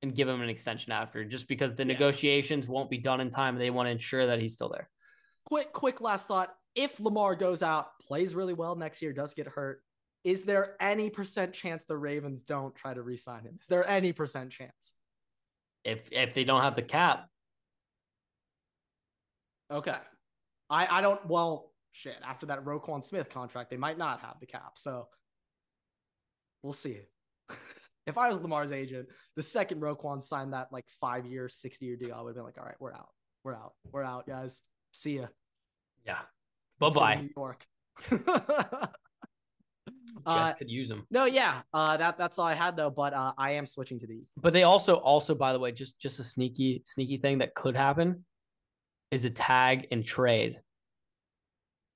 [0.00, 1.88] and give him an extension after, just because the Yeah.
[1.92, 3.58] negotiations won't be done in time.
[3.58, 4.88] They want to ensure that he's still there.
[5.44, 6.54] quick, quick last thought.
[6.74, 9.82] If Lamar goes out, plays really well next year, does get hurt,
[10.28, 13.56] is there any percent chance the Ravens don't try to re-sign him?
[13.62, 14.92] Is there any percent chance?
[15.84, 17.28] If if they don't have the cap,
[19.70, 19.96] Okay.
[20.68, 22.16] I I don't well shit.
[22.22, 24.72] After that Roquan Smith contract, they might not have the cap.
[24.76, 25.08] So
[26.62, 26.98] we'll see.
[28.06, 31.96] if I was Lamar's agent, the second Roquan signed that like five year, 60 year
[31.96, 33.08] deal, I would have been like, all right, we're out.
[33.44, 33.72] We're out.
[33.92, 34.60] We're out, guys.
[34.92, 35.26] See ya.
[36.04, 36.20] yeah.
[36.78, 37.20] Bye Let's go to bye.
[37.22, 37.66] New York.
[40.14, 41.06] Jets Uh, could use him.
[41.10, 41.62] no, yeah.
[41.72, 44.52] Uh that that's all I had though, but uh I am switching to the But
[44.52, 48.24] they also also by the way, just just a sneaky sneaky thing that could happen
[49.10, 50.60] is a tag and trade.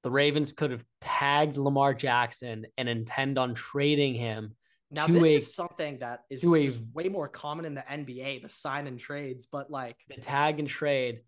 [0.03, 4.57] The Ravens could have tagged Lamar Jackson and intend on trading him
[4.91, 6.49] now this a is something that is a-
[6.93, 10.69] way more common in the NBA, the sign and trades, but like the tag and
[10.69, 11.21] trade.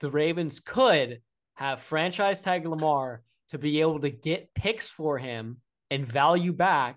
[0.00, 1.20] The Ravens could
[1.54, 5.58] have franchise tag Lamar to be able to get picks for him
[5.90, 6.96] and value back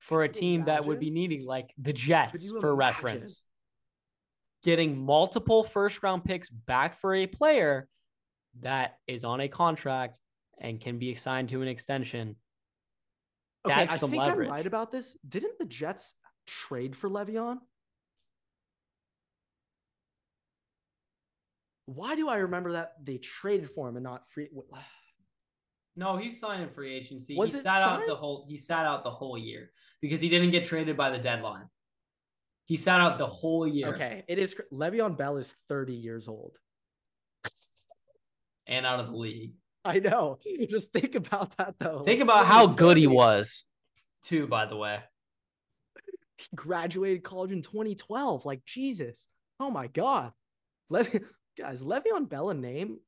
[0.00, 2.76] for a team that would be needing like the Jets for imagine?
[2.76, 3.42] reference.
[4.62, 7.88] Getting multiple first round picks back for a player
[8.60, 10.20] that is on a contract
[10.58, 12.36] and can be assigned to an extension.
[13.66, 14.48] Okay, That's I some think leverage.
[14.48, 15.18] I'm right about this.
[15.26, 16.14] Didn't the Jets
[16.46, 17.58] trade for Le'Veon?
[21.86, 24.48] Why do I remember that they traded for him and not free?
[25.96, 27.36] No, he's signing free agency.
[27.36, 30.50] Was he sat out the whole he sat out the whole year because he didn't
[30.50, 31.68] get traded by the deadline.
[32.66, 33.88] He sat out the whole year.
[33.88, 34.56] Okay, it is.
[34.72, 36.56] Le'Veon Bell is 30 years old.
[38.66, 39.54] And out of the league.
[39.84, 40.38] I know.
[40.70, 42.00] Just think about that though.
[42.02, 43.64] Think about how good he was,
[44.22, 45.00] too, by the way.
[46.38, 48.46] He graduated college in 2012.
[48.46, 49.28] Like Jesus.
[49.60, 50.32] Oh my God.
[50.90, 51.22] Le'Ve-
[51.58, 52.98] guys, Le'Veon Bell a name.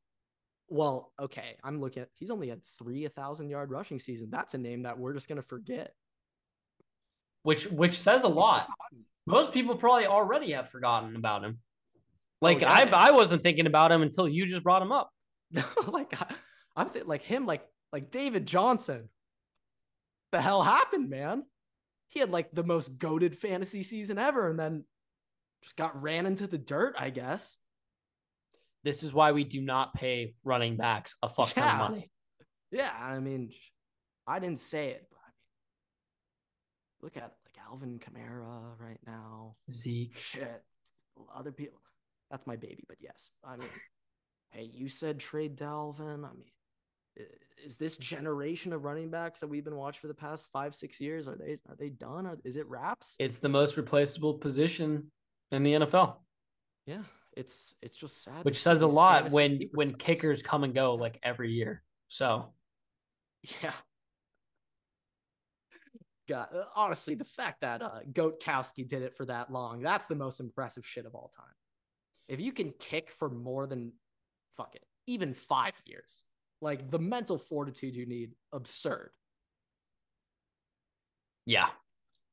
[0.69, 1.57] Well, okay.
[1.63, 4.29] I'm looking at he's only had three a thousand yard rushing season.
[4.31, 5.95] That's a name that we're just gonna forget.
[7.43, 8.69] Which which says a lot.
[9.27, 11.59] Most people probably already have forgotten about him.
[11.97, 12.01] Oh,
[12.41, 12.73] like yeah.
[12.73, 15.11] I I wasn't thinking about him until you just brought him up.
[15.87, 16.35] like I,
[16.75, 19.09] I'm th- like him, like like David Johnson.
[20.33, 21.45] The hell happened, man?
[22.09, 24.85] He had like the most goaded fantasy season ever, and then
[25.63, 27.59] just got ran into the dirt, I guess.
[28.87, 31.73] This is why we do not pay running backs a fuck ton Yeah.
[31.73, 32.11] of money.
[32.71, 33.51] Yeah, I mean,
[34.29, 39.51] I didn't say it, but I mean, look at like Alvin Kamara right now.
[39.69, 40.17] Zeke.
[40.17, 40.63] Shit,
[41.35, 41.81] other people.
[42.31, 43.69] That's my baby, but yes, I mean,
[44.51, 46.25] hey, you said trade Dalvin.
[46.25, 47.27] I mean,
[47.65, 51.01] is this generation of running backs that we've been watching for the past five, six
[51.01, 51.27] years?
[51.27, 52.25] Are they are they done?
[52.27, 53.17] Are, is it wraps?
[53.19, 55.11] It's the most replaceable position
[55.51, 56.19] in the NFL.
[56.87, 57.03] yeah,
[57.37, 58.45] it's it's just sad.
[58.45, 61.83] which says a lot when when kickers come and go like every year.
[62.09, 62.53] So
[63.63, 63.73] Yeah.
[66.29, 70.17] God, uh, honestly, the fact that uh, Gostkowski did it for that long, that's the
[70.17, 71.55] most impressive shit of all time.
[72.27, 73.93] If you can kick for more than,
[74.57, 76.25] fuck it, even five years,
[76.61, 79.11] Like the mental fortitude you need, absurd.
[81.45, 81.69] Yeah.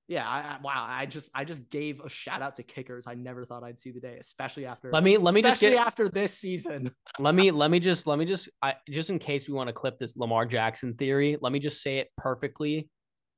[0.08, 0.86] Yeah, I, I, wow.
[0.88, 3.08] I just I just gave a shout out to kickers.
[3.08, 5.74] I never thought I'd see the day, especially after Let me let me just get
[5.76, 6.92] after this season.
[7.20, 9.74] let me let me just let me just I just in case we want to
[9.74, 12.90] clip this Lamar Jackson theory, let me just say it perfectly,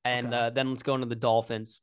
[0.05, 0.35] and Okay.
[0.35, 1.81] uh, then let's go into the Dolphins.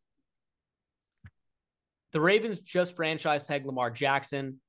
[2.11, 4.61] The Ravens just franchise tag Lamar Jackson.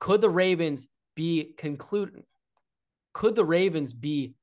[0.00, 2.24] Could the Ravens be concluding?
[3.14, 4.34] Could the Ravens be?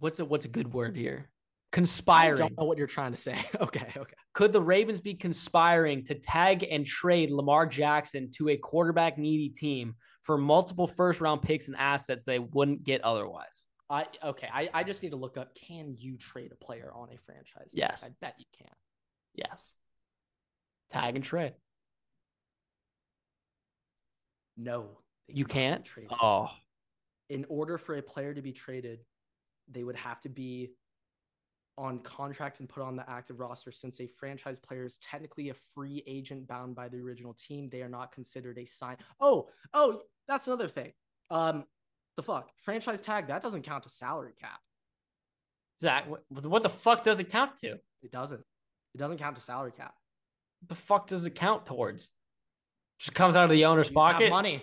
[0.00, 1.30] What's a what's a good word here?
[1.72, 2.36] I Conspiring.
[2.36, 3.38] don't know what you're trying to say.
[3.60, 4.14] Okay, okay.
[4.32, 9.48] Could the Ravens be conspiring to tag and trade Lamar Jackson to a quarterback needy
[9.50, 13.66] team for multiple first round picks and assets they wouldn't get otherwise?
[13.88, 14.48] I okay.
[14.52, 15.54] I, I just need to look up.
[15.54, 17.70] Can you trade a player on a franchise?
[17.72, 18.04] Yes.
[18.04, 18.72] I bet you can.
[19.34, 19.72] Yes.
[20.90, 21.52] Tag and trade.
[24.56, 24.98] No,
[25.28, 25.84] You can't?
[25.84, 26.08] trade.
[26.10, 26.50] Oh,
[27.28, 29.00] In order for a player to be traded,
[29.70, 30.72] they would have to be
[31.80, 33.72] on contract and put on the active roster.
[33.72, 37.80] Since a franchise player is technically a free agent bound by the original team, they
[37.82, 38.96] are not considered a sign.
[39.18, 40.92] Oh, oh, that's another thing.
[41.30, 41.64] Um,
[42.16, 44.60] the fuck franchise tag that doesn't count to salary cap.
[45.80, 47.78] Zach, what, what the fuck does it count to?
[48.02, 48.40] It doesn't.
[48.94, 49.94] It doesn't count to salary cap.
[50.68, 52.10] The fuck does it count towards?
[52.98, 54.28] Just comes out of the owner's You pocket.
[54.28, 54.62] money.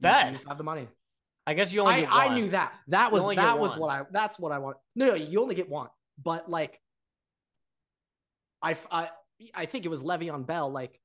[0.00, 0.26] Bet.
[0.26, 0.86] You just have the money.
[1.46, 2.20] I guess you only I, get one.
[2.20, 2.72] I knew that.
[2.88, 4.76] That was that was what I that's what I want.
[4.96, 5.88] No, no, you only get one.
[6.22, 6.80] But like
[8.62, 9.10] I I
[9.54, 10.70] I think it was Le'Veon Bell.
[10.70, 10.98] Like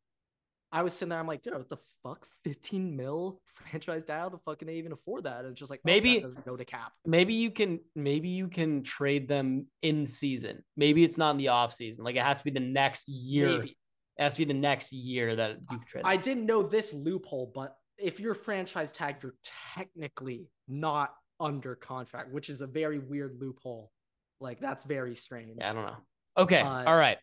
[0.71, 2.27] I was sitting there, I'm like, dude, what the fuck?
[2.43, 4.29] 15 mil franchise dial?
[4.29, 5.39] The fuck can they even afford that?
[5.39, 6.93] And it's just like, oh, Maybe- doesn't go to cap.
[7.05, 10.63] maybe you can maybe you can trade them in season.
[10.77, 12.03] Maybe it's not in the off season.
[12.03, 13.49] Like it has to be the next year.
[13.59, 13.75] Maybe.
[14.17, 16.03] It has to be the next year that you can trade.
[16.05, 19.35] I didn't know this loophole, but if you're franchise tagged, you're
[19.75, 23.91] technically not under contract, which is a very weird loophole.
[24.39, 25.57] Like that's very strange.
[25.57, 25.97] Yeah, I don't know.
[26.37, 26.61] Okay.
[26.61, 27.17] Uh, all right.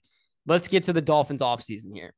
[0.47, 2.15] Let's get to the Dolphins offseason here.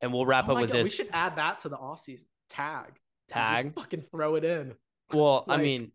[0.00, 2.24] And we'll wrap Oh up with God, this We should add that to the offseason
[2.48, 2.92] tag.
[3.28, 3.74] Tag.
[3.74, 4.74] fucking throw it in.
[5.12, 5.92] Well, I mean,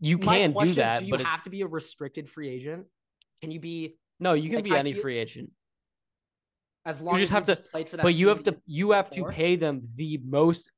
[0.00, 2.28] you can do question is, that, Do you but have it's, to be a restricted
[2.28, 2.86] free agent?
[3.42, 5.50] Can you be no, you can like, be I any feel- free agent.
[6.90, 8.90] As long you just as have to- played for that But you have to you
[8.92, 10.70] have to pay them the most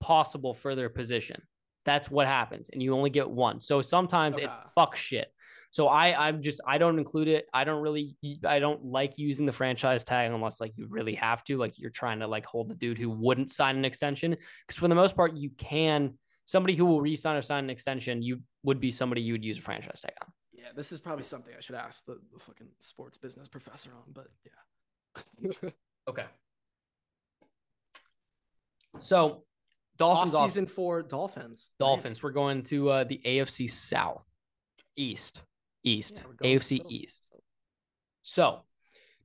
[0.00, 1.40] possible for their position.
[1.84, 3.60] That's what happens, and you only get one.
[3.60, 4.68] So sometimes it Okay.
[4.76, 5.28] fucks shit.
[5.70, 7.48] So I I'm just I don't include it.
[7.52, 8.16] I don't really
[8.46, 11.56] I don't like using the franchise tag unless like you really have to.
[11.58, 14.30] Like you're trying to like hold the dude who wouldn't sign an extension
[14.66, 16.14] because for the most part you can.
[16.46, 19.56] Somebody who will re-sign or sign an extension, you would be somebody you would use
[19.56, 20.28] a franchise tag on.
[20.52, 24.12] Yeah, this is probably something I should ask the, the fucking sports business professor on,
[24.12, 24.52] but yeah.
[26.08, 26.24] Okay.
[29.00, 29.44] So,
[29.96, 31.70] Dolphins Off off season for Dolphins.
[31.80, 31.86] right?
[31.86, 32.22] Dolphins.
[32.22, 34.24] We're going to uh, the AFC South,
[34.96, 35.42] East,
[35.82, 37.22] East, Yeah, AFC so- East.
[38.22, 38.60] So,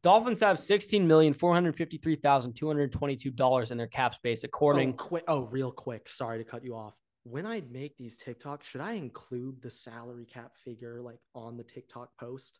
[0.01, 4.13] Dolphins have sixteen million four hundred fifty-three thousand two hundred twenty-two dollars in their cap
[4.15, 4.91] space, according.
[4.91, 5.23] Oh, quick.
[5.27, 6.07] Oh, real quick.
[6.07, 6.95] Sorry to cut you off.
[7.23, 11.63] When I make these TikToks, should I include the salary cap figure like on the
[11.63, 12.59] TikTok post?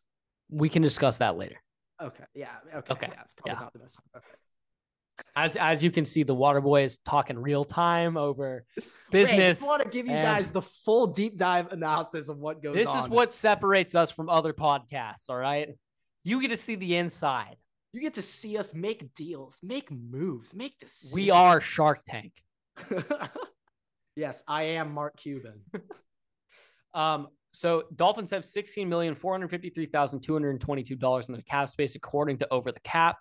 [0.50, 1.56] We can discuss that later.
[2.02, 2.24] Okay.
[2.34, 2.48] Yeah.
[2.74, 2.92] Okay.
[2.92, 3.20] Okay, Yeah.
[3.24, 3.60] It's probably yeah.
[3.60, 4.04] not the best time.
[4.22, 4.36] Okay.
[5.36, 9.62] As as you can see, the Water Boy is talking real time over Wait, business.
[9.62, 12.76] I want to give you guys the full deep dive analysis of what goes on.
[12.76, 12.98] This on.
[13.00, 15.28] is what separates us from other podcasts.
[15.28, 15.68] All right,
[16.24, 17.56] you get to see the inside.
[17.92, 21.14] you get to see us make deals, make moves, make decisions.
[21.14, 22.32] We are Shark Tank.
[24.16, 25.60] yes, I am Mark Cuban.
[26.92, 31.34] Um, so Dolphins have sixteen million four hundred fifty-three thousand two hundred twenty-two dollars in
[31.34, 33.16] the cap space, according to Over the Cap.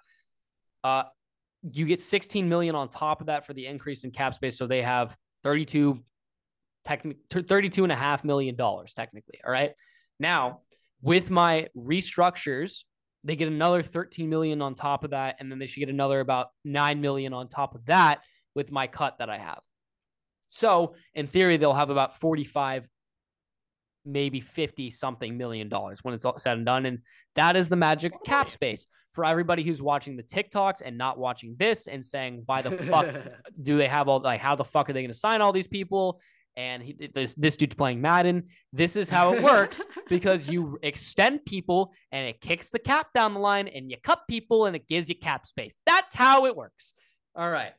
[0.83, 1.03] Uh,
[1.71, 4.67] you get sixteen million on top of that for the increase in cap space, so
[4.67, 6.03] they have thirty-two,
[6.83, 9.39] technic, thirty-two and a half million dollars technically.
[9.45, 9.71] All right.
[10.19, 10.61] Now
[11.01, 12.83] with my restructures,
[13.23, 16.19] they get another thirteen million on top of that, and then they should get another
[16.19, 18.21] about nine million on top of that
[18.55, 19.61] with my cut that I have.
[20.49, 22.87] So in theory, they'll have about forty-five
[24.05, 26.85] maybe 50 something million dollars when it's all said and done.
[26.85, 26.99] And
[27.35, 31.55] that is the magic cap space for everybody who's watching the TikToks and not watching
[31.57, 33.07] this and saying, why the fuck
[33.61, 35.67] do they have all like, how the fuck are they going to sign all these
[35.67, 36.21] people?
[36.55, 38.47] And he, this, this dude's playing Madden.
[38.73, 43.33] This is how it works because you extend people and it kicks the cap down
[43.33, 45.77] the line and you cut people and it gives you cap space.
[45.85, 46.93] That's how it works.
[47.35, 47.71] All right.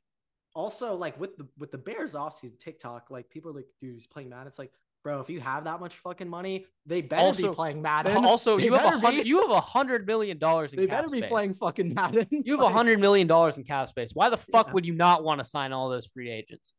[0.55, 4.07] also, like with the with the Bears offseason TikTok, like people are like, dude, he's
[4.07, 4.47] playing Madden.
[4.47, 4.73] It's like,
[5.03, 8.25] bro, if you have that much fucking money, they better Also- be playing Madden.
[8.25, 10.89] Also, They you have a hundred, you have a hundred million dollars in cap space.
[10.89, 11.31] they better be space.
[11.31, 12.27] playing fucking Madden.
[12.31, 14.11] You have a hundred million dollars in cap space.
[14.15, 14.73] Why the fuck Yeah.
[14.75, 16.73] would you not want to sign all those free agents?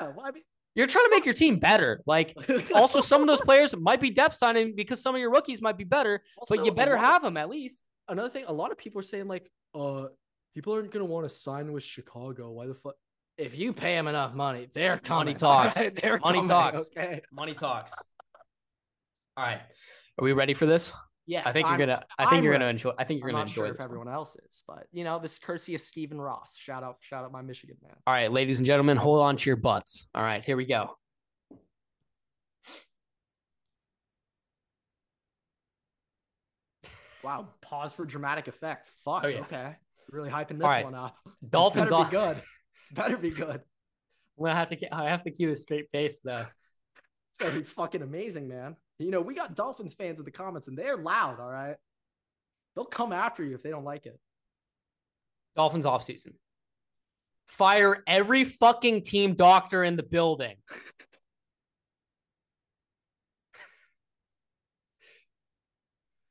[0.00, 0.42] yeah, well, I mean,
[0.74, 2.02] You're trying to make your team better.
[2.06, 2.34] Like,
[2.74, 5.76] also, some of those players might be depth signing because some of your rookies might
[5.76, 7.88] be better, Also, but you better lot- have them at least.
[8.08, 8.44] another thing.
[8.48, 10.06] A lot of people are saying like, uh,
[10.54, 12.50] people aren't gonna want to sign with Chicago.
[12.50, 12.94] Why the fuck?
[13.42, 15.36] If you pay them enough money, they're coming.
[15.36, 15.76] talks.
[15.76, 15.94] alright?
[16.00, 16.88] They're Money coming, talks.
[16.96, 17.20] Okay.
[17.32, 17.92] Money talks.
[19.36, 19.60] All right.
[20.18, 20.92] Are we ready for this?
[21.26, 22.04] Yes, I think I'm- you're gonna.
[22.18, 22.92] I think I'm you're gonna enjoy.
[22.98, 23.80] I think you're I'm gonna not enjoy sure this.
[23.80, 26.56] if everyone else is, but you know, this is courtesy of Stephen Ross.
[26.56, 27.94] Shout out, shout out, my Michigan man.
[28.06, 30.06] All right, ladies and gentlemen, hold on to your butts.
[30.14, 30.96] All right, here we go.
[37.22, 38.86] Wow, pause for dramatic effect.
[39.04, 39.22] Fuck.
[39.24, 39.40] Oh, yeah.
[39.40, 39.76] Okay,
[40.10, 40.84] really hyping this right.
[40.84, 41.16] one up.
[41.48, 42.10] Dolphins This off.
[42.10, 42.36] be good.
[42.82, 43.62] This better be good.
[44.38, 44.94] I'm gonna have to.
[44.94, 46.44] I have to keep a straight face though.
[46.44, 48.74] It's gonna be fucking amazing, man.
[48.98, 51.38] You know, we got Dolphins fans in the comments, and they're loud.
[51.38, 51.76] All right,
[52.74, 54.18] they'll come after you if they don't like it.
[55.54, 56.34] Dolphins off season.
[57.46, 60.56] Fire every fucking team doctor in the building.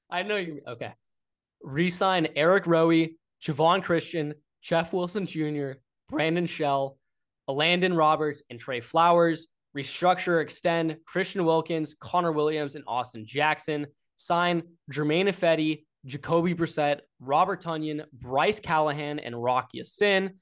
[0.09, 0.61] I know you.
[0.67, 0.91] Okay.
[1.61, 3.07] Resign Eric Rowe,
[3.41, 5.73] Javon Christian, Jeff Wilson Jr.,
[6.11, 6.97] Brandon Shell,
[7.47, 9.47] Landon Roberts, and Trey Flowers.
[9.75, 13.87] Restructure, extend Christian Wilkins, Connor Williams, and Austin Jackson.
[14.17, 20.35] Sign Germain Ifedi, Jacoby Brissett, Robert Tonyan, Bryce Callahan, and Rock Ya-Sin,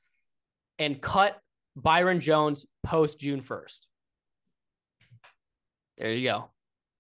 [0.80, 1.40] and cut
[1.76, 3.82] Byron Jones post June 1st.
[5.98, 6.50] There you go.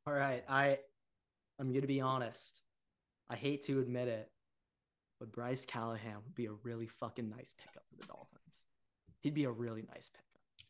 [0.07, 0.77] All right, I,
[1.59, 2.61] I'm gonna be honest.
[3.29, 4.29] I hate to admit it,
[5.19, 8.65] but Bryce Callahan would be a really fucking nice pickup for the Dolphins.
[9.21, 10.25] He'd be a really nice pickup.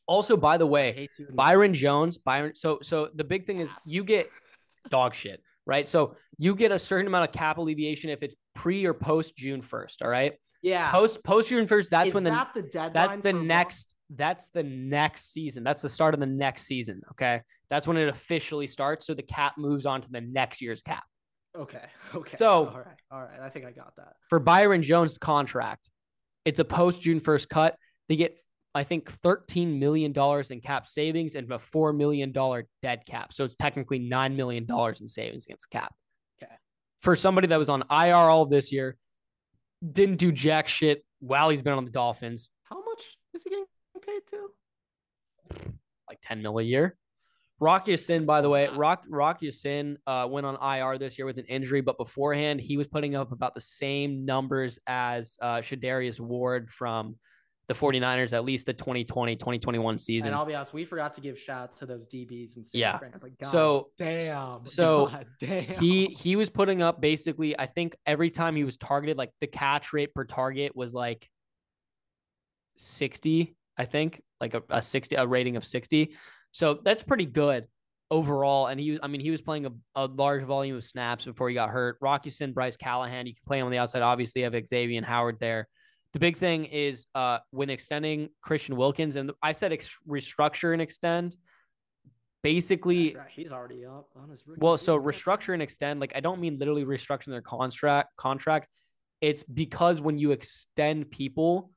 [0.07, 2.55] Also, by the way, hate to Byron Jones, Byron.
[2.55, 4.30] So, so the big thing is you get
[4.89, 5.88] dog shit, right?
[5.88, 9.61] So you get a certain amount of cap alleviation if it's pre or post June
[9.61, 10.01] 1st.
[10.01, 10.34] All right.
[10.61, 12.93] Yeah, Post post June 1st, that's is when the that the deadline?
[12.93, 16.63] that's the for Ro- next that's the next season that's the start of the next
[16.63, 20.61] season okay that's when it officially starts so the cap moves on to the next
[20.61, 21.03] year's cap
[21.60, 22.38] Okay, okay.
[22.38, 23.40] So- all right, all right.
[23.41, 24.14] I think I got that.
[24.30, 25.90] for byron jones contract
[26.45, 27.76] it's a post june 1st cut
[28.07, 28.38] they get
[28.73, 33.34] i think 13 million dollars in cap savings and a 4 million dollar dead cap
[33.34, 35.94] so it's technically 9 million dollars in savings against the cap
[36.41, 36.53] Okay.
[37.02, 38.95] for somebody that was on ir all this year
[39.91, 43.65] didn't do jack shit while he's been on the dolphins How much is he getting
[44.02, 45.68] paid to?
[46.07, 46.95] like 10 mil a year.
[47.60, 48.69] Rock Ya-Sin, by the way.
[48.69, 52.77] Rock Rocky Sin uh, went on IR this year with an injury, but beforehand he
[52.77, 57.15] was putting up about the same numbers as uh, Charvarius Ward from
[57.68, 60.30] the 49ers, at least the 2020 2021 season.
[60.30, 62.98] And I'll be honest, we forgot to give shout out to those DBs and Yeah.
[63.22, 64.65] Like, So- damn.
[64.65, 65.65] so God damn.
[65.80, 69.48] He he was putting up basically, I think every time he was targeted, like the
[69.48, 71.30] catch rate per target was like
[72.77, 76.15] 60, I think, like a, a 60, a rating of 60.
[76.51, 77.67] So that's pretty good
[78.11, 78.67] overall.
[78.67, 81.49] And he was, I mean, he was playing a, a large volume of snaps before
[81.49, 81.97] he got hurt.
[82.01, 84.01] Rock Ya-Sin, Bryce Callahan, you can play him on the outside.
[84.01, 85.67] Obviously, you have Xavien Howard there.
[86.13, 90.81] The big thing is uh, when extending Christian Wilkins, and I said ex- restructure and
[90.81, 91.38] extend.
[92.41, 96.39] Basically, he's already up on his rookie well, so restructure and extend, like I don't
[96.39, 98.69] mean literally restructuring their contract contract.
[99.21, 101.69] It's because when you extend people,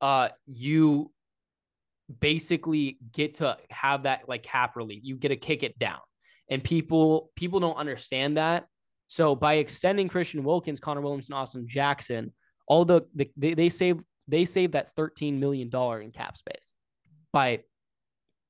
[0.00, 1.12] uh, you
[2.20, 5.00] basically get to have that like cap relief.
[5.04, 5.98] You get to kick it down.
[6.50, 8.66] And people people don't understand that.
[9.08, 12.32] So by extending Christian Wilkins, Connor Williams, and Austin Jackson,
[12.66, 15.70] all the, the they, they save they save that $13 million
[16.02, 16.74] in cap space
[17.32, 17.60] by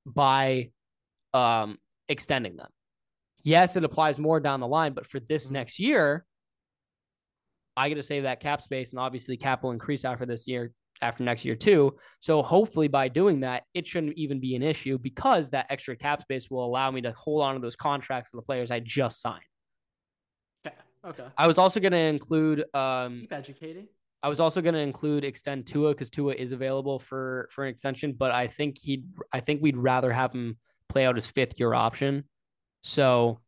[0.07, 0.71] by
[1.35, 1.79] um
[2.09, 2.69] extending them.
[3.43, 5.53] Yes, it applies more down the line, but for this Mhm.
[5.53, 6.25] next year,
[7.77, 10.73] I get to save that cap space, and obviously cap will increase after this year,
[11.03, 11.97] after next year too.
[12.21, 16.23] So hopefully by doing that, it shouldn't even be an issue because that extra cap
[16.23, 19.21] space will allow me to hold on to those contracts for the players I just
[19.21, 19.43] signed.
[20.67, 20.77] Okay.
[21.05, 21.25] Okay.
[21.37, 23.87] I was also going to include um Keep educating.
[24.23, 27.71] I was also going to include extend Tua because Tua is available for for an
[27.71, 30.59] extension, but I think he'd I think we'd rather have him
[30.89, 32.25] play out his fifth year option.
[32.83, 33.41] So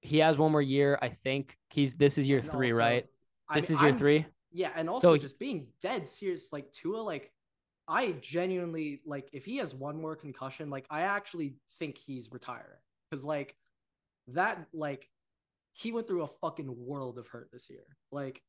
[0.00, 0.98] he has one more year.
[1.02, 3.06] I think he's this is year And three, also, right?
[3.48, 4.26] I This mean, is year I'm- three.
[4.56, 7.30] Yeah, and also he- just being dead serious, like Tua, like
[7.86, 12.80] I genuinely like if he has one more concussion, like I actually think he's retiring
[13.10, 13.54] because like
[14.28, 15.10] that, like
[15.74, 17.84] he went through a fucking world of hurt this year.
[18.10, 18.42] Like,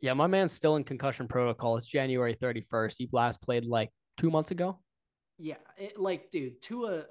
[0.00, 1.76] Yeah, my man's still in concussion protocol.
[1.76, 2.96] It's January 31st.
[2.98, 4.80] He last played like two months ago.
[5.38, 7.04] yeah, it, like dude, Tua,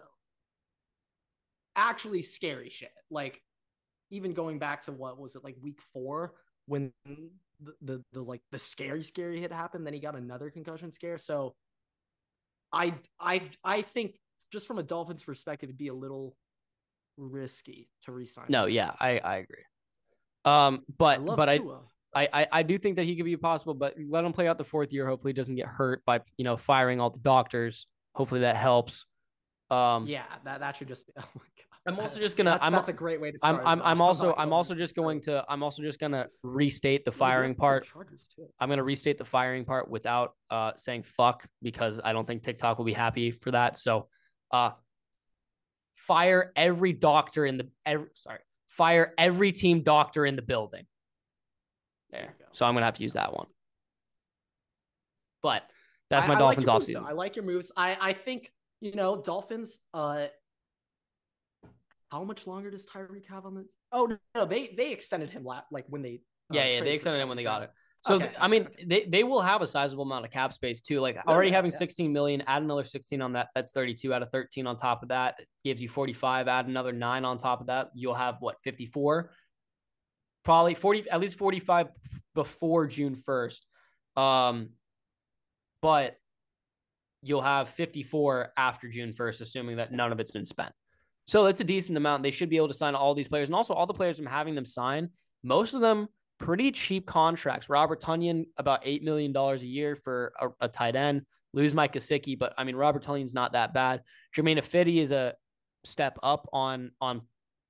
[1.78, 2.92] actually scary shit.
[3.10, 3.42] Like,
[4.12, 6.34] even going back to what was it like week four
[6.66, 6.92] when
[7.62, 11.18] the, the the like the scary scary hit happened then he got another concussion scare
[11.18, 11.56] so
[12.72, 14.16] i i i think
[14.52, 16.36] just from a Dolphins perspective, it'd be a little
[17.18, 18.46] risky to resign.
[18.50, 19.64] No, yeah, I I agree.
[20.46, 21.82] Um, but love but I, Tua.
[22.14, 24.58] I I I do think that he could be possible, but let him play out
[24.58, 25.08] the fourth year.
[25.08, 27.88] Hopefully, he doesn't get hurt by you know firing all the doctors.
[28.14, 29.06] Hopefully, that helps.
[29.70, 31.08] Um, yeah, that that should just.
[31.08, 31.67] Be, oh my god.
[31.88, 32.52] I'm also just gonna.
[32.52, 33.64] That's, I'm that's a great way to I'm start.
[33.66, 33.82] I'm.
[33.82, 37.18] I'm also not I'm also just going to I'm also just gonna restate the We
[37.18, 38.52] do have firing to play the part.
[38.60, 42.78] I'm gonna restate the firing part without uh saying fuck because I don't think TikTok
[42.78, 43.78] will be happy for that.
[43.78, 44.10] So,
[44.52, 44.72] uh,
[45.96, 50.86] fire every doctor in the every sorry fire every team doctor in the building.
[52.12, 52.30] There There.
[52.38, 52.50] you go.
[52.52, 53.48] So I'm gonna have to use that one.
[55.42, 55.64] But
[56.10, 57.06] that's my I Dolphins like offseason.
[57.06, 57.72] I like your moves.
[57.78, 58.52] I I think
[58.82, 59.80] you know Dolphins.
[59.94, 60.28] Uh,
[62.12, 63.66] how much longer does Tyreek have on this?
[63.92, 66.22] Oh no, no, they they extended him la- like when they.
[66.52, 67.72] uh, Yeah, yeah, they extended him when they got it.
[68.02, 68.86] So Okay, th- I mean, okay.
[68.86, 71.00] they, they will have a sizable amount of cap space too.
[71.00, 71.78] Like already yeah, having yeah.
[71.80, 73.48] 16 million, add another 16 on that.
[73.56, 75.36] That's 32 out of 13 on top of that.
[75.40, 76.48] It gives you 45.
[76.48, 77.90] Add another nine on top of that.
[77.96, 79.32] You'll have what 54?
[80.46, 81.88] Probably 40, at least 45
[82.36, 83.62] before June 1st.
[84.16, 84.70] Um,
[85.82, 86.16] but
[87.24, 90.72] you'll have 54 after June 1st, assuming that none of it's been spent.
[91.28, 92.24] So that's a decent amount.
[92.24, 93.50] They should be able to sign all these players.
[93.50, 95.10] And also all the players I'm having them sign,
[95.44, 96.08] most of them
[96.40, 97.70] pretty cheap contracts.
[97.70, 101.24] Robert Tonyan, about $8 million a year for a, a tight end.
[101.54, 104.04] Lose Mike Gesicki, but I mean, Robert Tonyan's not that bad.
[104.36, 105.34] Germain Ifedi is a
[105.84, 107.22] step up on on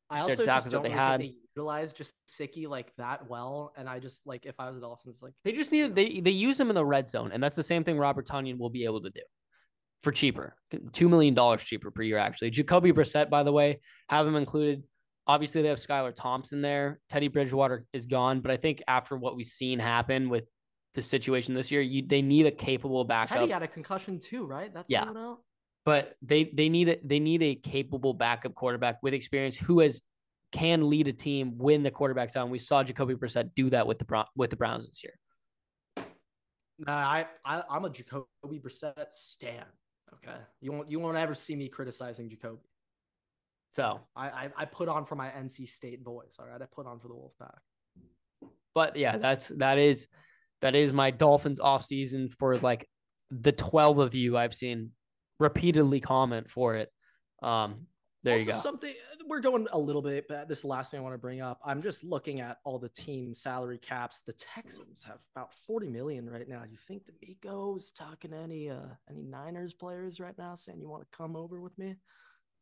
[0.09, 1.21] I also just that don't they really had.
[1.21, 4.81] they utilize just Sicky like that well, and I just like if I was the
[4.81, 7.55] Dolphins, like They just need they they use him in the red zone, and that's
[7.55, 9.21] the same thing Robert Tonyan will be able to do
[10.03, 10.55] for cheaper,
[10.91, 12.17] two million dollars cheaper per year.
[12.17, 13.79] Actually, Jacoby Brissett, by the way,
[14.09, 14.83] have him included.
[15.25, 16.99] Obviously, they have Skylar Thompson there.
[17.09, 20.45] Teddy Bridgewater is gone, but I think after what we've seen happen with
[20.93, 23.39] the situation this year, you they need a capable backup.
[23.39, 24.73] Teddy had a concussion too, right?
[24.73, 25.05] That's Yeah.
[25.85, 30.01] but they they need a they need a capable backup quarterback with experience who has
[30.51, 32.43] can lead a team when the quarterback's out.
[32.43, 35.13] And we saw Jacoby Brissett do that with the with the Browns this year.
[36.79, 38.27] Nah, I, I I'm a Jacoby
[38.59, 39.65] Brissett stan.
[40.23, 42.61] Okay, you won't you won't ever see me criticizing Jacoby.
[43.71, 46.37] So, I, I I put on for my NC State boys.
[46.39, 48.49] All right, I put on for the Wolfpack.
[48.73, 50.07] but yeah, that's that is
[50.61, 52.87] that is my Dolphins off season for like
[53.29, 54.91] the twelve of you I've seen
[55.39, 56.89] repeatedly comment for it.
[57.43, 57.87] Um,
[58.23, 58.57] there also you go.
[58.57, 58.93] Something
[59.27, 61.41] we're going a little bit, but this is the last thing I want to bring
[61.41, 61.59] up.
[61.65, 64.21] I'm just looking at all the team salary caps.
[64.25, 66.63] The Texans have about 40 million right now.
[66.63, 68.77] Do you think DeMeco's talking to any uh
[69.09, 71.95] any Niners players right now, saying you want to come over with me?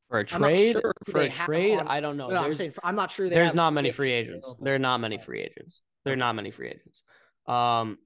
[0.09, 2.29] For a trade, sure for a trade, on- I don't know.
[2.29, 3.29] No, I'm saying I'm not sure.
[3.29, 4.55] There's not many free agents agents.
[4.61, 5.81] There are not many free agents.
[6.03, 7.01] There are not many free agents.
[7.47, 7.97] Um,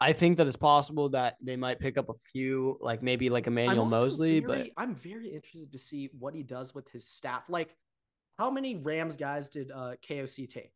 [0.00, 3.46] I think that it's possible that they might pick up a few, like maybe like
[3.46, 7.44] Emmanuel Moseley, very- but I'm very interested to see what he does with his staff.
[7.48, 7.76] Like,
[8.42, 10.72] how many Rams guys did uh, KOC take?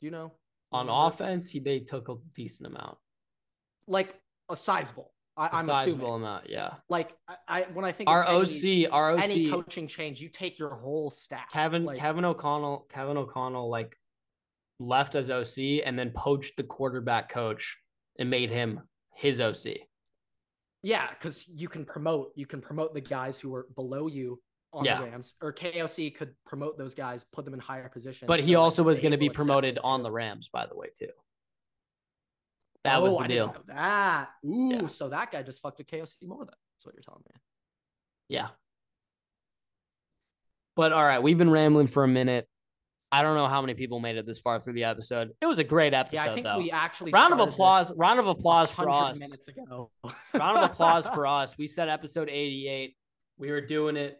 [0.00, 0.32] Do you know?
[0.72, 1.06] on Remember?
[1.06, 2.98] offense, he they took a decent amount,
[3.86, 4.18] like
[4.50, 5.12] a sizable.
[5.36, 6.22] I, a I'm sizable assuming.
[6.22, 6.50] amount.
[6.50, 9.86] Yeah, Like, I, I when I think our of any, OC, our OC, any coaching
[9.86, 11.52] change, you take your whole staff.
[11.52, 13.96] Kevin Like, Kevin O'Connell, Kevin O'Connell like
[14.80, 17.78] left as OC and then poached the quarterback coach
[18.18, 18.80] and made him
[19.14, 19.76] his OC.
[20.82, 24.40] Yeah, because you can promote you can promote the guys who are below you
[24.74, 24.98] on Yeah.
[24.98, 28.26] the Rams, or KOC could promote those guys, put them in higher positions.
[28.28, 30.76] But he so, like, also was going to be promoted on the Rams, by the
[30.76, 31.08] way, too.
[32.84, 33.56] That was Oh, the I deal.
[33.66, 34.86] That ooh, Yeah.
[34.86, 36.38] so that guy just fucked with KOC more.
[36.44, 37.40] Than, that's what you're telling me.
[38.28, 38.48] Yeah.
[40.76, 42.48] But all right, we've been rambling for a minute.
[43.12, 45.30] I don't know how many people made it this far through the episode.
[45.40, 46.58] It was a great episode, Yeah, I think though.
[46.58, 47.92] we actually round of applause.
[47.94, 49.20] Round of applause for us.
[49.20, 49.90] minutes ago.
[50.32, 51.56] round of applause for us.
[51.56, 52.96] We said episode 88.
[53.38, 54.18] We were doing it.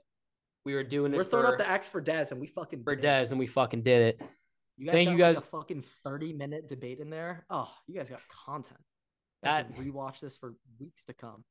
[0.65, 2.83] We were doing it We're for, throwing up the X for Dez, and we fucking
[2.85, 3.09] for did it.
[3.09, 4.29] Dez, and we fucking did it.
[4.77, 7.45] You guys Thank got you like guys- a fucking 30 minute debate in there.
[7.51, 8.81] Oh, you guys got content.
[9.43, 11.45] That- rewatch this for weeks to come.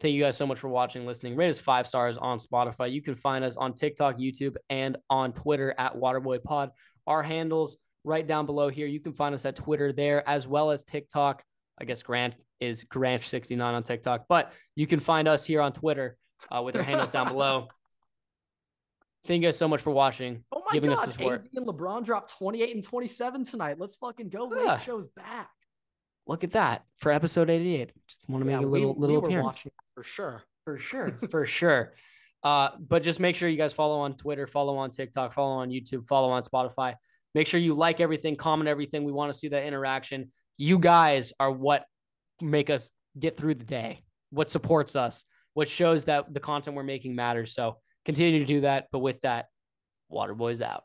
[0.00, 1.36] Thank you guys so much for watching, listening.
[1.36, 2.90] Rate us five stars on Spotify.
[2.90, 6.70] You can find us on TikTok, YouTube, and on Twitter at Waterboy Pod.
[7.06, 8.88] Our handles right down below here.
[8.88, 11.44] You can find us at Twitter there as well as TikTok.
[11.78, 16.16] I guess Grant is Grant69 on TikTok, but you can find us here on Twitter
[16.50, 17.68] uh, with our handles down below.
[19.26, 21.42] Thank you guys so much for watching, Oh my giving god, us the support.
[21.44, 23.76] AD and LeBron dropped 28 and 27 tonight.
[23.78, 24.52] Let's fucking go.
[24.52, 24.78] Yeah.
[24.78, 25.50] Show's back.
[26.26, 27.92] Look at that for episode 88.
[28.08, 29.44] Just want to make Yeah, a little we, little we appearance.
[29.46, 30.42] watching for sure.
[30.64, 31.18] For sure.
[31.30, 31.92] For sure.
[32.44, 35.70] Uh, but just make sure you guys follow on Twitter, follow on TikTok, follow on
[35.70, 36.94] YouTube, follow on Spotify.
[37.34, 39.04] Make sure you like everything, comment everything.
[39.04, 40.30] We want to see that interaction.
[40.58, 41.84] You guys are what
[42.40, 45.24] make us get through the day, what supports us.
[45.54, 47.54] what shows that the content we're making matters.
[47.54, 48.88] So continue to do that.
[48.92, 49.48] But with that,
[50.12, 50.80] Waterboys out.